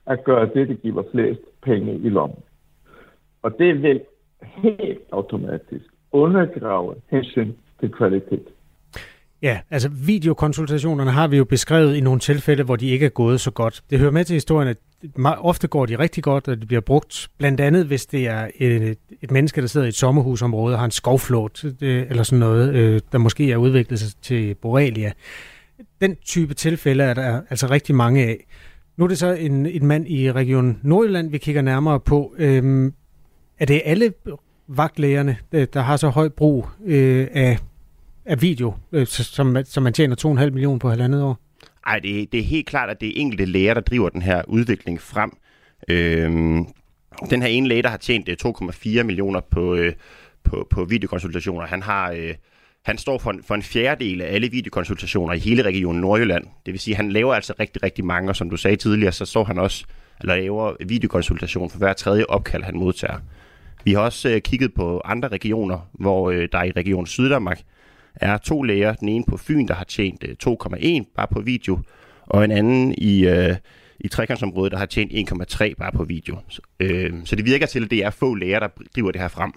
at 0.06 0.24
gøre 0.24 0.50
det, 0.54 0.68
det 0.70 0.82
giver 0.82 1.04
flest 1.12 1.42
penge 1.66 2.00
i 2.00 2.10
lommen. 2.10 2.40
Og 3.42 3.52
det 3.60 3.82
vil 3.82 4.02
helt 4.44 5.02
automatisk 5.12 5.86
undergrave 6.12 6.96
hensyn 7.12 7.52
til 7.80 7.92
kvalitet. 7.92 8.48
Ja, 9.42 9.60
altså 9.72 9.90
videokonsultationerne 10.06 11.12
har 11.12 11.28
vi 11.28 11.38
jo 11.38 11.46
beskrevet 11.46 11.96
i 11.96 12.02
nogle 12.02 12.20
tilfælde, 12.20 12.64
hvor 12.64 12.76
de 12.76 12.88
ikke 12.88 13.06
er 13.06 13.10
gået 13.10 13.42
så 13.42 13.52
godt. 13.52 13.84
Det 13.90 14.00
hører 14.00 14.12
med 14.12 14.24
til 14.24 14.34
historien, 14.34 14.68
at 14.68 14.78
ofte 15.26 15.68
går 15.68 15.86
de 15.86 16.00
rigtig 16.00 16.24
godt, 16.24 16.48
og 16.48 16.60
det 16.60 16.68
bliver 16.68 16.82
brugt 16.82 17.28
blandt 17.38 17.62
andet, 17.62 17.86
hvis 17.86 18.06
det 18.06 18.28
er 18.28 18.48
et, 18.56 18.98
et 19.22 19.32
menneske, 19.32 19.62
der 19.62 19.68
sidder 19.68 19.86
i 19.86 19.90
et 19.90 19.96
sommerhusområde 19.96 20.76
og 20.76 20.80
har 20.80 20.86
en 20.86 20.92
skovflåt, 20.92 21.66
øh, 21.82 22.06
eller 22.10 22.24
sådan 22.24 22.40
noget, 22.40 22.76
øh, 22.76 23.02
der 23.12 23.18
måske 23.18 23.52
er 23.52 23.58
udviklet 23.58 24.00
sig 24.00 24.22
til 24.22 24.56
Borrelia. 24.56 25.12
Den 26.02 26.16
type 26.16 26.54
tilfælde 26.54 27.04
er 27.04 27.14
der 27.14 27.42
altså 27.50 27.68
rigtig 27.72 27.96
mange 27.96 28.24
af. 28.24 28.46
Nu 28.98 29.04
er 29.04 29.08
det 29.08 29.18
så 29.18 29.34
en, 29.34 29.66
en 29.66 29.86
mand 29.86 30.08
i 30.08 30.32
Region 30.32 30.80
Nordjylland, 30.84 31.32
vi 31.32 31.38
kigger 31.38 31.62
nærmere 31.62 32.00
på. 32.00 32.36
Øhm, 32.38 32.94
er 33.60 33.66
det 33.66 33.82
alle 33.86 34.14
vagtlægerne, 34.68 35.38
der 35.52 35.82
har 35.82 35.98
så 35.98 36.10
høj 36.10 36.30
brug 36.30 36.68
øh, 36.86 37.28
af, 37.32 37.58
af 38.26 38.42
video, 38.42 38.74
øh, 38.92 39.08
som, 39.08 39.58
som 39.66 39.84
man 39.84 39.94
tjener 39.94 40.16
2,5 40.46 40.50
millioner 40.50 40.80
på 40.80 40.90
halvandet 40.90 41.24
år? 41.24 41.40
Nej, 41.86 42.00
det, 42.00 42.32
det 42.32 42.40
er 42.40 42.44
helt 42.44 42.68
klart, 42.68 42.90
at 42.90 43.02
det 43.02 43.10
er 43.10 43.14
enkelte 43.16 43.46
læger, 43.46 43.74
der 43.74 43.82
driver 43.82 44.10
den 44.10 44.22
her 44.22 44.42
udvikling 44.48 45.02
frem. 45.02 45.32
Øhm, 45.90 46.66
den 47.30 47.42
her 47.42 47.50
ene 47.50 47.68
læge, 47.68 47.84
der 47.84 47.90
har 47.90 47.98
tjent 47.98 48.30
øh, 48.30 48.38
2,4 48.46 49.04
millioner 49.04 49.42
på, 49.52 49.76
øh, 49.76 49.94
på, 50.44 50.68
på 50.70 50.84
videokonsultationer, 50.86 51.68
han 51.68 51.84
har... 51.84 52.12
Øh, 52.12 52.34
han 52.86 52.98
står 52.98 53.18
for 53.18 53.32
en, 53.32 53.44
for 53.44 53.56
en 53.56 53.64
fjerdedel 53.64 54.22
af 54.22 54.34
alle 54.34 54.52
videokonsultationer 54.52 55.34
i 55.34 55.40
hele 55.40 55.64
regionen 55.64 56.02
Nordjylland. 56.02 56.46
Det 56.66 56.72
vil 56.74 56.80
sige, 56.80 56.94
at 56.94 56.98
han 56.98 57.12
laver 57.12 57.34
altså 57.34 57.54
rigtig, 57.60 57.84
rigtig 57.84 58.06
mange, 58.06 58.30
og 58.30 58.36
som 58.36 58.50
du 58.50 58.58
sagde 58.58 58.76
tidligere, 58.78 59.12
så 59.12 59.26
står 59.26 59.44
han 59.44 59.60
også, 59.60 59.86
eller 60.22 60.36
laver 60.36 60.74
videokonsultation 60.86 61.70
for 61.70 61.78
hver 61.78 61.94
tredje 61.94 62.26
opkald, 62.26 62.64
han 62.64 62.78
modtager. 62.78 63.20
Vi 63.84 63.94
har 63.94 64.00
også 64.00 64.30
øh, 64.30 64.42
kigget 64.42 64.74
på 64.74 65.02
andre 65.06 65.28
regioner, 65.28 65.90
hvor 65.94 66.32
øh, 66.32 66.48
der 66.52 66.64
i 66.64 66.72
Region 66.72 67.08
Syddanmark 67.08 67.62
er 68.16 68.38
to 68.38 68.62
læger. 68.62 68.94
Den 68.94 69.10
ene 69.10 69.24
på 69.28 69.38
Fyn, 69.38 69.68
der 69.68 69.74
har 69.74 69.84
tjent 69.84 70.24
øh, 70.24 70.36
2,1 70.48 71.14
bare 71.16 71.28
på 71.32 71.40
video, 71.40 71.80
og 72.22 72.46
en 72.46 72.52
anden 72.52 72.96
i, 72.98 73.26
øh, 73.28 73.56
i 74.00 74.08
trekantsområdet, 74.08 74.72
der 74.72 74.78
har 74.78 74.86
tjent 74.86 75.32
1,3 75.32 75.74
bare 75.78 75.92
på 75.92 76.04
video. 76.04 76.38
Så, 76.50 76.62
øh, 76.80 77.14
så 77.24 77.36
det 77.36 77.46
virker 77.46 77.66
til, 77.66 77.84
at 77.84 77.92
det 77.92 78.06
er 78.06 78.10
få 78.10 78.36
læger, 78.36 78.60
der 78.60 78.68
driver 78.96 79.12
det 79.12 79.22
her 79.22 79.28
frem. 79.28 79.54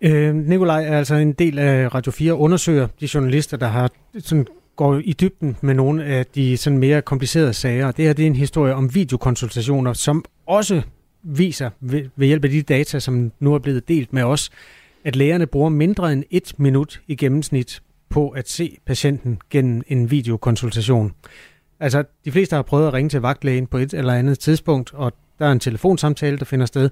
Øh, 0.00 0.34
Nikolaj 0.34 0.84
er 0.84 0.98
altså 0.98 1.14
en 1.14 1.32
del 1.32 1.58
af 1.58 1.94
Radio 1.94 2.12
4 2.12 2.34
undersøger 2.34 2.88
de 3.00 3.08
journalister, 3.14 3.56
der 3.56 3.66
har 3.66 3.90
sådan 4.18 4.46
går 4.76 5.00
i 5.04 5.12
dybden 5.12 5.56
med 5.60 5.74
nogle 5.74 6.04
af 6.04 6.26
de 6.26 6.56
sådan 6.56 6.78
mere 6.78 7.02
komplicerede 7.02 7.52
sager. 7.52 7.90
Det 7.90 8.04
her 8.04 8.12
det 8.12 8.22
er 8.22 8.26
en 8.26 8.36
historie 8.36 8.74
om 8.74 8.94
videokonsultationer, 8.94 9.92
som 9.92 10.24
også 10.46 10.82
viser 11.22 11.70
ved, 11.80 12.04
ved 12.16 12.26
hjælp 12.26 12.44
af 12.44 12.50
de 12.50 12.62
data, 12.62 12.98
som 12.98 13.32
nu 13.40 13.54
er 13.54 13.58
blevet 13.58 13.88
delt 13.88 14.12
med 14.12 14.22
os, 14.22 14.50
at 15.04 15.16
lægerne 15.16 15.46
bruger 15.46 15.68
mindre 15.68 16.12
end 16.12 16.24
et 16.30 16.52
minut 16.56 17.00
i 17.06 17.16
gennemsnit 17.16 17.82
på 18.08 18.28
at 18.28 18.48
se 18.48 18.78
patienten 18.86 19.38
gennem 19.50 19.82
en 19.86 20.10
videokonsultation. 20.10 21.12
Altså, 21.80 22.04
de 22.24 22.32
fleste 22.32 22.56
har 22.56 22.62
prøvet 22.62 22.86
at 22.86 22.92
ringe 22.92 23.08
til 23.08 23.20
vagtlægen 23.20 23.66
på 23.66 23.78
et 23.78 23.94
eller 23.94 24.14
andet 24.14 24.38
tidspunkt, 24.38 24.94
og 24.94 25.12
der 25.38 25.46
er 25.46 25.52
en 25.52 25.60
telefonsamtale, 25.60 26.38
der 26.38 26.44
finder 26.44 26.66
sted. 26.66 26.90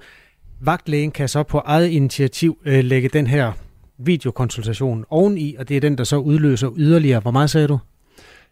Vagtlægen 0.60 1.10
kan 1.10 1.28
så 1.28 1.42
på 1.42 1.58
eget 1.58 1.88
initiativ 1.88 2.58
øh, 2.64 2.84
lægge 2.84 3.08
den 3.08 3.26
her 3.26 3.52
videokonsultation 3.98 5.04
oveni, 5.10 5.54
og 5.58 5.68
det 5.68 5.76
er 5.76 5.80
den, 5.80 5.98
der 5.98 6.04
så 6.04 6.16
udløser 6.16 6.70
yderligere. 6.76 7.20
Hvor 7.20 7.30
meget 7.30 7.50
sagde 7.50 7.68
du? 7.68 7.78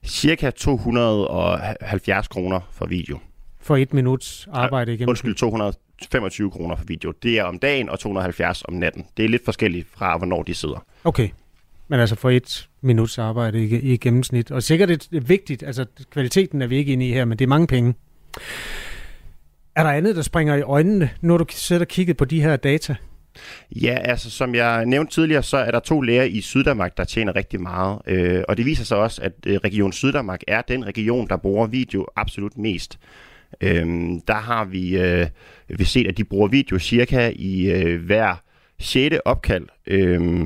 Cirka 0.05 0.51
270 0.51 2.29
kroner 2.29 2.61
for 2.73 2.87
video 2.87 3.19
for 3.63 3.77
et 3.77 3.95
minuts 3.95 4.49
arbejde 4.53 4.95
igennem? 4.95 5.09
Undskyld, 5.09 5.35
225 5.35 6.51
kroner 6.51 6.77
for 6.77 6.85
video. 6.85 7.13
Det 7.23 7.39
er 7.39 7.45
om 7.45 7.59
dagen 7.59 7.89
og 7.89 7.99
270 7.99 8.63
om 8.63 8.75
natten. 8.75 9.07
Det 9.17 9.25
er 9.25 9.29
lidt 9.29 9.45
forskelligt 9.45 9.89
fra, 9.97 10.17
hvornår 10.17 10.43
de 10.43 10.55
sidder. 10.55 10.85
Okay. 11.05 11.29
Men 11.89 12.01
altså 12.01 12.17
for 12.17 12.31
et 12.31 12.69
minuts 12.81 13.19
arbejde 13.19 13.65
i, 13.65 13.93
i 13.93 13.97
gennemsnit. 13.97 14.51
Og 14.51 14.63
sikkert 14.63 14.89
det 14.89 15.09
er 15.15 15.21
vigtigt, 15.21 15.63
altså 15.63 15.85
kvaliteten 16.11 16.63
er 16.63 16.67
vi 16.67 16.77
ikke 16.77 16.93
inde 16.93 17.09
i 17.09 17.13
her, 17.13 17.25
men 17.25 17.39
det 17.39 17.45
er 17.45 17.49
mange 17.49 17.67
penge. 17.67 17.95
Er 19.77 19.83
der 19.83 19.91
andet, 19.91 20.17
der 20.17 20.23
springer 20.23 20.55
i 20.55 20.63
øjnene, 20.63 21.11
når 21.21 21.39
du 21.39 21.45
sidder 21.51 21.85
kigget 21.85 22.17
på 22.17 22.25
de 22.25 22.43
her 22.43 22.57
data? 22.57 22.95
Ja, 23.83 23.99
altså 24.05 24.31
som 24.31 24.55
jeg 24.55 24.87
nævnte 24.87 25.15
tidligere, 25.15 25.43
så 25.43 25.57
er 25.57 25.71
der 25.71 25.81
to 25.81 26.01
læger 26.01 26.23
i 26.23 26.41
Syddanmark, 26.41 26.97
der 26.97 27.05
tjener 27.05 27.37
rigtig 27.37 27.61
meget. 27.61 28.01
Øh, 28.07 28.45
og 28.49 28.57
det 28.57 28.67
viser 28.67 28.85
sig 28.85 28.97
også, 28.97 29.23
at 29.23 29.33
øh, 29.47 29.57
Region 29.57 29.93
Syddanmark 29.93 30.41
er 30.49 30.63
den 30.63 30.87
region, 30.87 31.29
der 31.29 31.37
bruger 31.37 31.67
video 31.67 32.07
absolut 32.17 32.59
mest. 32.59 32.99
Øh, 33.61 33.87
der 34.29 34.35
har 34.35 34.65
vi, 34.65 34.99
øh, 34.99 35.27
vi 35.69 35.85
set, 35.85 36.07
at 36.07 36.17
de 36.17 36.25
bruger 36.25 36.49
video 36.49 36.79
cirka 36.79 37.33
i 37.37 37.71
øh, 37.71 38.05
hver 38.05 38.35
6. 38.79 39.17
opkald. 39.25 39.67
Øh, 39.87 40.45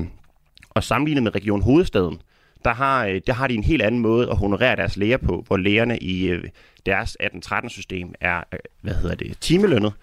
og 0.69 0.83
sammenlignet 0.83 1.23
med 1.23 1.35
Region 1.35 1.61
Hovedstaden, 1.61 2.19
der 2.65 2.73
har, 2.73 3.05
øh, 3.05 3.21
der 3.27 3.33
har 3.33 3.47
de 3.47 3.53
en 3.53 3.63
helt 3.63 3.81
anden 3.81 4.01
måde 4.01 4.29
at 4.29 4.37
honorere 4.37 4.75
deres 4.75 4.97
læger 4.97 5.17
på, 5.17 5.43
hvor 5.47 5.57
lægerne 5.57 5.97
i 5.97 6.27
øh, 6.27 6.43
deres 6.85 7.17
18-13-system 7.23 8.13
er 8.21 8.43
øh, 8.53 8.59
hvad 8.81 8.93
hedder 8.93 9.15
det, 9.15 9.37
timelønnet. 9.41 9.93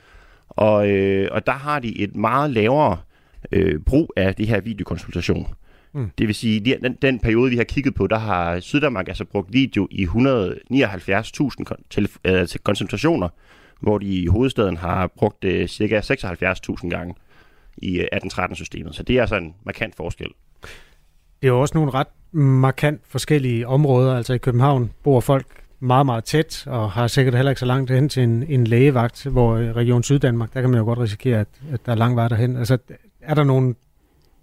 Og, 0.48 0.90
øh, 0.90 1.28
og 1.32 1.46
der 1.46 1.52
har 1.52 1.78
de 1.78 1.98
et 1.98 2.16
meget 2.16 2.50
lavere 2.50 2.98
øh, 3.52 3.80
brug 3.80 4.12
af 4.16 4.34
det 4.34 4.46
her 4.46 4.60
videokonsultation. 4.60 5.54
Mm. 5.92 6.10
Det 6.18 6.26
vil 6.26 6.34
sige, 6.34 6.78
den, 6.82 6.96
den 7.02 7.18
periode, 7.18 7.50
vi 7.50 7.56
har 7.56 7.64
kigget 7.64 7.94
på, 7.94 8.06
der 8.06 8.18
har 8.18 8.60
Syddanmark 8.60 9.08
altså 9.08 9.24
brugt 9.24 9.52
video 9.52 9.88
i 9.90 10.04
179.000 10.04 11.64
til, 11.90 12.10
øh, 12.24 12.48
til 12.48 12.60
koncentrationer, 12.60 13.28
hvor 13.80 13.98
de 13.98 14.06
i 14.06 14.26
hovedstaden 14.26 14.76
har 14.76 15.06
brugt 15.06 15.44
øh, 15.44 15.68
cirka 15.68 16.00
76.000 16.00 16.88
gange. 16.88 17.14
i 17.76 18.00
1813-systemet. 18.14 18.94
Så 18.94 19.02
det 19.02 19.16
er 19.16 19.20
altså 19.20 19.36
en 19.36 19.54
markant 19.64 19.94
forskel. 19.96 20.26
Det 21.44 21.50
er 21.50 21.54
jo 21.54 21.60
også 21.60 21.74
nogle 21.74 21.90
ret 21.90 22.06
markant 22.32 23.00
forskellige 23.08 23.68
områder. 23.68 24.16
Altså 24.16 24.32
i 24.32 24.38
København 24.38 24.90
bor 25.02 25.20
folk 25.20 25.46
meget, 25.80 26.06
meget 26.06 26.24
tæt, 26.24 26.64
og 26.66 26.90
har 26.90 27.06
sikkert 27.06 27.34
heller 27.34 27.50
ikke 27.50 27.60
så 27.60 27.66
langt 27.66 27.90
hen 27.90 28.08
til 28.08 28.22
en, 28.22 28.42
en 28.48 28.66
lægevagt, 28.66 29.26
hvor 29.26 29.56
øh, 29.56 29.70
Region 29.76 30.02
Syddanmark, 30.02 30.54
der 30.54 30.60
kan 30.60 30.70
man 30.70 30.78
jo 30.78 30.84
godt 30.84 30.98
risikere, 30.98 31.40
at, 31.40 31.48
at 31.72 31.86
der 31.86 31.92
er 31.92 31.96
lang 31.96 32.16
vej 32.16 32.28
derhen. 32.28 32.56
Altså, 32.56 32.78
er 33.20 33.34
der 33.34 33.44
nogle, 33.44 33.74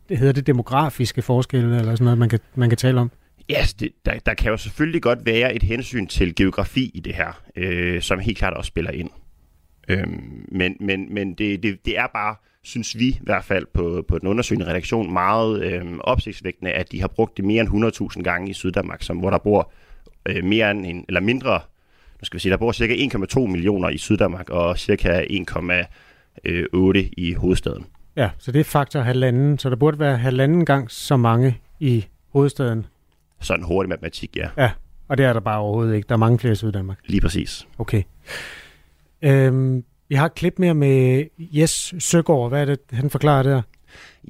det 0.09 0.17
hedder 0.17 0.33
det 0.33 0.47
demografiske 0.47 1.21
forskelle, 1.21 1.79
eller 1.79 1.95
sådan 1.95 2.05
noget, 2.05 2.17
man 2.17 2.29
kan, 2.29 2.39
man 2.55 2.69
kan 2.69 2.77
tale 2.77 3.01
om? 3.01 3.11
Ja, 3.49 3.61
yes, 3.61 3.73
det, 3.73 3.89
der, 4.05 4.13
der 4.25 4.33
kan 4.33 4.51
jo 4.51 4.57
selvfølgelig 4.57 5.01
godt 5.01 5.25
være 5.25 5.55
et 5.55 5.63
hensyn 5.63 6.07
til 6.07 6.35
geografi 6.35 6.91
i 6.93 6.99
det 6.99 7.15
her, 7.15 7.41
øh, 7.55 8.01
som 8.01 8.19
helt 8.19 8.37
klart 8.37 8.53
også 8.53 8.67
spiller 8.67 8.91
ind. 8.91 9.09
Øh, 9.91 10.07
men 10.47 10.77
men, 10.79 11.13
men 11.13 11.33
det, 11.33 11.63
det, 11.63 11.85
det 11.85 11.97
er 11.97 12.07
bare, 12.13 12.35
synes 12.63 12.97
vi 12.97 13.07
i 13.07 13.19
hvert 13.21 13.43
fald 13.43 13.65
på, 13.73 14.05
på 14.07 14.19
den 14.19 14.27
undersøgende 14.27 14.67
redaktion, 14.67 15.13
meget 15.13 15.63
øh, 15.63 15.97
opsigtsvækkende, 15.99 16.71
at 16.71 16.91
de 16.91 17.01
har 17.01 17.07
brugt 17.07 17.37
det 17.37 17.45
mere 17.45 17.61
end 17.61 18.15
100.000 18.17 18.21
gange 18.21 18.49
i 18.49 18.53
Syddanmark, 18.53 19.03
som, 19.03 19.17
hvor 19.17 19.29
der 19.29 19.37
bor 19.37 19.71
øh, 20.25 20.43
mere 20.43 20.71
end 20.71 20.85
en, 20.85 21.05
eller 21.07 21.21
mindre, 21.21 21.59
nu 22.21 22.25
skal 22.25 22.37
vi 22.37 22.41
sige, 22.41 22.51
der 22.51 22.57
bor 22.57 22.71
cirka 22.71 22.93
1,2 22.93 23.39
millioner 23.39 23.89
i 23.89 23.97
Syddanmark 23.97 24.49
og 24.49 24.79
cirka 24.79 25.21
1,8 25.21 27.09
i 27.17 27.33
hovedstaden. 27.37 27.85
Ja, 28.15 28.29
så 28.37 28.51
det 28.51 28.59
er 28.59 28.63
faktor 28.63 28.99
halvanden, 28.99 29.59
så 29.59 29.69
der 29.69 29.75
burde 29.75 29.99
være 29.99 30.17
halvanden 30.17 30.65
gang 30.65 30.91
så 30.91 31.17
mange 31.17 31.57
i 31.79 32.05
hovedstaden. 32.33 32.85
Sådan 33.41 33.65
hurtig 33.65 33.89
matematik, 33.89 34.37
ja. 34.37 34.49
Ja, 34.57 34.71
og 35.07 35.17
det 35.17 35.25
er 35.25 35.33
der 35.33 35.39
bare 35.39 35.59
overhovedet 35.59 35.95
ikke. 35.95 36.07
Der 36.07 36.15
er 36.15 36.19
mange 36.19 36.39
flere 36.39 36.51
i 36.51 36.55
Syddanmark. 36.55 36.97
Lige 37.05 37.21
præcis. 37.21 37.67
Okay. 37.77 38.03
Øhm, 39.23 39.83
vi 40.09 40.15
har 40.15 40.25
et 40.25 40.35
klip 40.35 40.59
mere 40.59 40.73
med 40.73 41.25
Jes 41.37 41.93
Søgaard. 41.99 42.49
Hvad 42.49 42.61
er 42.61 42.65
det, 42.65 42.79
han 42.91 43.09
forklarer 43.09 43.43
der? 43.43 43.61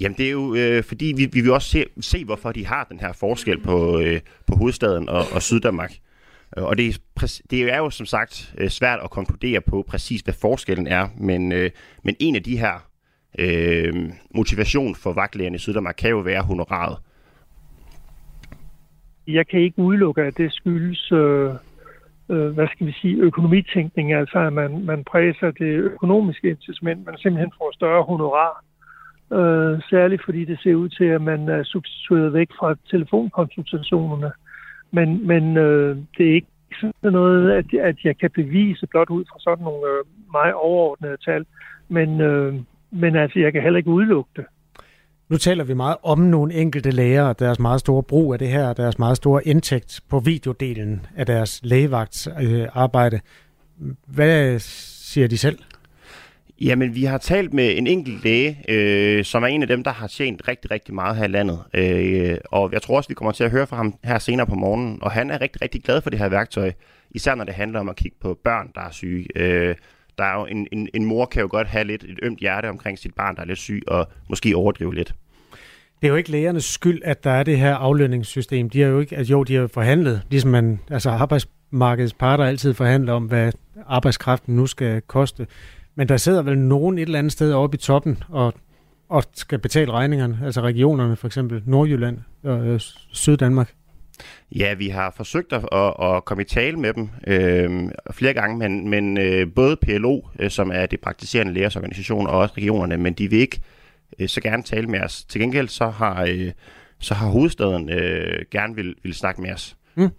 Jamen 0.02 0.18
det 0.18 0.28
er 0.28 0.32
jo 0.32 0.56
øh, 0.56 0.84
fordi, 0.84 1.14
vi, 1.18 1.26
vi 1.34 1.42
vil 1.42 1.52
også 1.52 1.70
se, 1.70 1.86
se, 2.02 2.26
hvorfor 2.26 2.52
de 2.52 2.66
har 2.66 2.84
den 2.84 3.00
her 3.00 3.14
forskel 3.14 3.62
på, 3.62 4.00
øh, 4.00 4.20
på 4.48 4.56
hovedstaden 4.56 5.10
og, 5.10 5.26
og 5.34 5.42
Syddanmark. 5.42 5.94
Øh, 6.58 6.64
og 6.64 6.78
det 6.78 6.88
er, 6.88 7.42
det 7.50 7.74
er 7.74 7.78
jo 7.78 7.90
som 7.90 8.06
sagt 8.06 8.54
øh, 8.58 8.70
svært 8.70 9.00
at 9.04 9.10
konkludere 9.10 9.62
på 9.62 9.86
præcis, 9.88 10.22
hvad 10.22 10.34
forskellen 10.42 10.88
er, 10.88 11.08
men, 11.18 11.52
øh, 11.52 11.70
men 12.04 12.16
en 12.20 12.36
af 12.36 12.44
de 12.44 12.58
her 12.58 12.88
øh, 13.40 14.10
motivation 14.36 14.96
for 14.96 15.14
vagtlægerne 15.14 15.56
i 15.56 15.60
Syddanmark 15.60 15.96
kan 15.98 16.10
jo 16.10 16.20
være 16.20 16.42
honoraret. 16.42 16.98
Jeg 19.28 19.48
kan 19.48 19.60
ikke 19.60 19.80
udelukke, 19.80 20.22
at 20.22 20.38
det 20.38 20.54
skyldes, 20.54 21.12
øh, 21.12 21.54
øh, 22.32 22.50
hvad 22.56 22.68
skal 22.68 22.88
vi 22.88 22.92
sige, 23.02 23.18
økonomitænkning, 23.18 24.14
altså 24.14 24.40
at 24.40 24.54
man, 24.54 24.86
man 24.86 25.04
præser 25.04 25.52
det 25.52 25.72
økonomiske 25.92 26.50
incitament, 26.50 27.06
man 27.06 27.18
simpelthen 27.18 27.52
får 27.58 27.72
større 27.74 28.04
honorar 28.04 28.64
Øh, 29.40 29.82
særligt 29.90 30.26
fordi 30.26 30.46
det 30.46 30.60
ser 30.60 30.76
ud 30.76 30.90
til, 30.90 31.06
at 31.06 31.22
man 31.22 31.50
er 31.50 31.64
substitueret 31.64 32.34
væk 32.34 32.50
fra 32.60 32.76
telefonkonsultationerne. 32.92 34.32
Men, 34.92 35.28
men 35.28 35.58
øh, 35.58 35.98
det 36.18 36.30
er 36.30 36.34
ikke 36.34 36.48
sådan 36.82 37.14
noget, 37.14 37.52
at, 37.52 37.74
at 37.74 37.96
jeg 38.04 38.18
kan 38.18 38.32
bevise 38.36 38.88
blot 38.88 39.10
ud 39.10 39.26
fra 39.32 39.40
sådan 39.40 39.64
nogle 39.64 39.88
øh, 39.88 40.06
meget 40.32 40.54
overordnede 40.54 41.18
tal. 41.26 41.46
Men, 41.90 42.22
øh, 42.22 42.54
men 42.92 43.16
altså, 43.16 43.40
jeg 43.40 43.54
kan 43.54 43.62
heller 43.62 43.78
ikke 43.78 43.90
udelukke 43.90 44.32
det. 44.36 44.46
Nu 45.32 45.38
taler 45.38 45.64
vi 45.64 45.74
meget 45.74 45.98
om 46.04 46.20
nogle 46.20 46.54
enkelte 46.54 46.92
læger 46.92 47.24
og 47.24 47.40
deres 47.40 47.60
meget 47.60 47.80
store 47.80 48.04
brug 48.04 48.34
af 48.34 48.40
det 48.40 48.48
her, 48.48 48.68
og 48.68 48.78
deres 48.78 49.00
meget 49.00 49.18
store 49.18 49.48
indtægt 49.48 50.02
på 50.10 50.20
videodelen 50.20 51.06
af 51.18 51.26
deres 51.26 51.60
lægevagtsarbejde. 51.64 53.16
Øh, 53.82 53.92
Hvad 54.06 54.60
siger 54.60 55.28
de 55.28 55.38
selv? 55.38 55.60
Jamen, 56.62 56.96
vi 56.96 57.04
har 57.04 57.18
talt 57.18 57.54
med 57.54 57.78
en 57.78 57.88
enkelt 57.88 58.24
læge, 58.24 58.66
øh, 58.70 59.24
som 59.26 59.44
er 59.44 59.48
en 59.48 59.62
af 59.62 59.68
dem, 59.68 59.84
der 59.84 59.92
har 59.92 60.08
tjent 60.08 60.48
rigtig, 60.48 60.72
rigtig 60.72 60.94
meget 60.94 61.18
her 61.18 61.24
i 61.24 61.28
landet. 61.28 61.60
Øh, 61.74 62.38
og 62.46 62.72
jeg 62.74 62.82
tror 62.82 62.98
også, 62.98 63.10
vi 63.10 63.14
kommer 63.14 63.32
til 63.32 63.44
at 63.44 63.52
høre 63.52 63.68
fra 63.68 63.78
ham 63.78 63.96
her 64.04 64.20
senere 64.20 64.48
på 64.48 64.56
morgenen. 64.56 65.00
Og 65.02 65.12
han 65.12 65.30
er 65.30 65.42
rigtig, 65.42 65.62
rigtig 65.62 65.84
glad 65.84 66.02
for 66.02 66.10
det 66.10 66.20
her 66.20 66.30
værktøj, 66.30 66.72
især 67.12 67.36
når 67.36 67.44
det 67.44 67.54
handler 67.54 67.80
om 67.80 67.90
at 67.90 67.96
kigge 67.96 68.18
på 68.22 68.40
børn, 68.44 68.72
der 68.76 68.82
er 68.82 68.92
syge. 68.92 69.28
Øh, 69.36 69.76
der 70.18 70.24
er 70.24 70.40
jo 70.40 70.46
en, 70.46 70.68
en, 70.72 70.90
en 70.94 71.06
mor 71.06 71.26
kan 71.26 71.42
jo 71.42 71.48
godt 71.52 71.68
have 71.68 71.84
lidt 71.84 72.04
et 72.04 72.20
ømt 72.24 72.40
hjerte 72.40 72.70
omkring 72.70 73.00
sit 73.00 73.14
barn, 73.16 73.36
der 73.36 73.42
er 73.42 73.46
lidt 73.46 73.60
syg, 73.60 73.84
og 73.88 74.08
måske 74.30 74.56
overdrive 74.56 74.96
lidt. 74.96 75.16
Det 76.02 76.08
er 76.08 76.12
jo 76.12 76.16
ikke 76.16 76.32
lægernes 76.32 76.66
skyld, 76.66 77.02
at 77.04 77.24
der 77.24 77.32
er 77.32 77.44
det 77.44 77.58
her 77.58 77.76
aflønningssystem. 77.76 78.70
De 78.70 78.82
har 78.82 78.90
jo 78.90 79.00
ikke, 79.00 79.18
altså 79.18 79.32
jo, 79.32 79.44
de 79.44 79.56
har 79.56 79.68
forhandlet, 79.68 80.22
ligesom 80.30 80.52
man, 80.52 80.80
altså 80.90 81.10
arbejdsmarkedets 81.10 82.14
parter 82.14 82.44
altid 82.44 82.74
forhandler 82.74 83.14
om, 83.14 83.26
hvad 83.26 83.52
arbejdskraften 83.88 84.56
nu 84.56 84.68
skal 84.68 85.02
koste. 85.02 85.48
Men 85.96 86.10
der 86.10 86.18
sidder 86.18 86.42
vel 86.42 86.58
nogen 86.58 86.98
et 86.98 87.02
eller 87.02 87.20
andet 87.20 87.32
sted 87.32 87.54
oppe 87.54 87.76
i 87.76 87.78
toppen 87.78 88.24
og, 88.30 88.54
og 89.10 89.24
skal 89.34 89.60
betale 89.60 89.92
regningerne, 89.92 90.40
altså 90.46 90.62
regionerne 90.62 91.16
for 91.16 91.28
eksempel, 91.28 91.64
Nordjylland 91.66 92.18
og 92.44 92.66
øh, 92.66 92.80
Syddanmark. 93.12 93.74
Ja, 94.56 94.74
vi 94.74 94.88
har 94.88 95.14
forsøgt 95.18 95.54
at, 95.54 95.66
at, 95.72 95.94
at 96.04 96.26
komme 96.26 96.42
i 96.42 96.46
tale 96.46 96.78
med 96.78 96.94
dem 96.94 97.10
øh, 97.28 97.90
flere 98.12 98.34
gange, 98.34 98.58
men, 98.58 98.90
men 98.90 99.18
øh, 99.18 99.48
både 99.56 99.76
PLO, 99.76 100.22
øh, 100.40 100.50
som 100.50 100.72
er 100.74 100.86
det 100.86 101.00
praktiserende 101.00 101.54
lægers 101.54 101.76
organisation, 101.76 102.28
og 102.28 102.40
også 102.40 102.54
regionerne, 102.58 102.98
men 102.98 103.14
de 103.14 103.30
vil 103.30 103.40
ikke 103.40 103.58
øh, 103.58 103.81
så 104.28 104.42
gerne 104.42 104.64
tale 104.64 104.88
med 104.88 105.02
os. 105.02 105.24
Til 105.24 105.42
gengæld 105.42 105.68
så 105.68 105.90
har, 105.90 106.26
øh, 106.30 106.52
så 107.00 107.14
har 107.14 107.28
hovedstaden 107.28 107.90
øh, 107.90 108.46
gerne 108.52 108.76
vil, 108.76 108.96
vil 109.04 109.14
snakke 109.14 109.42
med 109.42 109.54
os. 109.54 109.78
Mm. 109.96 110.10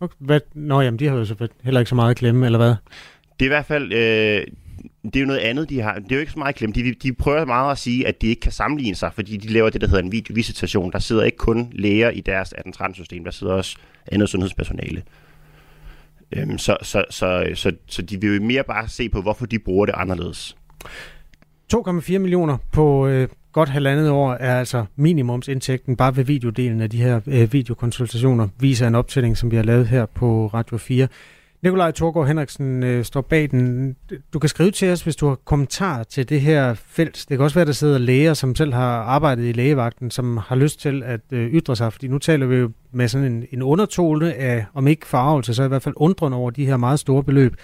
Okay. 0.00 0.14
Hvad? 0.18 0.40
Nå, 0.54 0.80
jamen, 0.80 0.98
de 0.98 1.06
har 1.06 1.16
jo 1.16 1.24
så 1.24 1.48
heller 1.62 1.80
ikke 1.80 1.88
så 1.88 1.94
meget 1.94 2.10
at 2.10 2.16
klemme, 2.16 2.46
eller 2.46 2.58
hvad? 2.58 2.74
Det 3.40 3.42
er 3.42 3.44
i 3.44 3.48
hvert 3.48 3.66
fald... 3.66 3.92
Øh, 3.92 4.46
det 5.04 5.16
er 5.16 5.20
jo 5.20 5.26
noget 5.26 5.40
andet, 5.40 5.70
de 5.70 5.80
har. 5.80 5.94
Det 5.94 6.12
er 6.12 6.16
jo 6.16 6.20
ikke 6.20 6.32
så 6.32 6.38
meget 6.38 6.54
klemt. 6.56 6.74
De, 6.74 6.94
de 7.02 7.12
prøver 7.12 7.44
meget 7.44 7.72
at 7.72 7.78
sige, 7.78 8.06
at 8.06 8.22
de 8.22 8.26
ikke 8.26 8.40
kan 8.40 8.52
sammenligne 8.52 8.94
sig, 8.94 9.12
fordi 9.14 9.36
de 9.36 9.48
laver 9.48 9.70
det, 9.70 9.80
der 9.80 9.86
hedder 9.86 10.02
en 10.02 10.12
videovisitation. 10.12 10.92
Der 10.92 10.98
sidder 10.98 11.24
ikke 11.24 11.36
kun 11.36 11.68
læger 11.72 12.10
i 12.10 12.20
deres 12.20 12.54
1813-system, 12.58 13.24
der 13.24 13.30
sidder 13.30 13.52
også 13.52 13.76
andet 14.12 14.28
sundhedspersonale. 14.28 15.02
Øhm, 16.32 16.58
så, 16.58 16.76
så, 16.82 17.04
så, 17.10 17.50
så, 17.54 17.72
så 17.86 18.02
de 18.02 18.20
vil 18.20 18.36
jo 18.36 18.42
mere 18.42 18.64
bare 18.64 18.88
se 18.88 19.08
på, 19.08 19.22
hvorfor 19.22 19.46
de 19.46 19.58
bruger 19.58 19.86
det 19.86 19.94
anderledes. 19.96 20.56
2,4 21.74 22.18
millioner 22.18 22.56
på 22.72 23.06
øh, 23.06 23.28
godt 23.52 23.68
halvandet 23.68 24.10
år 24.10 24.32
er 24.32 24.58
altså 24.58 24.84
minimumsindtægten 24.96 25.96
bare 25.96 26.16
ved 26.16 26.24
videodelen 26.24 26.80
af 26.80 26.90
de 26.90 27.02
her 27.02 27.20
øh, 27.26 27.52
videokonsultationer, 27.52 28.48
viser 28.60 28.86
en 28.86 28.94
optælling, 28.94 29.36
som 29.36 29.50
vi 29.50 29.56
har 29.56 29.62
lavet 29.62 29.86
her 29.86 30.06
på 30.06 30.46
Radio 30.46 30.76
4. 30.76 31.08
Nikolaj 31.62 31.90
Torgård 31.90 32.26
Henriksen 32.26 32.82
øh, 32.82 33.04
står 33.04 33.20
bag 33.20 33.50
den. 33.50 33.96
Du 34.32 34.38
kan 34.38 34.48
skrive 34.48 34.70
til 34.70 34.92
os, 34.92 35.02
hvis 35.02 35.16
du 35.16 35.28
har 35.28 35.34
kommentarer 35.34 36.04
til 36.04 36.28
det 36.28 36.40
her 36.40 36.74
felt. 36.74 37.26
Det 37.28 37.38
kan 37.38 37.40
også 37.40 37.54
være, 37.54 37.66
der 37.66 37.72
sidder 37.72 37.98
læger, 37.98 38.34
som 38.34 38.54
selv 38.54 38.72
har 38.72 39.00
arbejdet 39.02 39.48
i 39.48 39.52
lægevagten, 39.52 40.10
som 40.10 40.36
har 40.36 40.56
lyst 40.56 40.80
til 40.80 41.02
at 41.02 41.20
øh, 41.32 41.48
ytre 41.48 41.76
sig, 41.76 41.92
fordi 41.92 42.08
nu 42.08 42.18
taler 42.18 42.46
vi 42.46 42.56
jo 42.56 42.70
med 42.92 43.08
sådan 43.08 43.32
en, 43.32 43.44
en 43.52 43.62
undertone 43.62 44.34
af, 44.34 44.66
om 44.74 44.86
ikke 44.86 45.06
farvelse, 45.06 45.54
så 45.54 45.64
i 45.64 45.68
hvert 45.68 45.82
fald 45.82 45.94
undren 45.96 46.32
over 46.32 46.50
de 46.50 46.66
her 46.66 46.76
meget 46.76 47.00
store 47.00 47.24
beløb. 47.24 47.56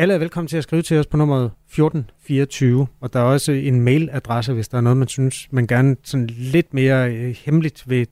Alle 0.00 0.14
er 0.14 0.18
velkommen 0.18 0.48
til 0.48 0.56
at 0.56 0.62
skrive 0.62 0.82
til 0.82 0.98
os 0.98 1.06
på 1.06 1.16
nummeret 1.16 1.44
1424, 1.44 2.86
og 3.00 3.12
der 3.12 3.20
er 3.20 3.24
også 3.24 3.52
en 3.52 3.80
mailadresse, 3.80 4.52
hvis 4.52 4.68
der 4.68 4.78
er 4.78 4.80
noget, 4.80 4.96
man 4.96 5.08
synes, 5.08 5.48
man 5.50 5.66
gerne 5.66 5.96
sådan 6.04 6.26
lidt 6.26 6.74
mere 6.74 7.10
øh, 7.12 7.36
hemmeligt 7.44 7.84
vil 7.86 8.06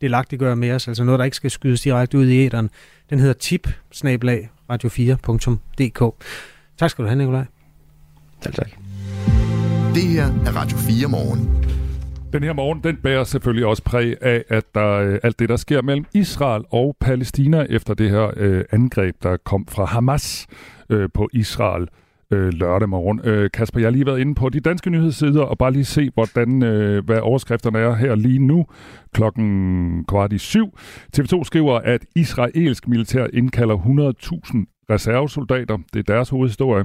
delagtiggøre 0.00 0.56
med 0.56 0.70
os, 0.70 0.88
altså 0.88 1.04
noget, 1.04 1.18
der 1.18 1.24
ikke 1.24 1.36
skal 1.36 1.50
skydes 1.50 1.80
direkte 1.80 2.18
ud 2.18 2.26
i 2.26 2.44
æderen. 2.46 2.70
Den 3.10 3.18
hedder 3.18 3.34
tip 3.34 3.68
radio4.dk. 4.72 6.14
Tak 6.78 6.90
skal 6.90 7.04
du 7.04 7.08
have, 7.08 7.18
Nikolaj. 7.18 7.44
Selv 8.40 8.54
tak. 8.54 8.70
Det 9.94 10.02
her 10.02 10.24
er 10.24 10.56
Radio 10.56 10.76
4 10.76 11.08
morgen. 11.08 11.66
Den 12.32 12.42
her 12.42 12.52
morgen, 12.52 12.80
den 12.84 12.96
bærer 12.96 13.24
selvfølgelig 13.24 13.66
også 13.66 13.82
præg 13.82 14.16
af, 14.20 14.44
at 14.48 14.64
der 14.74 14.92
øh, 14.92 15.18
alt 15.22 15.38
det, 15.38 15.48
der 15.48 15.56
sker 15.56 15.82
mellem 15.82 16.04
Israel 16.14 16.64
og 16.70 16.96
Palæstina 17.00 17.66
efter 17.70 17.94
det 17.94 18.10
her 18.10 18.30
øh, 18.36 18.64
angreb, 18.70 19.14
der 19.22 19.36
kom 19.36 19.66
fra 19.66 19.84
Hamas 19.84 20.46
øh, 20.90 21.08
på 21.14 21.28
Israel 21.32 21.88
øh, 22.30 22.52
lørdag 22.52 22.88
morgen. 22.88 23.20
Øh, 23.24 23.50
Kasper, 23.54 23.80
jeg 23.80 23.86
har 23.86 23.90
lige 23.90 24.06
været 24.06 24.20
inde 24.20 24.34
på 24.34 24.48
de 24.48 24.60
danske 24.60 24.90
nyhedssider 24.90 25.42
og 25.42 25.58
bare 25.58 25.72
lige 25.72 25.84
se, 25.84 26.10
hvordan, 26.14 26.62
øh, 26.62 27.04
hvad 27.04 27.18
overskrifterne 27.18 27.78
er 27.78 27.94
her 27.94 28.14
lige 28.14 28.38
nu 28.38 28.66
klokken 29.14 30.04
kvart 30.08 30.32
i 30.32 30.38
syv. 30.38 30.78
TV2 31.16 31.44
skriver, 31.44 31.78
at 31.78 32.06
israelsk 32.16 32.88
militær 32.88 33.26
indkalder 33.32 33.76
100.000 33.76 34.86
reservesoldater. 34.90 35.78
Det 35.92 35.98
er 35.98 36.14
deres 36.14 36.28
hovedhistorie. 36.28 36.84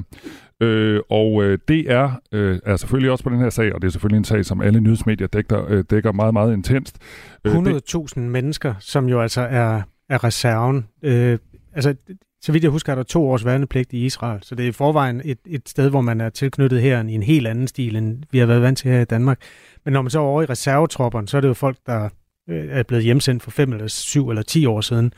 Øh, 0.61 0.99
og 1.09 1.43
øh, 1.43 1.59
det 1.67 1.91
er, 1.91 2.11
øh, 2.31 2.59
er 2.65 2.75
selvfølgelig 2.75 3.11
også 3.11 3.23
på 3.23 3.29
den 3.29 3.39
her 3.39 3.49
sag, 3.49 3.75
og 3.75 3.81
det 3.81 3.87
er 3.87 3.91
selvfølgelig 3.91 4.17
en 4.17 4.23
sag, 4.23 4.45
som 4.45 4.61
alle 4.61 4.79
nyhedsmedier 4.79 5.27
dækker, 5.27 5.65
øh, 5.69 5.83
dækker 5.89 6.11
meget, 6.11 6.33
meget 6.33 6.53
intenst. 6.53 6.97
Øh, 7.45 7.53
100.000 7.53 8.19
mennesker, 8.19 8.73
som 8.79 9.09
jo 9.09 9.21
altså 9.21 9.41
er, 9.41 9.81
er 10.09 10.23
reserven. 10.23 10.87
Øh, 11.03 11.37
altså, 11.73 11.95
så 12.41 12.51
vidt 12.51 12.63
jeg 12.63 12.71
husker, 12.71 12.91
er 12.91 12.95
der 12.95 13.03
to 13.03 13.29
års 13.29 13.45
værnepligt 13.45 13.93
i 13.93 14.05
Israel, 14.05 14.43
så 14.43 14.55
det 14.55 14.63
er 14.63 14.69
i 14.69 14.71
forvejen 14.71 15.21
et, 15.25 15.39
et 15.45 15.69
sted, 15.69 15.89
hvor 15.89 16.01
man 16.01 16.21
er 16.21 16.29
tilknyttet 16.29 16.81
her 16.81 17.03
i 17.03 17.13
en 17.13 17.23
helt 17.23 17.47
anden 17.47 17.67
stil, 17.67 17.95
end 17.95 18.23
vi 18.31 18.37
har 18.37 18.45
været 18.45 18.61
vant 18.61 18.77
til 18.77 18.91
her 18.91 19.01
i 19.01 19.05
Danmark. 19.05 19.41
Men 19.85 19.93
når 19.93 20.01
man 20.01 20.09
så 20.09 20.19
er 20.19 20.23
over 20.23 20.41
i 20.41 20.45
reservetropperne, 20.45 21.27
så 21.27 21.37
er 21.37 21.41
det 21.41 21.47
jo 21.47 21.53
folk, 21.53 21.77
der 21.85 22.09
øh, 22.49 22.67
er 22.69 22.83
blevet 22.83 23.03
hjemsendt 23.03 23.43
for 23.43 23.51
fem 23.51 23.73
eller 23.73 23.87
syv 23.87 24.29
eller 24.29 24.41
ti 24.41 24.65
år 24.65 24.81
siden, 24.81 25.13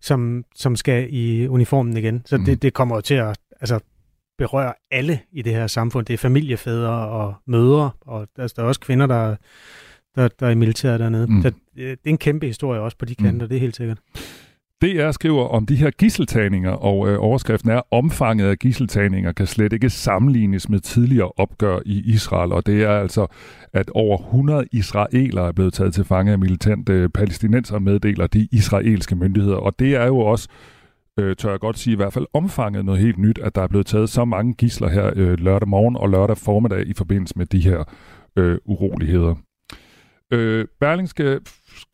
som, 0.00 0.44
som 0.54 0.76
skal 0.76 1.06
i 1.10 1.48
uniformen 1.48 1.96
igen. 1.96 2.22
Så 2.24 2.36
det, 2.46 2.62
det 2.62 2.74
kommer 2.74 2.96
jo 2.96 3.00
til 3.00 3.14
at... 3.14 3.38
Altså, 3.60 3.80
berører 4.38 4.72
alle 4.90 5.20
i 5.32 5.42
det 5.42 5.52
her 5.52 5.66
samfund. 5.66 6.06
Det 6.06 6.14
er 6.14 6.18
familiefædre 6.18 7.08
og 7.08 7.34
mødre, 7.46 7.90
og 8.00 8.28
der 8.36 8.52
er 8.58 8.62
også 8.62 8.80
kvinder, 8.80 9.06
der, 9.06 9.36
der, 10.14 10.28
der 10.28 10.46
er 10.46 10.50
i 10.50 10.54
militæret 10.54 11.00
dernede. 11.00 11.26
Mm. 11.26 11.42
Så 11.42 11.52
det 11.76 11.90
er 11.92 11.96
en 12.04 12.18
kæmpe 12.18 12.46
historie 12.46 12.80
også 12.80 12.96
på 12.96 13.04
de 13.04 13.14
kanter, 13.14 13.46
mm. 13.46 13.48
det 13.48 13.56
er 13.56 13.60
helt 13.60 13.76
sikkert. 13.76 13.98
DR 14.82 15.10
skriver 15.10 15.48
om 15.48 15.66
de 15.66 15.76
her 15.76 15.90
gisseltagninger, 15.90 16.70
og 16.70 17.08
øh, 17.08 17.18
overskriften 17.20 17.70
er, 17.70 17.80
omfanget 17.90 18.46
af 18.46 18.58
gisseltagninger 18.58 19.32
kan 19.32 19.46
slet 19.46 19.72
ikke 19.72 19.90
sammenlignes 19.90 20.68
med 20.68 20.80
tidligere 20.80 21.32
opgør 21.36 21.78
i 21.86 22.02
Israel, 22.14 22.52
og 22.52 22.66
det 22.66 22.82
er 22.82 22.90
altså, 22.90 23.26
at 23.72 23.90
over 23.90 24.18
100 24.18 24.66
israelere 24.72 25.48
er 25.48 25.52
blevet 25.52 25.74
taget 25.74 25.94
til 25.94 26.04
fange 26.04 26.32
af 26.32 26.38
militante 26.38 27.08
palæstinenser, 27.08 27.78
meddeler 27.78 28.26
de 28.26 28.48
israelske 28.52 29.16
myndigheder, 29.16 29.56
og 29.56 29.78
det 29.78 29.94
er 29.94 30.06
jo 30.06 30.18
også 30.18 30.48
øh, 31.18 31.36
tør 31.36 31.50
jeg 31.50 31.60
godt 31.60 31.78
sige, 31.78 31.92
i 31.92 31.96
hvert 31.96 32.12
fald 32.12 32.26
omfanget 32.32 32.84
noget 32.84 33.00
helt 33.00 33.18
nyt, 33.18 33.38
at 33.38 33.54
der 33.54 33.62
er 33.62 33.68
blevet 33.68 33.86
taget 33.86 34.08
så 34.08 34.24
mange 34.24 34.54
gisler 34.54 34.88
her 34.88 35.10
øh, 35.16 35.38
lørdag 35.38 35.68
morgen 35.68 35.96
og 35.96 36.08
lørdag 36.08 36.36
formiddag 36.36 36.86
i 36.86 36.92
forbindelse 36.92 37.34
med 37.38 37.46
de 37.46 37.60
her 37.60 37.84
øh, 38.36 38.58
uroligheder. 38.64 39.34
Øh, 40.30 40.66
Berlingske 40.80 41.40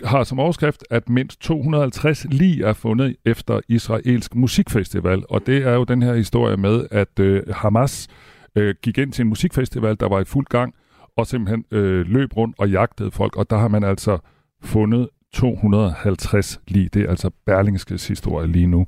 har 0.05 0.24
som 0.24 0.39
overskrift, 0.39 0.85
at 0.91 1.09
mindst 1.09 1.41
250 1.41 2.26
lig 2.30 2.61
er 2.61 2.72
fundet 2.72 3.16
efter 3.24 3.61
israelsk 3.68 4.35
musikfestival, 4.35 5.24
og 5.28 5.47
det 5.47 5.66
er 5.66 5.72
jo 5.72 5.85
den 5.85 6.03
her 6.03 6.14
historie 6.14 6.57
med, 6.57 6.87
at 6.91 7.18
øh, 7.20 7.43
Hamas 7.51 8.09
øh, 8.57 8.74
gik 8.83 8.99
ind 8.99 9.12
til 9.12 9.22
en 9.22 9.28
musikfestival, 9.28 9.97
der 10.01 10.09
var 10.09 10.20
i 10.20 10.24
fuld 10.24 10.47
gang, 10.47 10.74
og 11.16 11.26
simpelthen 11.26 11.64
øh, 11.70 12.07
løb 12.07 12.37
rundt 12.37 12.57
og 12.59 12.70
jagtede 12.70 13.11
folk, 13.11 13.37
og 13.37 13.51
der 13.51 13.57
har 13.57 13.68
man 13.68 13.85
altså 13.85 14.18
fundet 14.62 15.09
250 15.35 16.61
lige. 16.68 16.89
Det 16.89 17.03
er 17.03 17.11
altså 17.11 17.30
Berlingskes 17.47 18.09
historie 18.09 18.47
lige 18.47 18.66
nu. 18.66 18.87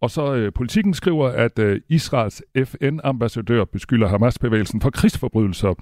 Og 0.00 0.10
så 0.10 0.34
øh, 0.34 0.52
politikken 0.52 0.94
skriver, 0.94 1.28
at 1.28 1.58
øh, 1.58 1.80
Israels 1.88 2.42
FN-ambassadør 2.64 3.64
beskylder 3.64 4.08
Hamas-bevægelsen 4.08 4.80
for 4.80 4.90
krigsforbrydelser. 4.90 5.74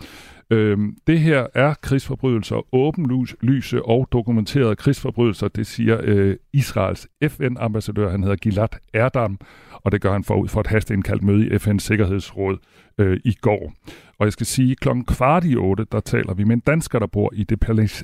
Øhm, 0.50 0.96
det 1.06 1.20
her 1.20 1.46
er 1.54 1.74
krigsforbrydelser, 1.74 2.74
åbenlyse 2.74 3.84
og 3.84 4.08
dokumenterede 4.12 4.76
krigsforbrydelser, 4.76 5.48
det 5.48 5.66
siger 5.66 6.00
øh, 6.02 6.36
Israels 6.52 7.08
FN-ambassadør, 7.28 8.10
han 8.10 8.22
hedder 8.22 8.36
Gilad 8.36 8.68
Erdam, 8.94 9.38
og 9.72 9.92
det 9.92 10.00
gør 10.00 10.12
han 10.12 10.24
forud 10.24 10.48
for 10.48 10.60
et 10.60 10.66
hasteindkaldt 10.66 11.22
møde 11.22 11.46
i 11.46 11.50
FN's 11.50 11.78
Sikkerhedsråd 11.78 12.58
øh, 12.98 13.20
i 13.24 13.34
går. 13.40 13.72
Og 14.18 14.24
jeg 14.24 14.32
skal 14.32 14.46
sige, 14.46 14.76
klokken 14.76 15.04
kvart 15.04 15.44
i 15.44 15.56
otte, 15.56 15.86
der 15.92 16.00
taler 16.00 16.34
vi 16.34 16.44
med 16.44 16.54
en 16.54 16.62
dansker, 16.66 16.98
der 16.98 17.06
bor 17.06 17.30
i 17.34 17.44
det 17.44 17.60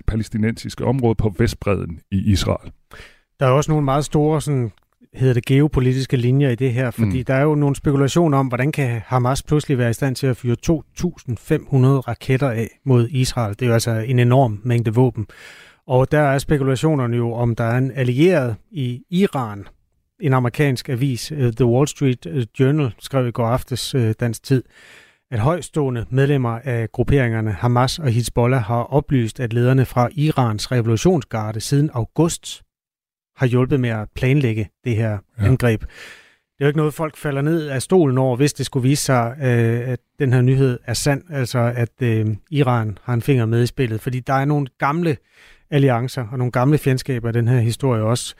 palæstinensiske 0.06 0.84
område 0.84 1.14
på 1.14 1.34
Vestbreden 1.38 2.00
i 2.10 2.32
Israel. 2.32 2.72
Der 3.40 3.46
er 3.46 3.50
også 3.50 3.70
nogle 3.70 3.84
meget 3.84 4.04
store 4.04 4.40
sådan, 4.40 4.72
hedder 5.14 5.34
det 5.34 5.44
geopolitiske 5.44 6.16
linjer 6.16 6.50
i 6.50 6.54
det 6.54 6.72
her, 6.72 6.90
fordi 6.90 7.18
mm. 7.18 7.24
der 7.24 7.34
er 7.34 7.42
jo 7.42 7.54
nogle 7.54 7.76
spekulationer 7.76 8.38
om, 8.38 8.46
hvordan 8.46 8.72
kan 8.72 9.00
Hamas 9.06 9.42
pludselig 9.42 9.78
være 9.78 9.90
i 9.90 9.92
stand 9.92 10.16
til 10.16 10.26
at 10.26 10.36
fyre 10.36 10.56
2.500 10.70 10.76
raketter 12.08 12.50
af 12.50 12.68
mod 12.84 13.08
Israel. 13.10 13.54
Det 13.54 13.62
er 13.62 13.66
jo 13.66 13.72
altså 13.72 13.90
en 13.90 14.18
enorm 14.18 14.60
mængde 14.64 14.94
våben. 14.94 15.26
Og 15.86 16.12
der 16.12 16.20
er 16.20 16.38
spekulationerne 16.38 17.16
jo, 17.16 17.32
om 17.32 17.54
der 17.54 17.64
er 17.64 17.78
en 17.78 17.92
allieret 17.94 18.56
i 18.70 19.02
Iran, 19.10 19.66
en 20.20 20.32
amerikansk 20.32 20.88
avis, 20.88 21.32
uh, 21.32 21.38
The 21.38 21.64
Wall 21.64 21.88
Street 21.88 22.26
øh, 22.26 22.46
Journal, 22.60 22.94
skrev 22.98 23.28
i 23.28 23.30
går 23.30 23.46
aftes 23.46 23.94
uh, 23.94 24.10
dansk 24.20 24.42
tid, 24.42 24.62
at 25.30 25.38
højstående 25.38 26.06
medlemmer 26.10 26.58
af 26.64 26.92
grupperingerne 26.92 27.52
Hamas 27.52 27.98
og 27.98 28.08
Hezbollah 28.08 28.62
har 28.62 28.82
oplyst, 28.82 29.40
at 29.40 29.52
lederne 29.52 29.84
fra 29.84 30.08
Irans 30.12 30.72
revolutionsgarde 30.72 31.60
siden 31.60 31.90
august 31.92 32.62
har 33.36 33.46
hjulpet 33.46 33.80
med 33.80 33.90
at 33.90 34.08
planlægge 34.14 34.68
det 34.84 34.96
her 34.96 35.18
ja. 35.38 35.44
angreb. 35.44 35.80
Det 35.80 36.60
er 36.60 36.64
jo 36.64 36.66
ikke 36.66 36.78
noget, 36.78 36.94
folk 36.94 37.16
falder 37.16 37.42
ned 37.42 37.66
af 37.66 37.82
stolen 37.82 38.18
over, 38.18 38.36
hvis 38.36 38.52
det 38.52 38.66
skulle 38.66 38.88
vise 38.88 39.02
sig, 39.02 39.36
øh, 39.38 39.88
at 39.88 40.00
den 40.18 40.32
her 40.32 40.40
nyhed 40.40 40.78
er 40.84 40.94
sand, 40.94 41.22
altså 41.30 41.72
at 41.76 42.02
øh, 42.02 42.26
Iran 42.50 42.98
har 43.02 43.14
en 43.14 43.22
finger 43.22 43.46
med 43.46 43.62
i 43.62 43.66
spillet, 43.66 44.00
fordi 44.00 44.20
der 44.20 44.32
er 44.34 44.44
nogle 44.44 44.66
gamle 44.78 45.16
alliancer 45.70 46.26
og 46.32 46.38
nogle 46.38 46.52
gamle 46.52 46.78
fjendskaber 46.78 47.28
i 47.28 47.32
den 47.32 47.48
her 47.48 47.60
historie 47.60 48.02
også. 48.02 48.34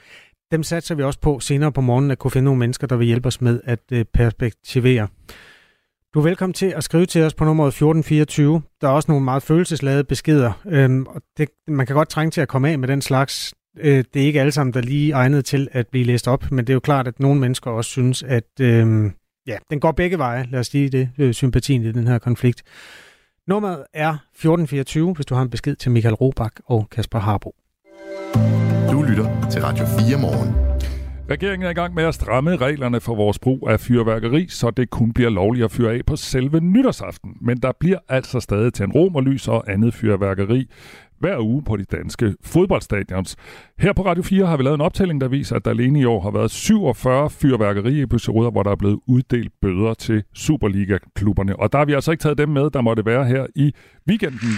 Dem 0.51 0.63
satser 0.63 0.95
vi 0.95 1.03
også 1.03 1.19
på 1.19 1.39
senere 1.39 1.71
på 1.71 1.81
morgenen 1.81 2.11
at 2.11 2.19
kunne 2.19 2.31
finde 2.31 2.45
nogle 2.45 2.59
mennesker, 2.59 2.87
der 2.87 2.95
vil 2.95 3.07
hjælpe 3.07 3.27
os 3.27 3.41
med 3.41 3.61
at 3.63 3.79
øh, 3.91 4.05
perspektivere. 4.13 5.07
Du 6.13 6.19
er 6.19 6.23
velkommen 6.23 6.53
til 6.53 6.65
at 6.65 6.83
skrive 6.83 7.05
til 7.05 7.23
os 7.23 7.33
på 7.33 7.45
nummeret 7.45 7.67
1424. 7.67 8.61
Der 8.81 8.87
er 8.87 8.91
også 8.91 9.11
nogle 9.11 9.23
meget 9.23 9.43
følelsesladede 9.43 10.03
beskeder, 10.03 10.51
øhm, 10.65 11.05
og 11.05 11.21
det, 11.37 11.49
man 11.67 11.85
kan 11.85 11.95
godt 11.95 12.09
trænge 12.09 12.31
til 12.31 12.41
at 12.41 12.47
komme 12.47 12.69
af 12.69 12.79
med 12.79 12.87
den 12.87 13.01
slags. 13.01 13.53
Øh, 13.77 14.03
det 14.13 14.21
er 14.21 14.25
ikke 14.25 14.39
alle 14.39 14.51
sammen, 14.51 14.73
der 14.73 14.81
lige 14.81 15.11
egnet 15.11 15.45
til 15.45 15.67
at 15.71 15.87
blive 15.87 16.05
læst 16.05 16.27
op, 16.27 16.51
men 16.51 16.67
det 16.67 16.69
er 16.69 16.73
jo 16.73 16.79
klart, 16.79 17.07
at 17.07 17.19
nogle 17.19 17.39
mennesker 17.39 17.71
også 17.71 17.89
synes, 17.89 18.23
at 18.23 18.59
øh, 18.61 19.11
ja, 19.47 19.57
den 19.69 19.79
går 19.79 19.91
begge 19.91 20.17
veje, 20.17 20.47
lad 20.51 20.59
os 20.59 20.67
sige 20.67 20.89
det, 20.89 21.09
øh, 21.17 21.33
sympatien 21.33 21.83
i 21.83 21.91
den 21.91 22.07
her 22.07 22.17
konflikt. 22.17 22.63
Nummeret 23.47 23.83
er 23.93 24.09
1424, 24.09 25.13
hvis 25.13 25.25
du 25.25 25.35
har 25.35 25.41
en 25.41 25.49
besked 25.49 25.75
til 25.75 25.91
Michael 25.91 26.15
Robach 26.15 26.55
og 26.65 26.87
Kasper 26.91 27.19
Harbo. 27.19 27.55
Du 28.91 29.03
lytter 29.03 29.49
til 29.51 29.61
Radio 29.61 29.85
4 29.85 30.21
morgen. 30.21 30.75
Regeringen 31.29 31.65
er 31.65 31.69
i 31.69 31.73
gang 31.73 31.93
med 31.93 32.03
at 32.03 32.15
stramme 32.15 32.57
reglerne 32.57 32.99
for 32.99 33.15
vores 33.15 33.39
brug 33.39 33.69
af 33.69 33.79
fyrværkeri, 33.79 34.47
så 34.49 34.71
det 34.71 34.89
kun 34.89 35.13
bliver 35.13 35.29
lovligt 35.29 35.65
at 35.65 35.71
fyre 35.71 35.93
af 35.93 36.05
på 36.07 36.15
selve 36.15 36.59
nytårsaften. 36.59 37.37
Men 37.41 37.57
der 37.57 37.71
bliver 37.79 37.97
altså 38.09 38.39
stadig 38.39 38.73
til 38.73 38.83
en 38.83 38.91
rom 38.91 39.15
og 39.15 39.23
lys 39.23 39.47
og 39.47 39.71
andet 39.71 39.93
fyrværkeri 39.93 40.69
hver 41.19 41.39
uge 41.39 41.63
på 41.63 41.77
de 41.77 41.83
danske 41.83 42.35
fodboldstadions. 42.43 43.35
Her 43.79 43.93
på 43.93 44.05
Radio 44.05 44.23
4 44.23 44.45
har 44.45 44.57
vi 44.57 44.63
lavet 44.63 44.75
en 44.75 44.81
optælling, 44.81 45.21
der 45.21 45.27
viser, 45.27 45.55
at 45.55 45.65
der 45.65 45.71
alene 45.71 45.99
i 45.99 46.05
år 46.05 46.21
har 46.21 46.31
været 46.31 46.51
47 46.51 47.29
fyrværkeriepisoder, 47.29 48.51
hvor 48.51 48.63
der 48.63 48.71
er 48.71 48.75
blevet 48.75 48.99
uddelt 49.07 49.51
bøder 49.61 49.93
til 49.93 50.23
Superliga-klubberne. 50.35 51.59
Og 51.59 51.71
der 51.71 51.77
har 51.77 51.85
vi 51.85 51.93
altså 51.93 52.11
ikke 52.11 52.21
taget 52.21 52.37
dem 52.37 52.49
med, 52.49 52.69
der 52.69 52.81
måtte 52.81 53.05
være 53.05 53.25
her 53.25 53.45
i 53.55 53.73
weekenden. 54.07 54.49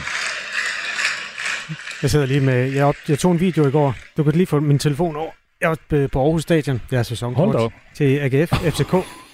Jeg 2.01 2.09
sidder 2.09 2.25
lige 2.25 2.41
med... 2.41 2.73
Jeg, 2.73 2.85
op, 2.85 2.95
jeg 3.09 3.19
tog 3.19 3.31
en 3.31 3.39
video 3.39 3.67
i 3.67 3.71
går. 3.71 3.95
Du 4.17 4.23
kan 4.23 4.33
lige 4.33 4.47
få 4.47 4.59
min 4.59 4.79
telefon 4.79 5.15
over. 5.15 5.31
Jeg 5.61 5.69
var 5.69 6.07
på 6.07 6.21
Aarhus 6.21 6.41
Stadion. 6.41 6.81
Jeg 6.91 6.99
er 6.99 7.03
sæsonkort 7.03 7.73
til 7.95 8.19
AGF, 8.19 8.49
FCK. 8.49 9.26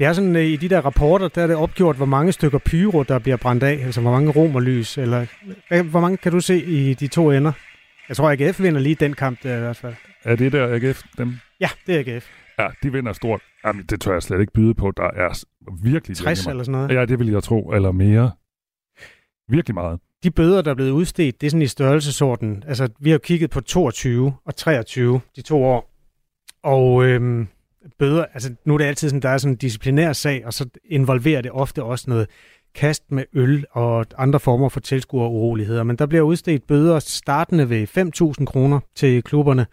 Det 0.00 0.06
er 0.06 0.12
sådan, 0.12 0.36
øh, 0.36 0.44
i 0.44 0.56
de 0.56 0.68
der 0.68 0.80
rapporter, 0.80 1.28
der 1.28 1.42
er 1.42 1.46
det 1.46 1.56
opgjort, 1.56 1.96
hvor 1.96 2.06
mange 2.06 2.32
stykker 2.32 2.58
pyro, 2.58 3.02
der 3.02 3.18
bliver 3.18 3.36
brændt 3.36 3.62
af, 3.62 3.72
altså 3.72 4.00
hvor 4.00 4.10
mange 4.10 4.30
romerlys, 4.30 4.98
eller 4.98 5.26
hvor 5.82 6.00
mange 6.00 6.16
kan 6.16 6.32
du 6.32 6.40
se 6.40 6.64
i 6.64 6.94
de 6.94 7.08
to 7.08 7.30
ender? 7.30 7.52
Jeg 8.08 8.16
tror, 8.16 8.30
AGF 8.30 8.60
vinder 8.60 8.80
lige 8.80 8.94
den 8.94 9.12
kamp 9.14 9.42
der 9.42 9.56
i 9.56 9.60
hvert 9.60 9.76
fald. 9.76 9.94
Er 10.24 10.36
det 10.36 10.52
der 10.52 10.74
AGF, 10.74 11.02
dem? 11.18 11.38
Ja, 11.60 11.68
det 11.86 11.94
er 11.94 12.14
AGF. 12.14 12.28
Ja, 12.58 12.68
de 12.82 12.92
vinder 12.92 13.12
stort. 13.12 13.40
Jamen, 13.66 13.84
det 13.84 14.00
tør 14.00 14.12
jeg 14.12 14.22
slet 14.22 14.40
ikke 14.40 14.52
byde 14.52 14.74
på. 14.74 14.92
Der 14.96 15.02
er 15.02 15.44
virkelig... 15.82 16.16
60 16.16 16.46
eller 16.46 16.64
sådan 16.64 16.72
noget? 16.72 17.00
Ja, 17.00 17.04
det 17.04 17.18
vil 17.18 17.30
jeg 17.30 17.42
tro, 17.42 17.70
eller 17.70 17.92
mere. 17.92 18.30
Virkelig 19.48 19.74
meget. 19.74 20.00
De 20.22 20.30
bøder, 20.30 20.62
der 20.62 20.70
er 20.70 20.74
blevet 20.74 20.90
udstedt, 20.90 21.40
det 21.40 21.46
er 21.46 21.50
sådan 21.50 21.62
i 21.62 21.66
størrelsesorden. 21.66 22.64
Altså, 22.66 22.88
vi 23.00 23.10
har 23.10 23.18
kigget 23.18 23.50
på 23.50 23.60
22 23.60 24.34
og 24.44 24.56
23 24.56 25.20
de 25.36 25.42
to 25.42 25.64
år. 25.64 25.90
Og 26.62 27.04
øhm, 27.04 27.48
bøder, 27.98 28.24
altså 28.34 28.54
nu 28.64 28.74
er 28.74 28.78
det 28.78 28.84
altid 28.84 29.08
sådan, 29.08 29.22
der 29.22 29.28
er 29.28 29.38
sådan 29.38 29.52
en 29.52 29.56
disciplinær 29.56 30.12
sag, 30.12 30.46
og 30.46 30.52
så 30.52 30.68
involverer 30.84 31.40
det 31.40 31.50
ofte 31.50 31.82
også 31.82 32.04
noget 32.08 32.28
kast 32.74 33.12
med 33.12 33.24
øl 33.32 33.64
og 33.70 34.06
andre 34.18 34.40
former 34.40 34.68
for 34.68 34.80
tilskueruroligheder. 34.80 35.82
Men 35.82 35.96
der 35.96 36.06
bliver 36.06 36.22
udstedt 36.22 36.66
bøder 36.66 36.98
startende 36.98 37.70
ved 37.70 37.86
5.000 38.38 38.44
kroner 38.44 38.80
til 38.94 39.22
klubberne, 39.22 39.66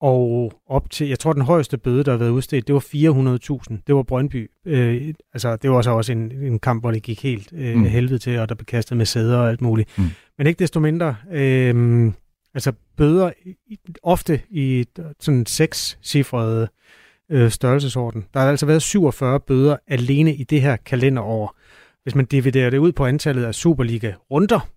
og 0.00 0.52
op 0.66 0.90
til, 0.90 1.08
jeg 1.08 1.18
tror 1.18 1.32
den 1.32 1.42
højeste 1.42 1.78
bøde, 1.78 2.04
der 2.04 2.10
har 2.10 2.18
været 2.18 2.30
udstedt, 2.30 2.66
det 2.66 2.74
var 2.74 2.80
400.000. 2.80 3.82
Det 3.86 3.94
var 3.94 4.02
Brøndby. 4.02 4.50
Øh, 4.66 5.14
altså, 5.34 5.56
det 5.56 5.70
var 5.70 5.82
så 5.82 5.90
også 5.90 6.12
en, 6.12 6.32
en 6.32 6.58
kamp, 6.58 6.82
hvor 6.82 6.90
det 6.90 7.02
gik 7.02 7.22
helt 7.22 7.52
øh, 7.52 7.76
mm. 7.76 7.84
helvede 7.84 8.18
til, 8.18 8.38
og 8.38 8.48
der 8.48 8.54
blev 8.54 8.66
kastet 8.66 8.96
med 8.96 9.06
sæder 9.06 9.38
og 9.38 9.48
alt 9.48 9.60
muligt. 9.60 9.98
Mm. 9.98 10.04
Men 10.38 10.46
ikke 10.46 10.58
desto 10.58 10.80
mindre, 10.80 11.16
øh, 11.32 12.12
altså 12.58 12.72
bøder 12.96 13.30
ofte 14.02 14.40
i 14.50 14.84
sådan 15.20 15.46
seks 15.46 15.98
cifrede 16.02 16.68
øh, 17.30 17.50
størrelsesorden. 17.50 18.26
Der 18.34 18.40
har 18.40 18.48
altså 18.48 18.66
været 18.66 18.82
47 18.82 19.40
bøder 19.40 19.76
alene 19.86 20.34
i 20.34 20.44
det 20.44 20.62
her 20.62 20.76
kalenderår. 20.76 21.56
Hvis 22.02 22.14
man 22.14 22.24
dividerer 22.24 22.70
det 22.70 22.78
ud 22.78 22.92
på 22.92 23.06
antallet 23.06 23.44
af 23.44 23.54
Superliga-runder, 23.54 24.68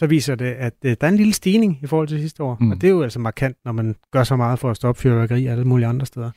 så 0.00 0.06
viser 0.06 0.34
det, 0.34 0.44
at 0.44 0.74
øh, 0.84 0.96
der 1.00 1.06
er 1.06 1.10
en 1.10 1.16
lille 1.16 1.32
stigning 1.32 1.78
i 1.82 1.86
forhold 1.86 2.08
til 2.08 2.20
sidste 2.20 2.42
år. 2.42 2.56
Mm. 2.60 2.70
Og 2.70 2.80
det 2.80 2.86
er 2.86 2.90
jo 2.90 3.02
altså 3.02 3.18
markant, 3.18 3.56
når 3.64 3.72
man 3.72 3.94
gør 4.12 4.24
så 4.24 4.36
meget 4.36 4.58
for 4.58 4.70
at 4.70 4.76
stoppe 4.76 5.00
fyrværkeri 5.00 5.46
alle 5.46 5.64
mulige 5.64 5.86
andre 5.86 6.06
steder. 6.06 6.30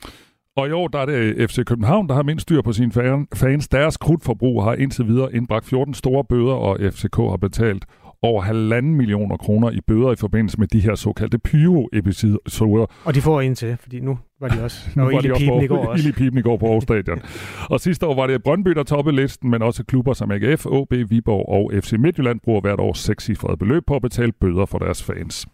Og 0.56 0.68
i 0.68 0.72
år 0.72 0.88
der 0.88 0.98
er 0.98 1.06
det 1.06 1.50
FC 1.50 1.64
København, 1.64 2.08
der 2.08 2.14
har 2.14 2.22
mindst 2.22 2.42
styr 2.42 2.62
på 2.62 2.72
sine 2.72 2.92
fans. 3.34 3.68
Deres 3.68 3.96
krudtforbrug 3.96 4.64
har 4.64 4.74
indtil 4.74 5.06
videre 5.06 5.34
indbragt 5.34 5.66
14 5.66 5.94
store 5.94 6.24
bøder, 6.24 6.54
og 6.54 6.78
FCK 6.92 7.16
har 7.16 7.36
betalt 7.36 7.84
over 8.22 8.42
halvanden 8.42 8.94
millioner 8.94 9.36
kroner 9.36 9.70
i 9.70 9.80
bøder 9.80 10.12
i 10.12 10.16
forbindelse 10.16 10.60
med 10.60 10.68
de 10.68 10.80
her 10.80 10.94
såkaldte 10.94 11.38
pyro-episoder. 11.38 12.86
Og 13.04 13.14
de 13.14 13.20
får 13.20 13.40
en 13.40 13.54
til, 13.54 13.76
fordi 13.80 14.00
nu 14.00 14.18
var 14.40 14.48
de 14.48 14.62
også... 14.64 14.88
nu 14.96 15.04
var 15.04 15.20
de 15.20 15.32
også 15.32 15.46
på, 15.46 15.60
i 15.60 15.66
går 15.66 15.86
også. 15.86 16.12
pipen 16.16 16.38
i 16.38 16.42
går 16.42 16.56
på 16.56 16.66
Aarhus 16.66 16.82
Stadion. 16.82 17.22
og 17.72 17.80
sidste 17.80 18.06
år 18.06 18.14
var 18.14 18.26
det 18.26 18.42
Brøndby, 18.42 18.70
der 18.70 18.82
toppede 18.82 19.16
listen, 19.16 19.50
men 19.50 19.62
også 19.62 19.84
klubber 19.84 20.12
som 20.12 20.30
AGF, 20.30 20.66
OB, 20.66 20.92
Viborg 20.92 21.48
og 21.48 21.82
FC 21.82 21.92
Midtjylland 21.92 22.40
bruger 22.40 22.60
hvert 22.60 22.80
år 22.80 22.92
seks 22.92 23.30
beløb 23.58 23.82
på 23.86 23.96
at 23.96 24.02
betale 24.02 24.32
bøder 24.32 24.66
for 24.66 24.78
deres 24.78 25.02
fans. 25.02 25.46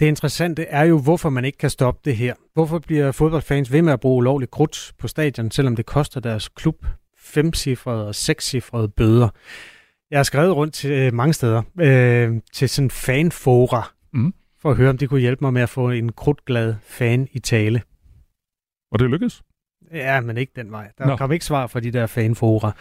Det 0.00 0.06
interessante 0.06 0.62
er 0.62 0.84
jo, 0.84 0.98
hvorfor 0.98 1.30
man 1.30 1.44
ikke 1.44 1.58
kan 1.58 1.70
stoppe 1.70 2.00
det 2.04 2.16
her. 2.16 2.34
Hvorfor 2.54 2.78
bliver 2.78 3.12
fodboldfans 3.12 3.72
ved 3.72 3.82
med 3.82 3.92
at 3.92 4.00
bruge 4.00 4.16
ulovligt 4.16 4.50
krudt 4.50 4.92
på 4.98 5.08
stadion, 5.08 5.50
selvom 5.50 5.76
det 5.76 5.86
koster 5.86 6.20
deres 6.20 6.48
klub 6.48 6.86
femcifrede 7.18 8.08
og 8.08 8.14
sekscifrede 8.14 8.88
bøder? 8.88 9.28
Jeg 10.10 10.18
har 10.18 10.24
skrevet 10.24 10.56
rundt 10.56 10.74
til 10.74 10.90
øh, 10.90 11.14
mange 11.14 11.32
steder, 11.32 11.62
øh, 11.80 12.40
til 12.52 12.68
sådan 12.68 12.90
fanfora, 12.90 13.92
mm. 14.12 14.34
for 14.62 14.70
at 14.70 14.76
høre, 14.76 14.90
om 14.90 14.98
de 14.98 15.06
kunne 15.06 15.20
hjælpe 15.20 15.44
mig 15.44 15.52
med 15.52 15.62
at 15.62 15.68
få 15.68 15.90
en 15.90 16.12
krudtglad 16.12 16.74
fan 16.82 17.28
i 17.32 17.38
tale. 17.38 17.82
Og 18.92 18.98
det 18.98 19.10
lykkedes? 19.10 19.42
Ja, 19.92 20.20
men 20.20 20.36
ikke 20.36 20.52
den 20.56 20.70
vej. 20.72 20.90
Der 20.98 21.06
Nå. 21.06 21.16
kom 21.16 21.32
ikke 21.32 21.44
svar 21.44 21.66
fra 21.66 21.80
de 21.80 21.90
der 21.90 22.06
fanfora. 22.06 22.72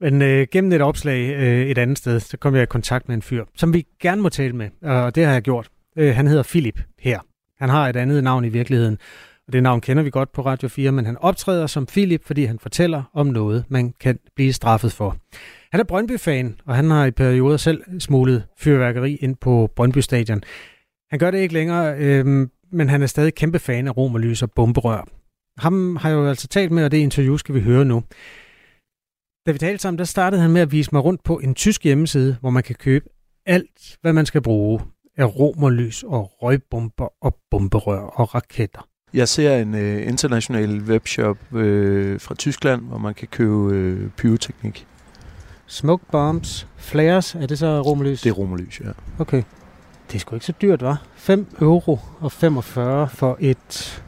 Men 0.00 0.22
øh, 0.22 0.46
gennem 0.52 0.72
et 0.72 0.82
opslag 0.82 1.36
øh, 1.36 1.66
et 1.66 1.78
andet 1.78 1.98
sted, 1.98 2.20
så 2.20 2.36
kom 2.36 2.54
jeg 2.54 2.62
i 2.62 2.66
kontakt 2.66 3.08
med 3.08 3.16
en 3.16 3.22
fyr, 3.22 3.44
som 3.56 3.74
vi 3.74 3.86
gerne 4.00 4.22
må 4.22 4.28
tale 4.28 4.52
med, 4.52 4.70
og 4.82 5.14
det 5.14 5.24
har 5.24 5.32
jeg 5.32 5.42
gjort. 5.42 5.68
Øh, 5.96 6.14
han 6.14 6.26
hedder 6.26 6.42
Philip 6.42 6.80
her. 6.98 7.20
Han 7.58 7.68
har 7.68 7.88
et 7.88 7.96
andet 7.96 8.24
navn 8.24 8.44
i 8.44 8.48
virkeligheden, 8.48 8.98
og 9.46 9.52
det 9.52 9.62
navn 9.62 9.80
kender 9.80 10.02
vi 10.02 10.10
godt 10.10 10.32
på 10.32 10.42
Radio 10.42 10.68
4, 10.68 10.92
men 10.92 11.06
han 11.06 11.16
optræder 11.16 11.66
som 11.66 11.86
Philip, 11.86 12.24
fordi 12.24 12.44
han 12.44 12.58
fortæller 12.58 13.02
om 13.12 13.26
noget, 13.26 13.64
man 13.68 13.94
kan 14.00 14.18
blive 14.36 14.52
straffet 14.52 14.92
for. 14.92 15.16
Han 15.72 15.80
er 15.80 15.84
Brøndby-fan, 15.84 16.60
og 16.66 16.76
han 16.76 16.90
har 16.90 17.06
i 17.06 17.10
perioder 17.10 17.56
selv 17.56 18.00
smuglet 18.00 18.46
fyrværkeri 18.58 19.14
ind 19.14 19.36
på 19.36 19.70
Brøndby 19.76 19.98
Stadion. 19.98 20.42
Han 21.10 21.18
gør 21.18 21.30
det 21.30 21.38
ikke 21.38 21.54
længere, 21.54 21.98
øh, 21.98 22.48
men 22.72 22.88
han 22.88 23.02
er 23.02 23.06
stadig 23.06 23.34
kæmpe 23.34 23.58
fan 23.58 23.88
af 23.88 23.96
romerlys 23.96 24.42
og 24.42 24.50
bomberør. 24.50 25.08
Ham 25.58 25.96
har 25.96 26.08
jeg 26.08 26.16
jo 26.16 26.28
altså 26.28 26.48
talt 26.48 26.72
med, 26.72 26.84
og 26.84 26.90
det 26.90 26.98
interview 26.98 27.36
skal 27.36 27.54
vi 27.54 27.60
høre 27.60 27.84
nu. 27.84 28.02
Da 29.46 29.52
vi 29.52 29.58
talte 29.58 29.82
sammen, 29.82 29.98
der 29.98 30.04
startede 30.04 30.42
han 30.42 30.50
med 30.50 30.60
at 30.60 30.72
vise 30.72 30.90
mig 30.92 31.04
rundt 31.04 31.24
på 31.24 31.38
en 31.38 31.54
tysk 31.54 31.84
hjemmeside, 31.84 32.36
hvor 32.40 32.50
man 32.50 32.62
kan 32.62 32.74
købe 32.74 33.08
alt, 33.46 33.98
hvad 34.00 34.12
man 34.12 34.26
skal 34.26 34.42
bruge 34.42 34.80
af 35.16 35.38
romerlys 35.38 36.02
og 36.02 36.42
røgbomber 36.42 37.08
og 37.20 37.36
bomberør 37.50 38.00
og 38.00 38.34
raketter. 38.34 38.88
Jeg 39.14 39.28
ser 39.28 39.56
en 39.56 39.74
øh, 39.74 40.08
international 40.08 40.80
webshop 40.82 41.36
øh, 41.54 42.20
fra 42.20 42.34
Tyskland, 42.34 42.82
hvor 42.82 42.98
man 42.98 43.14
kan 43.14 43.28
købe 43.28 43.74
øh, 43.74 44.10
pyroteknik. 44.10 44.86
Smoke 45.66 46.04
bombs, 46.12 46.66
flares, 46.76 47.34
er 47.34 47.46
det 47.46 47.58
så 47.58 47.80
romerlys? 47.80 48.22
Det 48.22 48.30
er 48.30 48.34
romerlys, 48.34 48.80
ja. 48.80 48.90
Okay. 49.18 49.42
Det 50.08 50.14
er 50.14 50.18
sgu 50.18 50.34
ikke 50.36 50.46
så 50.46 50.52
dyrt, 50.62 50.82
var? 50.82 51.02
5 51.16 51.46
euro 51.60 51.98
og 52.20 52.32
45 52.32 53.08
for 53.08 53.36
et 53.40 54.02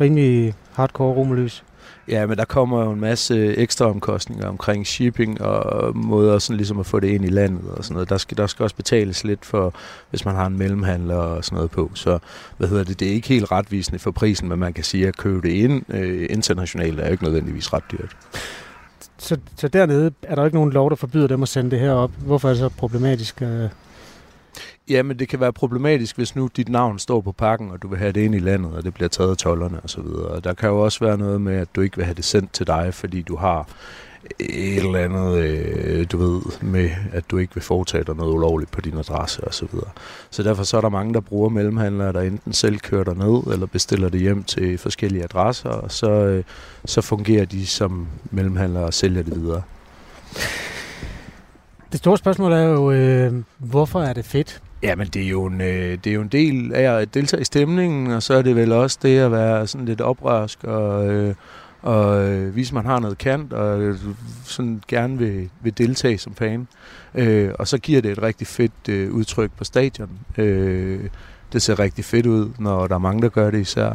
rimelig 0.00 0.54
hardcore 0.72 1.14
romerlys. 1.14 1.64
Ja, 2.10 2.26
men 2.26 2.38
der 2.38 2.44
kommer 2.44 2.84
jo 2.84 2.92
en 2.92 3.00
masse 3.00 3.56
ekstra 3.56 3.84
omkostninger 3.84 4.46
omkring 4.46 4.86
shipping 4.86 5.40
og 5.40 5.96
måder 5.96 6.38
sådan 6.38 6.56
ligesom 6.56 6.80
at 6.80 6.86
få 6.86 7.00
det 7.00 7.08
ind 7.08 7.24
i 7.24 7.28
landet 7.28 7.70
og 7.70 7.84
sådan 7.84 7.94
noget. 7.94 8.08
Der 8.08 8.18
skal, 8.18 8.36
der 8.36 8.46
skal 8.46 8.62
også 8.62 8.76
betales 8.76 9.24
lidt 9.24 9.44
for, 9.44 9.74
hvis 10.10 10.24
man 10.24 10.34
har 10.34 10.46
en 10.46 10.58
mellemhandler 10.58 11.14
og 11.14 11.44
sådan 11.44 11.56
noget 11.56 11.70
på. 11.70 11.90
Så 11.94 12.18
hvad 12.56 12.68
hedder 12.68 12.84
det, 12.84 13.00
det 13.00 13.08
er 13.08 13.12
ikke 13.12 13.28
helt 13.28 13.50
retvisende 13.50 13.98
for 13.98 14.10
prisen, 14.10 14.48
men 14.48 14.58
man 14.58 14.72
kan 14.72 14.84
sige, 14.84 15.08
at 15.08 15.16
købe 15.16 15.48
det 15.48 15.54
ind 15.54 15.94
øh, 15.94 16.26
internationalt 16.30 17.00
er 17.00 17.06
jo 17.06 17.12
ikke 17.12 17.24
nødvendigvis 17.24 17.72
ret 17.72 17.84
dyrt. 17.92 18.16
Så, 19.18 19.36
så 19.56 19.68
dernede 19.68 20.12
er 20.22 20.34
der 20.34 20.44
ikke 20.44 20.56
nogen 20.56 20.72
lov, 20.72 20.90
der 20.90 20.96
forbyder 20.96 21.26
dem 21.26 21.42
at 21.42 21.48
sende 21.48 21.70
det 21.70 21.80
her 21.80 21.92
op. 21.92 22.10
Hvorfor 22.26 22.48
er 22.48 22.52
det 22.52 22.58
så 22.58 22.68
problematisk? 22.68 23.42
Øh? 23.42 23.68
Ja, 24.90 25.02
men 25.02 25.18
det 25.18 25.28
kan 25.28 25.40
være 25.40 25.52
problematisk, 25.52 26.16
hvis 26.16 26.36
nu 26.36 26.50
dit 26.56 26.68
navn 26.68 26.98
står 26.98 27.20
på 27.20 27.32
pakken, 27.32 27.70
og 27.70 27.82
du 27.82 27.88
vil 27.88 27.98
have 27.98 28.12
det 28.12 28.20
ind 28.20 28.34
i 28.34 28.38
landet, 28.38 28.72
og 28.72 28.84
det 28.84 28.94
bliver 28.94 29.08
taget 29.08 29.30
af 29.30 29.36
tollerne 29.36 29.80
osv. 29.84 30.06
Og 30.06 30.44
der 30.44 30.54
kan 30.54 30.68
jo 30.68 30.80
også 30.80 31.04
være 31.04 31.18
noget 31.18 31.40
med, 31.40 31.54
at 31.54 31.68
du 31.76 31.80
ikke 31.80 31.96
vil 31.96 32.04
have 32.04 32.14
det 32.14 32.24
sendt 32.24 32.52
til 32.52 32.66
dig, 32.66 32.94
fordi 32.94 33.22
du 33.22 33.36
har 33.36 33.68
et 34.38 34.76
eller 34.76 34.98
andet, 34.98 35.36
øh, 35.36 36.06
du 36.12 36.16
ved, 36.16 36.40
med 36.62 36.90
at 37.12 37.30
du 37.30 37.38
ikke 37.38 37.54
vil 37.54 37.62
foretage 37.62 38.04
dig 38.04 38.16
noget 38.16 38.32
ulovligt 38.32 38.70
på 38.70 38.80
din 38.80 38.98
adresse 38.98 39.44
osv. 39.44 39.52
Så, 39.52 39.66
videre. 39.72 39.88
så 40.30 40.42
derfor 40.42 40.62
så 40.62 40.76
er 40.76 40.80
der 40.80 40.88
mange, 40.88 41.14
der 41.14 41.20
bruger 41.20 41.48
mellemhandlere, 41.48 42.12
der 42.12 42.20
enten 42.20 42.52
selv 42.52 42.78
kører 42.78 43.04
dig 43.04 43.16
ned 43.16 43.52
eller 43.52 43.66
bestiller 43.66 44.08
det 44.08 44.20
hjem 44.20 44.44
til 44.44 44.78
forskellige 44.78 45.24
adresser, 45.24 45.70
og 45.70 45.92
så, 45.92 46.10
øh, 46.10 46.44
så 46.84 47.00
fungerer 47.00 47.44
de 47.44 47.66
som 47.66 48.08
mellemhandlere 48.30 48.84
og 48.84 48.94
sælger 48.94 49.22
det 49.22 49.36
videre. 49.40 49.62
Det 51.92 51.98
store 51.98 52.18
spørgsmål 52.18 52.52
er 52.52 52.62
jo, 52.62 52.92
øh, 52.92 53.32
hvorfor 53.58 54.02
er 54.02 54.12
det 54.12 54.24
fedt? 54.24 54.62
Ja, 54.82 54.94
men 54.94 55.06
det 55.06 55.22
er, 55.22 55.28
jo 55.28 55.44
en, 55.44 55.60
øh, 55.60 55.98
det 56.04 56.06
er 56.06 56.14
jo 56.14 56.22
en 56.22 56.28
del 56.28 56.74
af 56.74 57.00
at 57.00 57.14
deltage 57.14 57.40
i 57.40 57.44
stemningen, 57.44 58.12
og 58.12 58.22
så 58.22 58.34
er 58.34 58.42
det 58.42 58.56
vel 58.56 58.72
også 58.72 58.98
det 59.02 59.18
at 59.18 59.32
være 59.32 59.66
sådan 59.66 59.84
lidt 59.84 60.00
oprørsk 60.00 60.64
og, 60.64 61.08
øh, 61.08 61.34
og 61.82 62.28
øh, 62.28 62.56
vise, 62.56 62.70
at 62.70 62.74
man 62.74 62.86
har 62.86 62.98
noget 63.00 63.18
kant 63.18 63.52
og 63.52 63.80
øh, 63.80 63.98
sådan 64.44 64.82
gerne 64.88 65.18
vil, 65.18 65.50
vil 65.60 65.78
deltage 65.78 66.18
som 66.18 66.34
fan. 66.34 66.68
Øh, 67.14 67.50
og 67.58 67.68
så 67.68 67.78
giver 67.78 68.00
det 68.00 68.10
et 68.10 68.22
rigtig 68.22 68.46
fedt 68.46 68.88
øh, 68.88 69.12
udtryk 69.12 69.50
på 69.56 69.64
stadion. 69.64 70.10
Øh, 70.38 71.00
det 71.52 71.62
ser 71.62 71.78
rigtig 71.78 72.04
fedt 72.04 72.26
ud, 72.26 72.50
når 72.58 72.86
der 72.86 72.94
er 72.94 72.98
mange, 72.98 73.22
der 73.22 73.28
gør 73.28 73.50
det 73.50 73.60
især. 73.60 73.92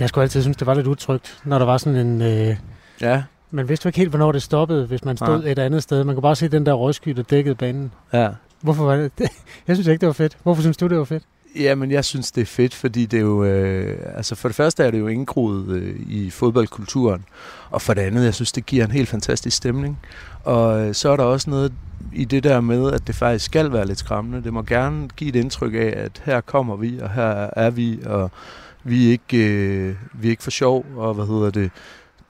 Jeg 0.00 0.08
skulle 0.08 0.22
altid 0.22 0.42
synes, 0.42 0.56
det 0.56 0.66
var 0.66 0.74
lidt 0.74 0.86
utrygt, 0.86 1.40
når 1.44 1.58
der 1.58 1.66
var 1.66 1.76
sådan 1.76 2.06
en... 2.06 2.22
Øh, 2.22 2.56
ja. 3.00 3.22
Man 3.50 3.68
vidste 3.68 3.86
jo 3.86 3.88
ikke 3.88 3.98
helt, 3.98 4.10
hvornår 4.10 4.32
det 4.32 4.42
stoppede, 4.42 4.86
hvis 4.86 5.04
man 5.04 5.16
stod 5.16 5.42
ja. 5.44 5.52
et 5.52 5.58
andet 5.58 5.82
sted. 5.82 6.04
Man 6.04 6.14
kunne 6.14 6.22
bare 6.22 6.36
se 6.36 6.48
den 6.48 6.66
der 6.66 6.72
røgsky, 6.72 7.10
der 7.10 7.22
dækkede 7.22 7.54
banen. 7.54 7.92
Ja. 8.12 8.28
Hvorfor 8.60 8.84
var 8.84 8.96
det? 8.96 9.12
Jeg 9.68 9.76
synes 9.76 9.86
ikke, 9.86 10.00
det 10.00 10.06
var 10.06 10.12
fedt. 10.12 10.38
Hvorfor 10.42 10.62
synes 10.62 10.76
du, 10.76 10.86
det 10.86 10.98
var 10.98 11.04
fedt? 11.04 11.22
Ja, 11.56 11.74
men 11.74 11.90
jeg 11.90 12.04
synes, 12.04 12.32
det 12.32 12.40
er 12.40 12.46
fedt, 12.46 12.74
fordi 12.74 13.06
det 13.06 13.16
er 13.16 13.22
jo... 13.22 13.44
Øh, 13.44 13.98
altså 14.16 14.34
for 14.34 14.48
det 14.48 14.56
første 14.56 14.84
er 14.84 14.90
det 14.90 14.98
jo 14.98 15.06
indgroet 15.06 15.68
øh, 15.68 15.96
i 16.08 16.30
fodboldkulturen, 16.30 17.24
og 17.70 17.82
for 17.82 17.94
det 17.94 18.02
andet, 18.02 18.24
jeg 18.24 18.34
synes, 18.34 18.52
det 18.52 18.66
giver 18.66 18.84
en 18.84 18.90
helt 18.90 19.08
fantastisk 19.08 19.56
stemning. 19.56 19.98
Og 20.44 20.80
øh, 20.80 20.94
så 20.94 21.08
er 21.08 21.16
der 21.16 21.24
også 21.24 21.50
noget 21.50 21.72
i 22.12 22.24
det 22.24 22.44
der 22.44 22.60
med, 22.60 22.92
at 22.92 23.06
det 23.06 23.14
faktisk 23.14 23.44
skal 23.44 23.72
være 23.72 23.86
lidt 23.86 23.98
skræmmende. 23.98 24.44
Det 24.44 24.52
må 24.52 24.62
gerne 24.62 25.08
give 25.16 25.28
et 25.28 25.36
indtryk 25.36 25.74
af, 25.74 25.92
at 25.96 26.22
her 26.24 26.40
kommer 26.40 26.76
vi, 26.76 26.98
og 26.98 27.10
her 27.10 27.50
er 27.56 27.70
vi, 27.70 27.98
og 28.06 28.30
vi 28.84 29.06
er 29.06 29.10
ikke, 29.10 29.36
øh, 29.36 29.94
vi 30.12 30.28
er 30.28 30.30
ikke 30.30 30.42
for 30.42 30.50
sjov, 30.50 30.86
og 30.96 31.14
hvad 31.14 31.26
hedder 31.26 31.50
det, 31.50 31.70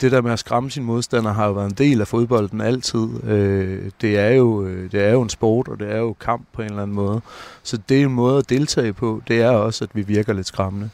det 0.00 0.12
der 0.12 0.20
med 0.20 0.32
at 0.32 0.38
skræmme 0.38 0.70
sin 0.70 0.84
modstander 0.84 1.32
har 1.32 1.46
jo 1.46 1.52
været 1.52 1.70
en 1.70 1.76
del 1.78 2.00
af 2.00 2.08
fodbolden 2.08 2.60
altid. 2.60 3.24
Øh, 3.24 3.90
det, 4.00 4.18
er 4.18 4.28
jo, 4.28 4.64
øh, 4.66 4.92
det 4.92 5.04
er 5.04 5.12
jo 5.12 5.22
en 5.22 5.28
sport, 5.28 5.68
og 5.68 5.78
det 5.78 5.92
er 5.92 5.98
jo 5.98 6.12
kamp 6.12 6.46
på 6.52 6.62
en 6.62 6.68
eller 6.68 6.82
anden 6.82 6.94
måde. 6.94 7.20
Så 7.62 7.78
det 7.88 7.98
er 7.98 8.02
en 8.02 8.12
måde 8.12 8.38
at 8.38 8.50
deltage 8.50 8.92
på. 8.92 9.22
Det 9.28 9.42
er 9.42 9.50
også, 9.50 9.84
at 9.84 9.90
vi 9.92 10.02
virker 10.02 10.32
lidt 10.32 10.46
skræmmende. 10.46 10.90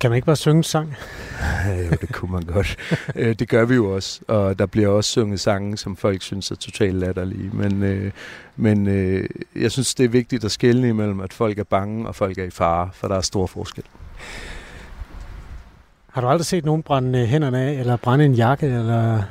Kan 0.00 0.10
man 0.10 0.16
ikke 0.16 0.26
bare 0.26 0.36
synge 0.36 0.64
sang? 0.64 0.96
jo, 1.90 1.96
det 2.00 2.12
kunne 2.12 2.32
man 2.32 2.42
godt. 2.42 2.76
Øh, 3.16 3.34
det 3.38 3.48
gør 3.48 3.64
vi 3.64 3.74
jo 3.74 3.94
også, 3.94 4.20
og 4.28 4.58
der 4.58 4.66
bliver 4.66 4.88
også 4.88 5.10
sunget 5.10 5.40
sange, 5.40 5.76
som 5.76 5.96
folk 5.96 6.22
synes 6.22 6.50
er 6.50 6.54
totalt 6.54 6.94
latterlige. 6.94 7.50
Men, 7.52 7.82
øh, 7.82 8.12
men 8.56 8.86
øh, 8.86 9.28
jeg 9.56 9.72
synes, 9.72 9.94
det 9.94 10.04
er 10.04 10.08
vigtigt 10.08 10.44
at 10.44 10.50
skelne 10.50 10.88
imellem, 10.88 11.20
at 11.20 11.32
folk 11.32 11.58
er 11.58 11.64
bange 11.64 12.08
og 12.08 12.14
folk 12.14 12.38
er 12.38 12.44
i 12.44 12.50
fare, 12.50 12.90
for 12.92 13.08
der 13.08 13.16
er 13.16 13.20
stor 13.20 13.46
forskel. 13.46 13.84
Har 16.14 16.20
du 16.20 16.28
aldrig 16.28 16.46
set 16.46 16.64
nogen 16.64 16.82
brænde 16.82 17.18
øh, 17.18 17.26
hænderne 17.26 17.60
af, 17.60 17.72
eller 17.72 17.96
brænde 17.96 18.24
en 18.24 18.34
jakke, 18.34 18.66
eller... 18.66 19.22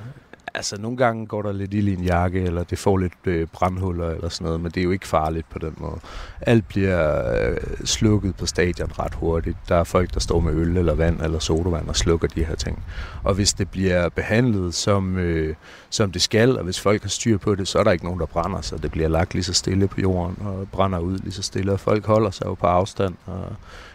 Altså, 0.53 0.81
nogle 0.81 0.97
gange 0.97 1.27
går 1.27 1.41
der 1.41 1.51
lidt 1.51 1.73
ild 1.73 1.87
i 1.87 1.93
en 1.93 2.03
jakke, 2.03 2.41
eller 2.41 2.63
det 2.63 2.79
får 2.79 2.97
lidt 2.97 3.13
øh, 3.25 3.47
brandhuller 3.53 4.09
eller 4.09 4.29
sådan 4.29 4.45
noget, 4.45 4.61
men 4.61 4.71
det 4.71 4.79
er 4.79 4.83
jo 4.83 4.91
ikke 4.91 5.07
farligt 5.07 5.49
på 5.49 5.59
den 5.59 5.73
måde. 5.77 5.99
Alt 6.41 6.67
bliver 6.67 7.31
øh, 7.39 7.57
slukket 7.85 8.35
på 8.35 8.45
stadion 8.45 8.91
ret 8.99 9.13
hurtigt. 9.13 9.57
Der 9.69 9.75
er 9.75 9.83
folk, 9.83 10.13
der 10.13 10.19
står 10.19 10.39
med 10.39 10.53
øl 10.53 10.77
eller 10.77 10.93
vand 10.93 11.21
eller 11.21 11.39
sodavand 11.39 11.87
og 11.87 11.95
slukker 11.95 12.27
de 12.27 12.43
her 12.43 12.55
ting. 12.55 12.83
Og 13.23 13.33
hvis 13.33 13.53
det 13.53 13.69
bliver 13.69 14.09
behandlet 14.09 14.73
som, 14.73 15.17
øh, 15.17 15.55
som 15.89 16.11
det 16.11 16.21
skal, 16.21 16.57
og 16.57 16.63
hvis 16.63 16.79
folk 16.79 17.01
har 17.01 17.09
styr 17.09 17.37
på 17.37 17.55
det, 17.55 17.67
så 17.67 17.79
er 17.79 17.83
der 17.83 17.91
ikke 17.91 18.05
nogen, 18.05 18.19
der 18.19 18.25
brænder 18.25 18.61
sig. 18.61 18.83
Det 18.83 18.91
bliver 18.91 19.07
lagt 19.07 19.33
lige 19.33 19.43
så 19.43 19.53
stille 19.53 19.87
på 19.87 20.01
jorden 20.01 20.37
og 20.45 20.67
brænder 20.71 20.99
ud 20.99 21.17
lige 21.17 21.33
så 21.33 21.41
stille, 21.41 21.71
og 21.71 21.79
folk 21.79 22.05
holder 22.05 22.31
sig 22.31 22.45
jo 22.45 22.53
på 22.53 22.67
afstand. 22.67 23.15
Og 23.25 23.45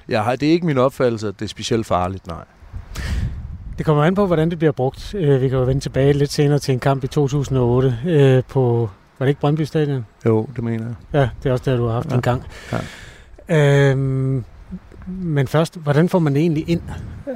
jeg 0.09 0.25
har, 0.25 0.37
det 0.37 0.49
er 0.49 0.53
ikke 0.53 0.67
min 0.67 0.79
opfattelse, 0.79 1.29
at 1.29 1.35
det 1.39 1.45
er 1.45 1.49
specielt 1.49 1.87
farligt, 1.87 2.27
nej. 2.27 2.45
Det 3.79 3.87
kommer 3.87 4.05
an 4.05 4.15
på, 4.15 4.27
hvordan 4.27 4.51
det 4.51 4.59
bliver 4.59 4.73
brugt. 4.73 5.15
Øh, 5.15 5.41
vi 5.43 5.49
kan 5.49 5.59
jo 5.59 5.65
vende 5.65 5.81
tilbage 5.81 6.13
lidt 6.13 6.33
senere 6.33 6.59
til 6.59 6.73
en 6.73 6.81
kamp 6.81 7.05
i 7.05 7.07
2008 7.07 7.99
øh, 8.07 8.43
på, 8.49 8.91
var 9.19 9.27
det 9.27 9.29
ikke 9.29 9.41
Brøndby 9.41 9.63
Stadion? 9.63 10.07
Jo, 10.27 10.49
det 10.57 10.65
mener 10.65 10.87
jeg. 10.87 10.95
Ja, 11.13 11.29
det 11.43 11.49
er 11.49 11.53
også 11.53 11.71
der, 11.71 11.77
du 11.77 11.87
har 11.87 11.93
haft 11.93 12.11
ja. 12.11 12.17
en 12.17 12.23
gang. 12.23 12.43
Ja. 12.73 13.91
Øhm, 13.91 14.45
men 15.07 15.49
først, 15.49 15.77
hvordan 15.77 16.09
får 16.09 16.19
man 16.19 16.35
det 16.35 16.41
egentlig 16.41 16.69
ind? 16.69 16.83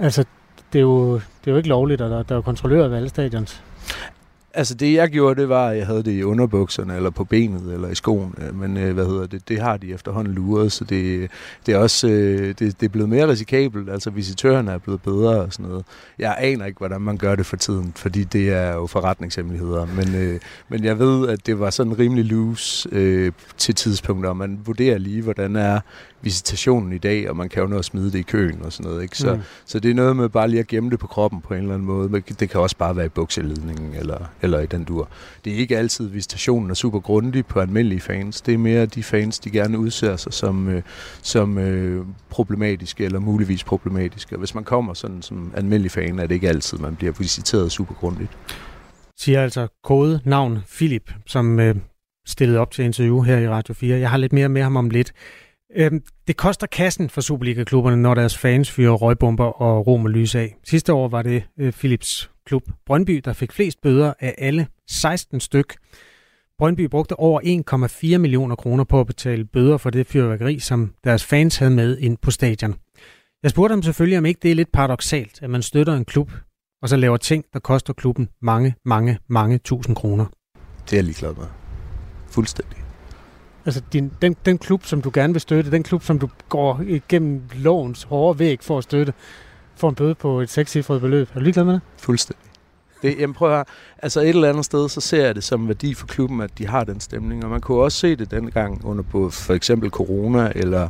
Altså, 0.00 0.24
det 0.72 0.78
er 0.78 0.82
jo, 0.82 1.14
det 1.14 1.46
er 1.46 1.50
jo 1.50 1.56
ikke 1.56 1.68
lovligt, 1.68 2.00
og 2.00 2.10
der, 2.10 2.22
der 2.22 2.34
er 2.34 2.36
jo 2.36 2.42
kontrollører 2.42 2.88
ved 2.88 2.96
alle 2.96 3.08
stadions. 3.08 3.62
Altså 4.54 4.74
det 4.74 4.94
jeg 4.94 5.08
gjorde, 5.08 5.40
det 5.40 5.48
var, 5.48 5.68
at 5.68 5.76
jeg 5.76 5.86
havde 5.86 6.02
det 6.02 6.12
i 6.12 6.22
underbukserne, 6.22 6.96
eller 6.96 7.10
på 7.10 7.24
benet, 7.24 7.72
eller 7.72 7.88
i 7.88 7.94
skoen. 7.94 8.34
Men 8.52 8.76
øh, 8.76 8.94
hvad 8.94 9.06
hedder 9.06 9.26
det, 9.26 9.48
det 9.48 9.60
har 9.60 9.76
de 9.76 9.92
efterhånden 9.92 10.34
luret, 10.34 10.72
så 10.72 10.84
det, 10.84 11.30
det 11.66 11.74
er 11.74 11.78
også 11.78 12.08
øh, 12.08 12.48
det, 12.48 12.58
det 12.58 12.82
er 12.82 12.88
blevet 12.88 13.08
mere 13.08 13.28
risikabelt. 13.28 13.90
Altså 13.90 14.10
visitørerne 14.10 14.72
er 14.72 14.78
blevet 14.78 15.02
bedre 15.02 15.40
og 15.40 15.52
sådan 15.52 15.66
noget. 15.66 15.84
Jeg 16.18 16.36
aner 16.38 16.66
ikke, 16.66 16.78
hvordan 16.78 17.00
man 17.00 17.16
gør 17.16 17.34
det 17.34 17.46
for 17.46 17.56
tiden, 17.56 17.92
fordi 17.96 18.24
det 18.24 18.50
er 18.52 18.72
jo 18.72 18.86
forretningshemmeligheder. 18.86 19.86
Men, 19.86 20.14
øh, 20.14 20.40
men 20.68 20.84
jeg 20.84 20.98
ved, 20.98 21.28
at 21.28 21.46
det 21.46 21.60
var 21.60 21.70
sådan 21.70 21.98
rimelig 21.98 22.24
loose 22.24 22.88
øh, 22.92 23.32
til 23.56 23.74
tidspunkter, 23.74 24.30
og 24.30 24.36
man 24.36 24.60
vurderer 24.64 24.98
lige, 24.98 25.22
hvordan 25.22 25.56
er 25.56 25.80
visitationen 26.22 26.92
i 26.92 26.98
dag, 26.98 27.30
og 27.30 27.36
man 27.36 27.48
kan 27.48 27.62
jo 27.62 27.68
nå 27.68 27.78
at 27.78 27.84
smide 27.84 28.12
det 28.12 28.18
i 28.18 28.22
køen 28.22 28.62
og 28.62 28.72
sådan 28.72 28.90
noget. 28.90 29.02
Ikke? 29.02 29.18
Så, 29.18 29.34
mm. 29.34 29.40
så 29.64 29.78
det 29.78 29.90
er 29.90 29.94
noget 29.94 30.16
med 30.16 30.28
bare 30.28 30.48
lige 30.48 30.60
at 30.60 30.66
gemme 30.66 30.90
det 30.90 30.98
på 30.98 31.06
kroppen 31.06 31.40
på 31.40 31.54
en 31.54 31.60
eller 31.60 31.74
anden 31.74 31.86
måde. 31.86 32.08
Men 32.08 32.22
det 32.40 32.50
kan 32.50 32.60
også 32.60 32.76
bare 32.76 32.96
være 32.96 33.06
i 33.06 33.08
bukseledningen 33.08 33.94
eller 33.94 34.18
eller 34.42 34.60
i 34.60 34.66
den 34.66 34.84
dur. 34.84 35.08
Det 35.44 35.52
er 35.52 35.56
ikke 35.56 35.78
altid, 35.78 36.08
visitationen 36.08 36.70
er 36.70 36.74
super 36.74 37.00
grundig 37.00 37.46
på 37.46 37.60
almindelige 37.60 38.00
fans. 38.00 38.40
Det 38.40 38.54
er 38.54 38.58
mere 38.58 38.86
de 38.86 39.02
fans, 39.02 39.38
de 39.38 39.50
gerne 39.50 39.78
udser 39.78 40.16
sig 40.16 40.32
som, 40.32 40.68
øh, 40.68 40.82
som 41.22 41.58
øh, 41.58 42.06
problematiske 42.30 43.04
eller 43.04 43.18
muligvis 43.18 43.64
problematiske. 43.64 44.34
Og 44.34 44.38
hvis 44.38 44.54
man 44.54 44.64
kommer 44.64 44.94
sådan 44.94 45.22
som 45.22 45.52
almindelig 45.56 45.90
fan, 45.90 46.18
er 46.18 46.26
det 46.26 46.34
ikke 46.34 46.48
altid, 46.48 46.78
man 46.78 46.96
bliver 46.96 47.12
visiteret 47.18 47.72
super 47.72 47.94
grundigt. 47.94 48.30
Siger 49.18 49.42
altså 49.42 49.68
kode 49.84 50.20
navn 50.24 50.58
Philip, 50.76 51.12
som 51.26 51.60
øh, 51.60 51.76
stillede 52.26 52.58
op 52.58 52.70
til 52.70 52.84
interview 52.84 53.20
her 53.20 53.38
i 53.38 53.48
Radio 53.48 53.74
4. 53.74 53.98
Jeg 53.98 54.10
har 54.10 54.16
lidt 54.16 54.32
mere 54.32 54.48
med 54.48 54.62
ham 54.62 54.76
om 54.76 54.90
lidt. 54.90 55.12
Øhm, 55.76 56.02
det 56.26 56.36
koster 56.36 56.66
kassen 56.66 57.10
for 57.10 57.20
Superliga-klubberne, 57.20 57.96
når 57.96 58.14
deres 58.14 58.38
fans 58.38 58.70
fyrer 58.70 58.92
røgbomber 58.92 59.44
og 59.44 59.86
rom 59.86 60.04
og 60.04 60.10
lys 60.10 60.34
af. 60.34 60.56
Sidste 60.64 60.92
år 60.92 61.08
var 61.08 61.22
det 61.22 61.44
øh, 61.58 61.72
Philips 61.72 62.30
klub 62.46 62.62
Brøndby, 62.86 63.20
der 63.24 63.32
fik 63.32 63.52
flest 63.52 63.80
bøder 63.80 64.12
af 64.20 64.34
alle 64.38 64.66
16 64.90 65.40
styk. 65.40 65.76
Brøndby 66.58 66.88
brugte 66.88 67.18
over 67.18 67.40
1,4 68.14 68.18
millioner 68.18 68.56
kroner 68.56 68.84
på 68.84 69.00
at 69.00 69.06
betale 69.06 69.44
bøder 69.44 69.76
for 69.76 69.90
det 69.90 70.06
fyrværkeri, 70.06 70.58
som 70.58 70.94
deres 71.04 71.24
fans 71.24 71.56
havde 71.56 71.70
med 71.70 71.98
ind 71.98 72.18
på 72.22 72.30
stadion. 72.30 72.74
Jeg 73.42 73.50
spurgte 73.50 73.74
dem 73.74 73.82
selvfølgelig, 73.82 74.18
om 74.18 74.26
ikke 74.26 74.40
det 74.42 74.50
er 74.50 74.54
lidt 74.54 74.72
paradoxalt, 74.72 75.42
at 75.42 75.50
man 75.50 75.62
støtter 75.62 75.94
en 75.94 76.04
klub, 76.04 76.30
og 76.82 76.88
så 76.88 76.96
laver 76.96 77.16
ting, 77.16 77.44
der 77.52 77.58
koster 77.58 77.92
klubben 77.92 78.28
mange, 78.42 78.74
mange, 78.84 79.18
mange 79.28 79.58
tusind 79.58 79.96
kroner. 79.96 80.26
Det 80.84 80.92
er 80.92 80.96
jeg 80.96 81.04
ligeglad 81.04 81.34
med. 81.34 81.46
Fuldstændig. 82.26 82.81
Altså 83.66 83.82
din, 83.92 84.12
den, 84.22 84.36
den 84.46 84.58
klub, 84.58 84.84
som 84.84 85.02
du 85.02 85.10
gerne 85.14 85.34
vil 85.34 85.40
støtte, 85.40 85.70
den 85.70 85.82
klub, 85.82 86.02
som 86.02 86.18
du 86.18 86.28
går 86.48 86.80
igennem 86.86 87.42
lovens 87.54 88.02
hårde 88.02 88.38
væg 88.38 88.58
for 88.62 88.78
at 88.78 88.84
støtte, 88.84 89.12
får 89.76 89.88
en 89.88 89.94
bøde 89.94 90.14
på 90.14 90.40
et 90.40 90.50
sekscifret 90.50 91.00
beløb. 91.00 91.28
Er 91.30 91.34
du 91.34 91.40
ligeglad 91.40 91.64
med 91.64 91.72
det? 91.72 91.80
Fuldstændig. 91.98 92.52
Det, 93.02 93.16
jamen 93.18 93.34
prøv 93.34 93.48
at 93.48 93.54
høre. 93.54 93.64
Altså 93.98 94.20
et 94.20 94.28
eller 94.28 94.48
andet 94.48 94.64
sted, 94.64 94.88
så 94.88 95.00
ser 95.00 95.24
jeg 95.26 95.34
det 95.34 95.44
som 95.44 95.68
værdi 95.68 95.94
for 95.94 96.06
klubben, 96.06 96.40
at 96.40 96.58
de 96.58 96.66
har 96.66 96.84
den 96.84 97.00
stemning. 97.00 97.44
Og 97.44 97.50
man 97.50 97.60
kunne 97.60 97.82
også 97.82 97.98
se 97.98 98.16
det 98.16 98.30
dengang 98.30 98.84
under 98.84 99.02
på 99.02 99.30
for 99.30 99.54
eksempel 99.54 99.90
corona, 99.90 100.52
eller, 100.54 100.88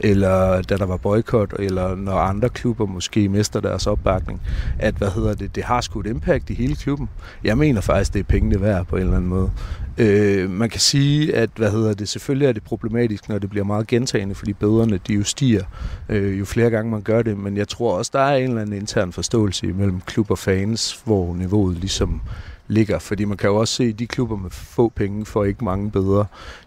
eller 0.00 0.62
da 0.62 0.76
der 0.76 0.86
var 0.86 0.96
boykot, 0.96 1.52
eller 1.58 1.94
når 1.94 2.18
andre 2.18 2.48
klubber 2.48 2.86
måske 2.86 3.28
mister 3.28 3.60
deres 3.60 3.86
opbakning, 3.86 4.42
at 4.78 4.94
hvad 4.94 5.10
hedder 5.10 5.34
det, 5.34 5.54
det 5.54 5.64
har 5.64 5.80
sgu 5.80 6.00
et 6.00 6.06
impact 6.06 6.50
i 6.50 6.54
hele 6.54 6.76
klubben. 6.76 7.08
Jeg 7.44 7.58
mener 7.58 7.80
faktisk, 7.80 8.12
det 8.12 8.20
er 8.20 8.24
pengene 8.24 8.60
værd 8.60 8.86
på 8.86 8.96
en 8.96 9.02
eller 9.02 9.16
anden 9.16 9.30
måde. 9.30 9.50
Øh, 9.98 10.50
man 10.50 10.70
kan 10.70 10.80
sige, 10.80 11.36
at 11.36 11.50
hvad 11.56 11.70
hedder 11.70 11.94
det, 11.94 12.08
selvfølgelig 12.08 12.48
er 12.48 12.52
det 12.52 12.62
problematisk, 12.62 13.28
når 13.28 13.38
det 13.38 13.50
bliver 13.50 13.64
meget 13.64 13.86
gentagende, 13.86 14.34
fordi 14.34 14.52
bøderne 14.52 15.00
de 15.06 15.14
jo 15.14 15.24
stiger, 15.24 15.64
øh, 16.08 16.38
jo 16.38 16.44
flere 16.44 16.70
gange 16.70 16.90
man 16.90 17.02
gør 17.02 17.22
det, 17.22 17.38
men 17.38 17.56
jeg 17.56 17.68
tror 17.68 17.98
også, 17.98 18.10
der 18.14 18.20
er 18.20 18.36
en 18.36 18.48
eller 18.48 18.62
anden 18.62 18.76
intern 18.76 19.12
forståelse 19.12 19.66
mellem 19.66 20.00
klub 20.00 20.30
og 20.30 20.38
fans, 20.38 21.00
hvor 21.04 21.34
niveauet 21.34 21.76
ligesom 21.76 22.20
ligger, 22.68 22.98
fordi 22.98 23.24
man 23.24 23.36
kan 23.36 23.50
jo 23.50 23.56
også 23.56 23.74
se, 23.74 23.84
at 23.84 23.98
de 23.98 24.06
klubber 24.06 24.36
med 24.36 24.50
få 24.50 24.88
penge 24.88 25.26
får 25.26 25.44
ikke 25.44 25.64
mange 25.64 25.90
bedre 25.90 26.26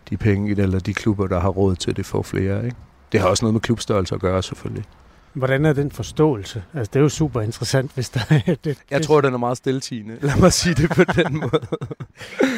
de 0.10 0.18
penge, 0.18 0.62
eller 0.62 0.80
de 0.80 0.94
klubber, 0.94 1.28
der 1.28 1.40
har 1.40 1.50
råd 1.50 1.76
til 1.76 1.98
det, 1.98 2.06
får 2.06 2.22
flere. 2.22 2.66
Ikke? 2.66 2.78
Det 3.12 3.20
har 3.20 3.28
også 3.28 3.46
noget 3.46 3.54
med 3.54 3.62
klubstørrelse 3.62 4.16
at 4.16 4.22
gøre, 4.22 4.44
selvfølgelig. 4.44 4.84
Hvordan 5.38 5.66
er 5.66 5.74
den 5.74 5.92
forståelse? 5.92 6.64
Altså, 6.74 6.90
det 6.94 7.00
er 7.00 7.04
jo 7.04 7.10
super 7.10 7.42
interessant, 7.42 7.92
hvis 7.94 8.10
der 8.10 8.20
er 8.30 8.56
det. 8.64 8.78
Jeg 8.92 9.02
tror, 9.02 9.22
den 9.22 9.34
er 9.34 9.38
meget 9.38 9.58
stiltigende. 9.58 10.18
Lad 10.22 10.40
mig 10.40 10.54
sige 10.54 10.76
det 10.76 10.90
på 10.90 11.04
den 11.04 11.38
måde. 11.44 11.68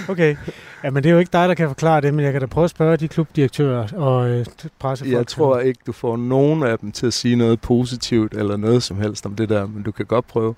okay. 0.10 0.36
Ja, 0.84 0.90
men 0.90 1.04
det 1.04 1.10
er 1.10 1.14
jo 1.14 1.20
ikke 1.20 1.32
dig, 1.34 1.50
der 1.50 1.56
kan 1.56 1.68
forklare 1.68 2.02
det, 2.02 2.14
men 2.14 2.26
jeg 2.26 2.32
kan 2.32 2.42
da 2.42 2.48
prøve 2.48 2.64
at 2.66 2.70
spørge 2.70 2.98
de 2.98 3.08
klubdirektører 3.08 3.88
og 3.96 4.30
øh, 4.30 4.46
pressefolk. 4.80 5.14
Jeg 5.14 5.28
tror 5.28 5.60
ikke, 5.60 5.80
du 5.88 5.92
får 5.92 6.18
nogen 6.18 6.64
af 6.64 6.80
dem 6.80 6.92
til 6.92 7.08
at 7.08 7.14
sige 7.14 7.36
noget 7.36 7.62
positivt 7.62 8.34
eller 8.34 8.58
noget 8.58 8.84
som 8.84 8.98
helst 8.98 9.26
om 9.26 9.36
det 9.36 9.50
der, 9.50 9.68
men 9.68 9.84
du 9.84 9.92
kan 9.92 10.06
godt 10.06 10.28
prøve. 10.28 10.56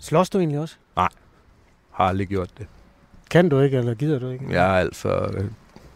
Slås 0.00 0.30
du 0.30 0.38
egentlig 0.38 0.60
også? 0.60 0.76
Nej, 0.96 1.08
har 1.92 2.04
aldrig 2.04 2.28
gjort 2.28 2.50
det. 2.58 2.66
Kan 3.30 3.48
du 3.48 3.60
ikke, 3.60 3.76
eller 3.78 3.94
gider 3.94 4.18
du 4.18 4.28
ikke? 4.30 4.44
Jeg 4.50 4.66
er 4.74 4.78
alt 4.80 4.96
for 4.96 5.30
øh, 5.38 5.44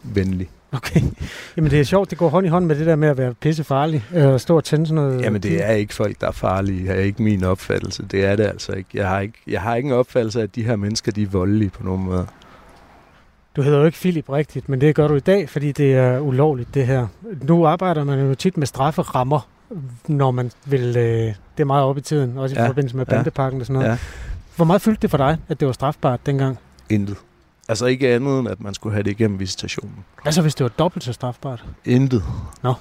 venlig. 0.02 0.50
Okay. 0.72 1.00
Jamen 1.56 1.70
det 1.70 1.80
er 1.80 1.84
sjovt, 1.84 2.10
det 2.10 2.18
går 2.18 2.28
hånd 2.28 2.46
i 2.46 2.48
hånd 2.48 2.66
med 2.66 2.76
det 2.76 2.86
der 2.86 2.96
med 2.96 3.08
at 3.08 3.18
være 3.18 3.34
pissefarlig 3.34 4.04
øh, 4.14 4.28
og 4.28 4.40
stå 4.40 4.56
og 4.56 4.64
tænde 4.64 4.86
sådan 4.86 5.04
noget. 5.04 5.22
Jamen 5.22 5.42
det 5.42 5.64
er 5.64 5.72
ikke 5.72 5.94
folk, 5.94 6.20
der 6.20 6.26
er 6.26 6.32
farlige. 6.32 6.88
Det 6.88 6.90
er 6.90 7.00
ikke 7.00 7.22
min 7.22 7.44
opfattelse. 7.44 8.02
Det 8.10 8.24
er 8.24 8.36
det 8.36 8.44
altså 8.44 8.72
ikke. 8.72 8.88
Jeg 8.94 9.08
har 9.08 9.20
ikke, 9.20 9.38
jeg 9.46 9.60
har 9.60 9.74
ikke 9.74 9.86
en 9.86 9.92
opfattelse 9.92 10.38
af, 10.38 10.42
at 10.42 10.54
de 10.54 10.64
her 10.64 10.76
mennesker, 10.76 11.12
de 11.12 11.22
er 11.22 11.26
voldelige 11.26 11.70
på 11.70 11.82
nogen 11.82 12.04
måde. 12.04 12.26
Du 13.56 13.62
hedder 13.62 13.78
jo 13.78 13.84
ikke 13.84 13.98
Philip 13.98 14.30
rigtigt, 14.30 14.68
men 14.68 14.80
det 14.80 14.94
gør 14.94 15.08
du 15.08 15.14
i 15.14 15.20
dag, 15.20 15.48
fordi 15.48 15.72
det 15.72 15.94
er 15.94 16.18
ulovligt 16.18 16.74
det 16.74 16.86
her. 16.86 17.06
Nu 17.42 17.66
arbejder 17.66 18.04
man 18.04 18.28
jo 18.28 18.34
tit 18.34 18.56
med 18.56 18.66
strafferammer, 18.66 19.48
når 20.06 20.30
man 20.30 20.50
vil, 20.66 20.96
øh, 20.96 21.02
det 21.24 21.34
er 21.58 21.64
meget 21.64 21.84
op 21.84 21.98
i 21.98 22.00
tiden, 22.00 22.38
også 22.38 22.56
i 22.56 22.58
ja, 22.58 22.68
forbindelse 22.68 22.96
med 22.96 23.06
bandepakken 23.06 23.58
ja, 23.58 23.62
og 23.62 23.66
sådan 23.66 23.74
noget. 23.74 23.88
Ja. 23.88 23.98
Hvor 24.56 24.64
meget 24.64 24.82
fyldte 24.82 25.02
det 25.02 25.10
for 25.10 25.18
dig, 25.18 25.38
at 25.48 25.60
det 25.60 25.66
var 25.66 25.72
strafbart 25.72 26.26
dengang? 26.26 26.58
Intet. 26.90 27.16
Altså 27.70 27.86
ikke 27.86 28.14
andet 28.14 28.38
end, 28.38 28.48
at 28.48 28.60
man 28.60 28.74
skulle 28.74 28.92
have 28.92 29.02
det 29.02 29.10
igennem 29.10 29.40
visitationen. 29.40 30.04
Hvad 30.22 30.32
så, 30.32 30.42
hvis 30.42 30.54
det 30.54 30.64
var 30.64 30.70
dobbelt 30.70 31.04
så 31.04 31.12
strafbart? 31.12 31.64
Intet. 31.84 32.22
Nå. 32.62 32.74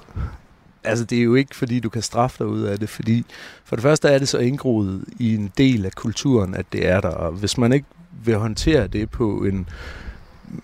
Altså, 0.84 1.04
det 1.04 1.18
er 1.18 1.22
jo 1.22 1.34
ikke, 1.34 1.56
fordi 1.56 1.80
du 1.80 1.88
kan 1.88 2.02
straffe 2.02 2.38
dig 2.38 2.46
ud 2.46 2.62
af 2.62 2.78
det, 2.78 2.88
fordi 2.88 3.24
for 3.64 3.76
det 3.76 3.82
første 3.82 4.08
er 4.08 4.18
det 4.18 4.28
så 4.28 4.38
indgroet 4.38 5.04
i 5.18 5.34
en 5.34 5.52
del 5.58 5.86
af 5.86 5.92
kulturen, 5.92 6.54
at 6.54 6.66
det 6.72 6.88
er 6.88 7.00
der. 7.00 7.08
Og 7.08 7.32
hvis 7.32 7.58
man 7.58 7.72
ikke 7.72 7.86
vil 8.24 8.36
håndtere 8.36 8.86
det 8.86 9.10
på 9.10 9.44
en, 9.44 9.68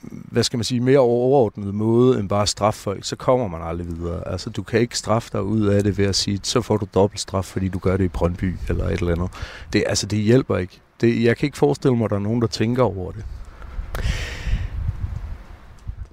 hvad 0.08 0.42
skal 0.42 0.56
man 0.56 0.64
sige, 0.64 0.80
mere 0.80 0.98
overordnet 0.98 1.74
måde 1.74 2.20
end 2.20 2.28
bare 2.28 2.46
straffe 2.46 2.80
folk, 2.80 3.04
så 3.04 3.16
kommer 3.16 3.48
man 3.48 3.62
aldrig 3.62 3.86
videre. 3.86 4.28
Altså, 4.28 4.50
du 4.50 4.62
kan 4.62 4.80
ikke 4.80 4.98
straffe 4.98 5.30
dig 5.32 5.42
ud 5.42 5.66
af 5.66 5.82
det 5.82 5.98
ved 5.98 6.06
at 6.06 6.14
sige, 6.14 6.40
så 6.42 6.60
får 6.60 6.76
du 6.76 6.86
dobbelt 6.94 7.20
straf, 7.20 7.44
fordi 7.44 7.68
du 7.68 7.78
gør 7.78 7.96
det 7.96 8.04
i 8.04 8.08
Brøndby 8.08 8.54
eller 8.68 8.84
et 8.88 9.00
eller 9.00 9.12
andet. 9.12 9.30
Det, 9.72 9.84
altså, 9.86 10.06
det 10.06 10.18
hjælper 10.18 10.56
ikke. 10.56 10.80
Det, 11.00 11.22
jeg 11.22 11.36
kan 11.36 11.46
ikke 11.46 11.58
forestille 11.58 11.96
mig, 11.96 12.04
at 12.04 12.10
der 12.10 12.16
er 12.16 12.20
nogen, 12.20 12.40
der 12.40 12.48
tænker 12.48 12.82
over 12.82 13.12
det. 13.12 13.24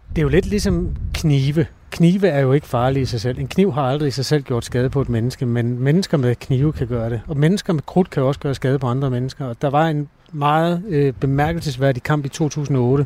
Det 0.09 0.17
er 0.17 0.21
jo 0.21 0.27
lidt 0.27 0.45
ligesom 0.45 0.95
knive. 1.13 1.65
Knive 1.91 2.27
er 2.27 2.39
jo 2.39 2.53
ikke 2.53 2.67
farlige 2.67 3.03
i 3.03 3.05
sig 3.05 3.21
selv. 3.21 3.39
En 3.39 3.47
kniv 3.47 3.73
har 3.73 3.81
aldrig 3.81 4.07
i 4.07 4.11
sig 4.11 4.25
selv 4.25 4.43
gjort 4.43 4.65
skade 4.65 4.89
på 4.89 5.01
et 5.01 5.09
menneske, 5.09 5.45
men 5.45 5.79
mennesker 5.79 6.17
med 6.17 6.35
knive 6.35 6.73
kan 6.73 6.87
gøre 6.87 7.09
det. 7.09 7.21
Og 7.27 7.37
mennesker 7.37 7.73
med 7.73 7.81
krudt 7.81 8.09
kan 8.09 8.23
også 8.23 8.39
gøre 8.39 8.55
skade 8.55 8.79
på 8.79 8.87
andre 8.87 9.09
mennesker. 9.09 9.45
Og 9.45 9.61
der 9.61 9.69
var 9.69 9.87
en 9.87 10.09
meget 10.31 10.83
øh, 10.87 11.13
bemærkelsesværdig 11.13 12.03
kamp 12.03 12.25
i 12.25 12.29
2008, 12.29 13.05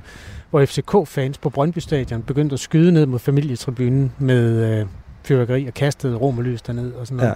hvor 0.49 0.65
FCK-fans 0.65 1.37
på 1.37 1.49
Brøndby 1.49 1.79
Stadion 1.79 2.23
begyndte 2.23 2.53
at 2.53 2.59
skyde 2.59 2.91
ned 2.91 3.05
mod 3.05 3.19
familietribunen 3.19 4.11
med 4.17 4.79
øh, 4.79 4.85
fyrværkeri 5.23 5.65
og 5.67 5.73
kastede 5.73 6.15
rom 6.15 6.37
og 6.37 6.43
lys 6.43 6.61
derned 6.61 6.93
og 6.93 7.07
sådan 7.07 7.17
noget. 7.17 7.29
Ja. 7.29 7.33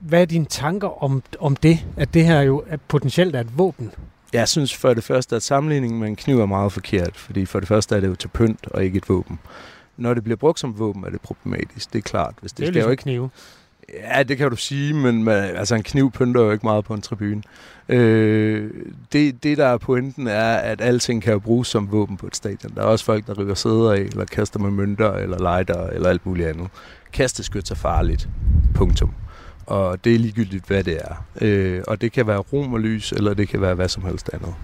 Hvad 0.00 0.20
er 0.20 0.24
dine 0.24 0.44
tanker 0.44 1.02
om, 1.02 1.22
om 1.40 1.56
det, 1.56 1.86
at 1.96 2.14
det 2.14 2.24
her 2.24 2.40
jo 2.40 2.62
er 2.68 2.76
potentielt 2.88 3.36
er 3.36 3.40
et 3.40 3.58
våben? 3.58 3.90
Jeg 4.34 4.48
synes 4.48 4.76
for 4.76 4.94
det 4.94 5.04
første, 5.04 5.36
at 5.36 5.42
sammenligningen 5.42 6.00
med 6.00 6.08
en 6.08 6.16
kniv 6.16 6.40
er 6.40 6.46
meget 6.46 6.72
forkert, 6.72 7.16
fordi 7.16 7.44
for 7.44 7.60
det 7.60 7.68
første 7.68 7.96
er 7.96 8.00
det 8.00 8.08
jo 8.08 8.14
til 8.14 8.28
pynt 8.28 8.66
og 8.66 8.84
ikke 8.84 8.96
et 8.96 9.08
våben. 9.08 9.38
Når 9.96 10.14
det 10.14 10.24
bliver 10.24 10.36
brugt 10.36 10.60
som 10.60 10.78
våben, 10.78 11.04
er 11.04 11.10
det 11.10 11.20
problematisk, 11.20 11.92
det 11.92 11.98
er 11.98 12.02
klart. 12.02 12.34
Hvis 12.40 12.52
det, 12.52 12.58
det 12.58 12.62
er 12.62 12.66
skal 12.66 12.74
ligesom 12.74 12.88
jo 12.88 12.90
ikke... 12.90 13.02
knive. 13.02 13.30
Ja, 14.14 14.22
det 14.22 14.36
kan 14.36 14.50
du 14.50 14.56
sige, 14.56 14.94
men 14.94 15.28
altså 15.28 15.74
en 15.74 15.82
kniv 15.82 16.10
pynter 16.10 16.40
jo 16.40 16.50
ikke 16.50 16.66
meget 16.66 16.84
på 16.84 16.94
en 16.94 17.00
tribune. 17.00 17.42
Øh, 17.88 18.70
det, 19.12 19.42
det, 19.42 19.58
der 19.58 19.66
er 19.66 19.78
pointen, 19.78 20.26
er, 20.26 20.54
at 20.54 20.80
alting 20.80 21.22
kan 21.22 21.32
jo 21.32 21.38
bruges 21.38 21.68
som 21.68 21.92
våben 21.92 22.16
på 22.16 22.26
et 22.26 22.36
stadion. 22.36 22.72
Der 22.74 22.82
er 22.82 22.86
også 22.86 23.04
folk, 23.04 23.26
der 23.26 23.38
river 23.38 23.54
sæder 23.54 23.92
af, 23.92 23.98
eller 23.98 24.24
kaster 24.24 24.58
med 24.58 24.70
mønter, 24.70 25.12
eller 25.12 25.38
lighter, 25.38 25.86
eller 25.86 26.08
alt 26.08 26.26
muligt 26.26 26.48
andet. 26.48 26.68
Kasteskyts 27.12 27.70
er 27.70 27.74
farligt. 27.74 28.28
Punktum 28.74 29.14
og 29.66 30.04
det 30.04 30.14
er 30.14 30.18
ligegyldigt, 30.18 30.66
hvad 30.66 30.84
det 30.84 31.00
er. 31.00 31.26
Øh, 31.40 31.82
og 31.86 32.00
det 32.00 32.12
kan 32.12 32.26
være 32.26 32.38
rom 32.38 32.72
og 32.72 32.80
lys, 32.80 33.12
eller 33.12 33.34
det 33.34 33.48
kan 33.48 33.60
være 33.60 33.74
hvad 33.74 33.88
som 33.88 34.04
helst 34.04 34.30
andet. 34.32 34.54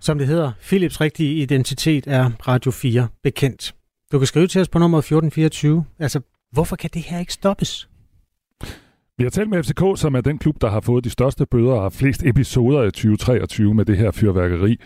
Som 0.00 0.18
det 0.18 0.26
hedder, 0.26 0.52
Philips 0.60 1.00
rigtige 1.00 1.34
identitet 1.34 2.06
er 2.06 2.30
Radio 2.48 2.70
4 2.70 3.08
bekendt. 3.22 3.74
Du 4.12 4.18
kan 4.18 4.26
skrive 4.26 4.46
til 4.46 4.60
os 4.60 4.68
på 4.68 4.78
nummer 4.78 4.98
1424. 4.98 5.84
Altså, 5.98 6.20
hvorfor 6.52 6.76
kan 6.76 6.90
det 6.94 7.02
her 7.02 7.18
ikke 7.18 7.32
stoppes? 7.32 7.88
Vi 9.18 9.24
har 9.24 9.30
talt 9.30 9.50
med 9.50 9.62
FCK, 9.62 10.00
som 10.00 10.14
er 10.14 10.20
den 10.20 10.38
klub, 10.38 10.60
der 10.60 10.70
har 10.70 10.80
fået 10.80 11.04
de 11.04 11.10
største 11.10 11.46
bøder 11.46 11.72
og 11.72 11.92
flest 11.92 12.22
episoder 12.22 12.82
i 12.82 12.90
2023 12.90 13.74
med 13.74 13.84
det 13.84 13.96
her 13.96 14.10
fyrværkeri. 14.10 14.80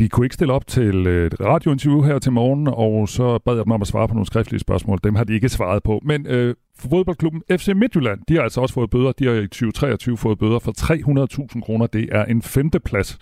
De 0.00 0.08
kunne 0.08 0.26
ikke 0.26 0.34
stille 0.34 0.52
op 0.52 0.66
til 0.66 1.06
øh, 1.06 1.26
et 1.26 1.40
radiointerview 1.40 2.02
her 2.02 2.18
til 2.18 2.32
morgen, 2.32 2.68
og 2.68 3.08
så 3.08 3.38
bad 3.38 3.54
jeg 3.54 3.64
dem 3.64 3.72
om 3.72 3.82
at 3.82 3.88
svare 3.88 4.08
på 4.08 4.14
nogle 4.14 4.26
skriftlige 4.26 4.60
spørgsmål. 4.60 4.98
Dem 5.04 5.14
har 5.14 5.24
de 5.24 5.34
ikke 5.34 5.48
svaret 5.48 5.82
på. 5.82 6.00
Men 6.04 6.26
øh, 6.26 6.54
fodboldklubben 6.78 7.42
FC 7.50 7.68
Midtjylland, 7.68 8.20
de 8.28 8.34
har 8.34 8.42
altså 8.42 8.60
også 8.60 8.74
fået 8.74 8.90
bøder. 8.90 9.12
De 9.12 9.24
har 9.24 9.32
i 9.32 9.46
2023 9.46 10.16
fået 10.16 10.38
bøder 10.38 10.58
for 10.58 10.72
300.000 11.56 11.60
kroner. 11.60 11.86
Det 11.86 12.08
er 12.12 12.24
en 12.24 12.42
femteplads 12.42 13.18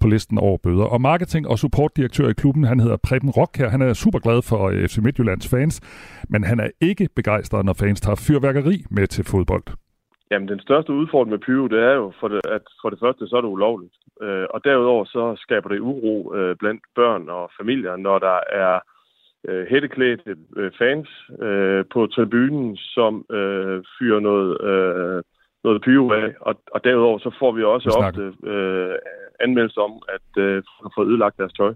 på 0.00 0.08
listen 0.08 0.38
over 0.38 0.58
bøder. 0.62 0.84
Og 0.84 1.00
marketing- 1.00 1.48
og 1.48 1.58
supportdirektør 1.58 2.28
i 2.28 2.32
klubben, 2.32 2.64
han 2.64 2.80
hedder 2.80 2.96
Preben 2.96 3.30
Rock 3.30 3.58
her. 3.58 3.68
Han 3.68 3.82
er 3.82 3.92
super 3.92 4.18
glad 4.18 4.42
for 4.42 4.68
øh, 4.68 4.88
FC 4.88 4.98
Midtjyllands 4.98 5.48
fans, 5.48 5.80
men 6.28 6.44
han 6.44 6.60
er 6.60 6.68
ikke 6.80 7.08
begejstret, 7.16 7.64
når 7.64 7.72
fans 7.72 8.00
tager 8.00 8.16
fyrværkeri 8.16 8.84
med 8.90 9.06
til 9.06 9.24
fodbold. 9.24 9.62
Jamen, 10.30 10.48
den 10.48 10.60
største 10.60 10.92
udfordring 10.92 11.30
med 11.30 11.38
pyro, 11.46 11.66
det 11.66 11.80
er 11.90 11.94
jo, 11.94 12.12
for 12.20 12.28
det, 12.28 12.40
at 12.56 12.62
for 12.82 12.90
det 12.90 12.98
første, 13.04 13.28
så 13.28 13.36
er 13.36 13.40
det 13.40 13.48
ulovligt. 13.48 13.94
Øh, 14.22 14.46
og 14.54 14.64
derudover, 14.64 15.04
så 15.04 15.34
skaber 15.38 15.68
det 15.68 15.80
uro 15.80 16.34
øh, 16.34 16.56
blandt 16.56 16.82
børn 16.94 17.28
og 17.28 17.50
familier, 17.60 17.96
når 17.96 18.18
der 18.18 18.38
er 18.52 18.78
øh, 19.48 19.66
hætteklædte 19.70 20.36
øh, 20.56 20.70
fans 20.78 21.08
øh, 21.42 21.84
på 21.92 22.06
tribunen, 22.06 22.76
som 22.76 23.24
øh, 23.30 23.84
fyrer 23.98 24.20
noget 24.20 24.50
øh, 24.70 25.22
noget 25.64 25.82
pyro 25.82 26.10
af. 26.10 26.28
Og, 26.40 26.54
og 26.74 26.84
derudover 26.84 27.18
så 27.18 27.30
får 27.38 27.52
vi 27.52 27.62
også 27.62 27.88
ofte 28.00 28.22
øh, 28.52 28.94
anmeldelser 29.40 29.80
om, 29.80 30.02
at 30.16 30.42
øh, 30.42 30.62
har 30.82 30.92
fået 30.96 31.08
ødelagt 31.08 31.38
deres 31.38 31.52
tøj. 31.52 31.74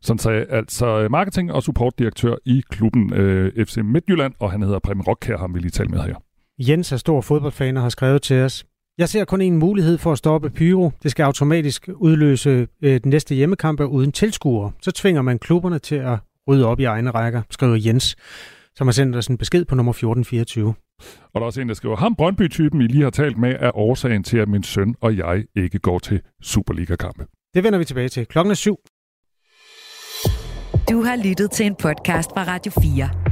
Sådan 0.00 0.18
sagde 0.18 0.46
altså 0.50 1.08
marketing- 1.10 1.52
og 1.52 1.62
supportdirektør 1.62 2.34
i 2.46 2.62
klubben 2.70 3.14
øh, 3.14 3.64
FC 3.66 3.76
Midtjylland, 3.76 4.34
og 4.40 4.50
han 4.50 4.62
hedder 4.62 4.78
Preben 4.78 5.02
Rock, 5.02 5.24
ham 5.26 5.54
vi 5.54 5.58
lige 5.58 5.70
tale 5.70 5.88
med 5.88 5.98
her. 5.98 6.16
Jens 6.68 6.92
er 6.92 6.96
stor 6.96 7.20
fodboldfan 7.20 7.76
og 7.76 7.82
har 7.82 7.88
skrevet 7.88 8.22
til 8.22 8.36
os. 8.40 8.64
Jeg 8.98 9.08
ser 9.08 9.24
kun 9.24 9.40
en 9.40 9.56
mulighed 9.56 9.98
for 9.98 10.12
at 10.12 10.18
stoppe 10.18 10.50
Pyro. 10.50 10.90
Det 11.02 11.10
skal 11.10 11.22
automatisk 11.22 11.88
udløse 11.94 12.68
øh, 12.82 13.00
den 13.00 13.10
næste 13.10 13.34
hjemmekampe 13.34 13.86
uden 13.86 14.12
tilskuere. 14.12 14.72
Så 14.82 14.90
tvinger 14.90 15.22
man 15.22 15.38
klubberne 15.38 15.78
til 15.78 15.94
at 15.94 16.18
rydde 16.48 16.66
op 16.66 16.80
i 16.80 16.84
egne 16.84 17.10
rækker, 17.10 17.42
skriver 17.50 17.76
Jens, 17.86 18.16
som 18.76 18.86
har 18.86 18.92
sendt 18.92 19.16
os 19.16 19.26
en 19.26 19.38
besked 19.38 19.64
på 19.64 19.74
nummer 19.74 19.92
1424. 19.92 20.74
Og 21.24 21.34
der 21.34 21.40
er 21.40 21.44
også 21.44 21.60
en, 21.60 21.68
der 21.68 21.74
skriver, 21.74 21.96
ham 21.96 22.14
Brøndby-typen, 22.14 22.80
I 22.80 22.86
lige 22.86 23.02
har 23.02 23.10
talt 23.10 23.38
med, 23.38 23.56
er 23.60 23.76
årsagen 23.76 24.24
til, 24.24 24.38
at 24.38 24.48
min 24.48 24.62
søn 24.62 24.94
og 25.00 25.16
jeg 25.16 25.44
ikke 25.56 25.78
går 25.78 25.98
til 25.98 26.20
Superliga-kampe. 26.42 27.26
Det 27.54 27.64
vender 27.64 27.78
vi 27.78 27.84
tilbage 27.84 28.08
til. 28.08 28.26
Klokken 28.26 28.50
er 28.50 28.54
syv. 28.54 28.76
Du 30.90 31.02
har 31.02 31.16
lyttet 31.24 31.50
til 31.50 31.66
en 31.66 31.74
podcast 31.74 32.30
fra 32.30 32.44
Radio 32.44 32.72
4. 32.82 33.31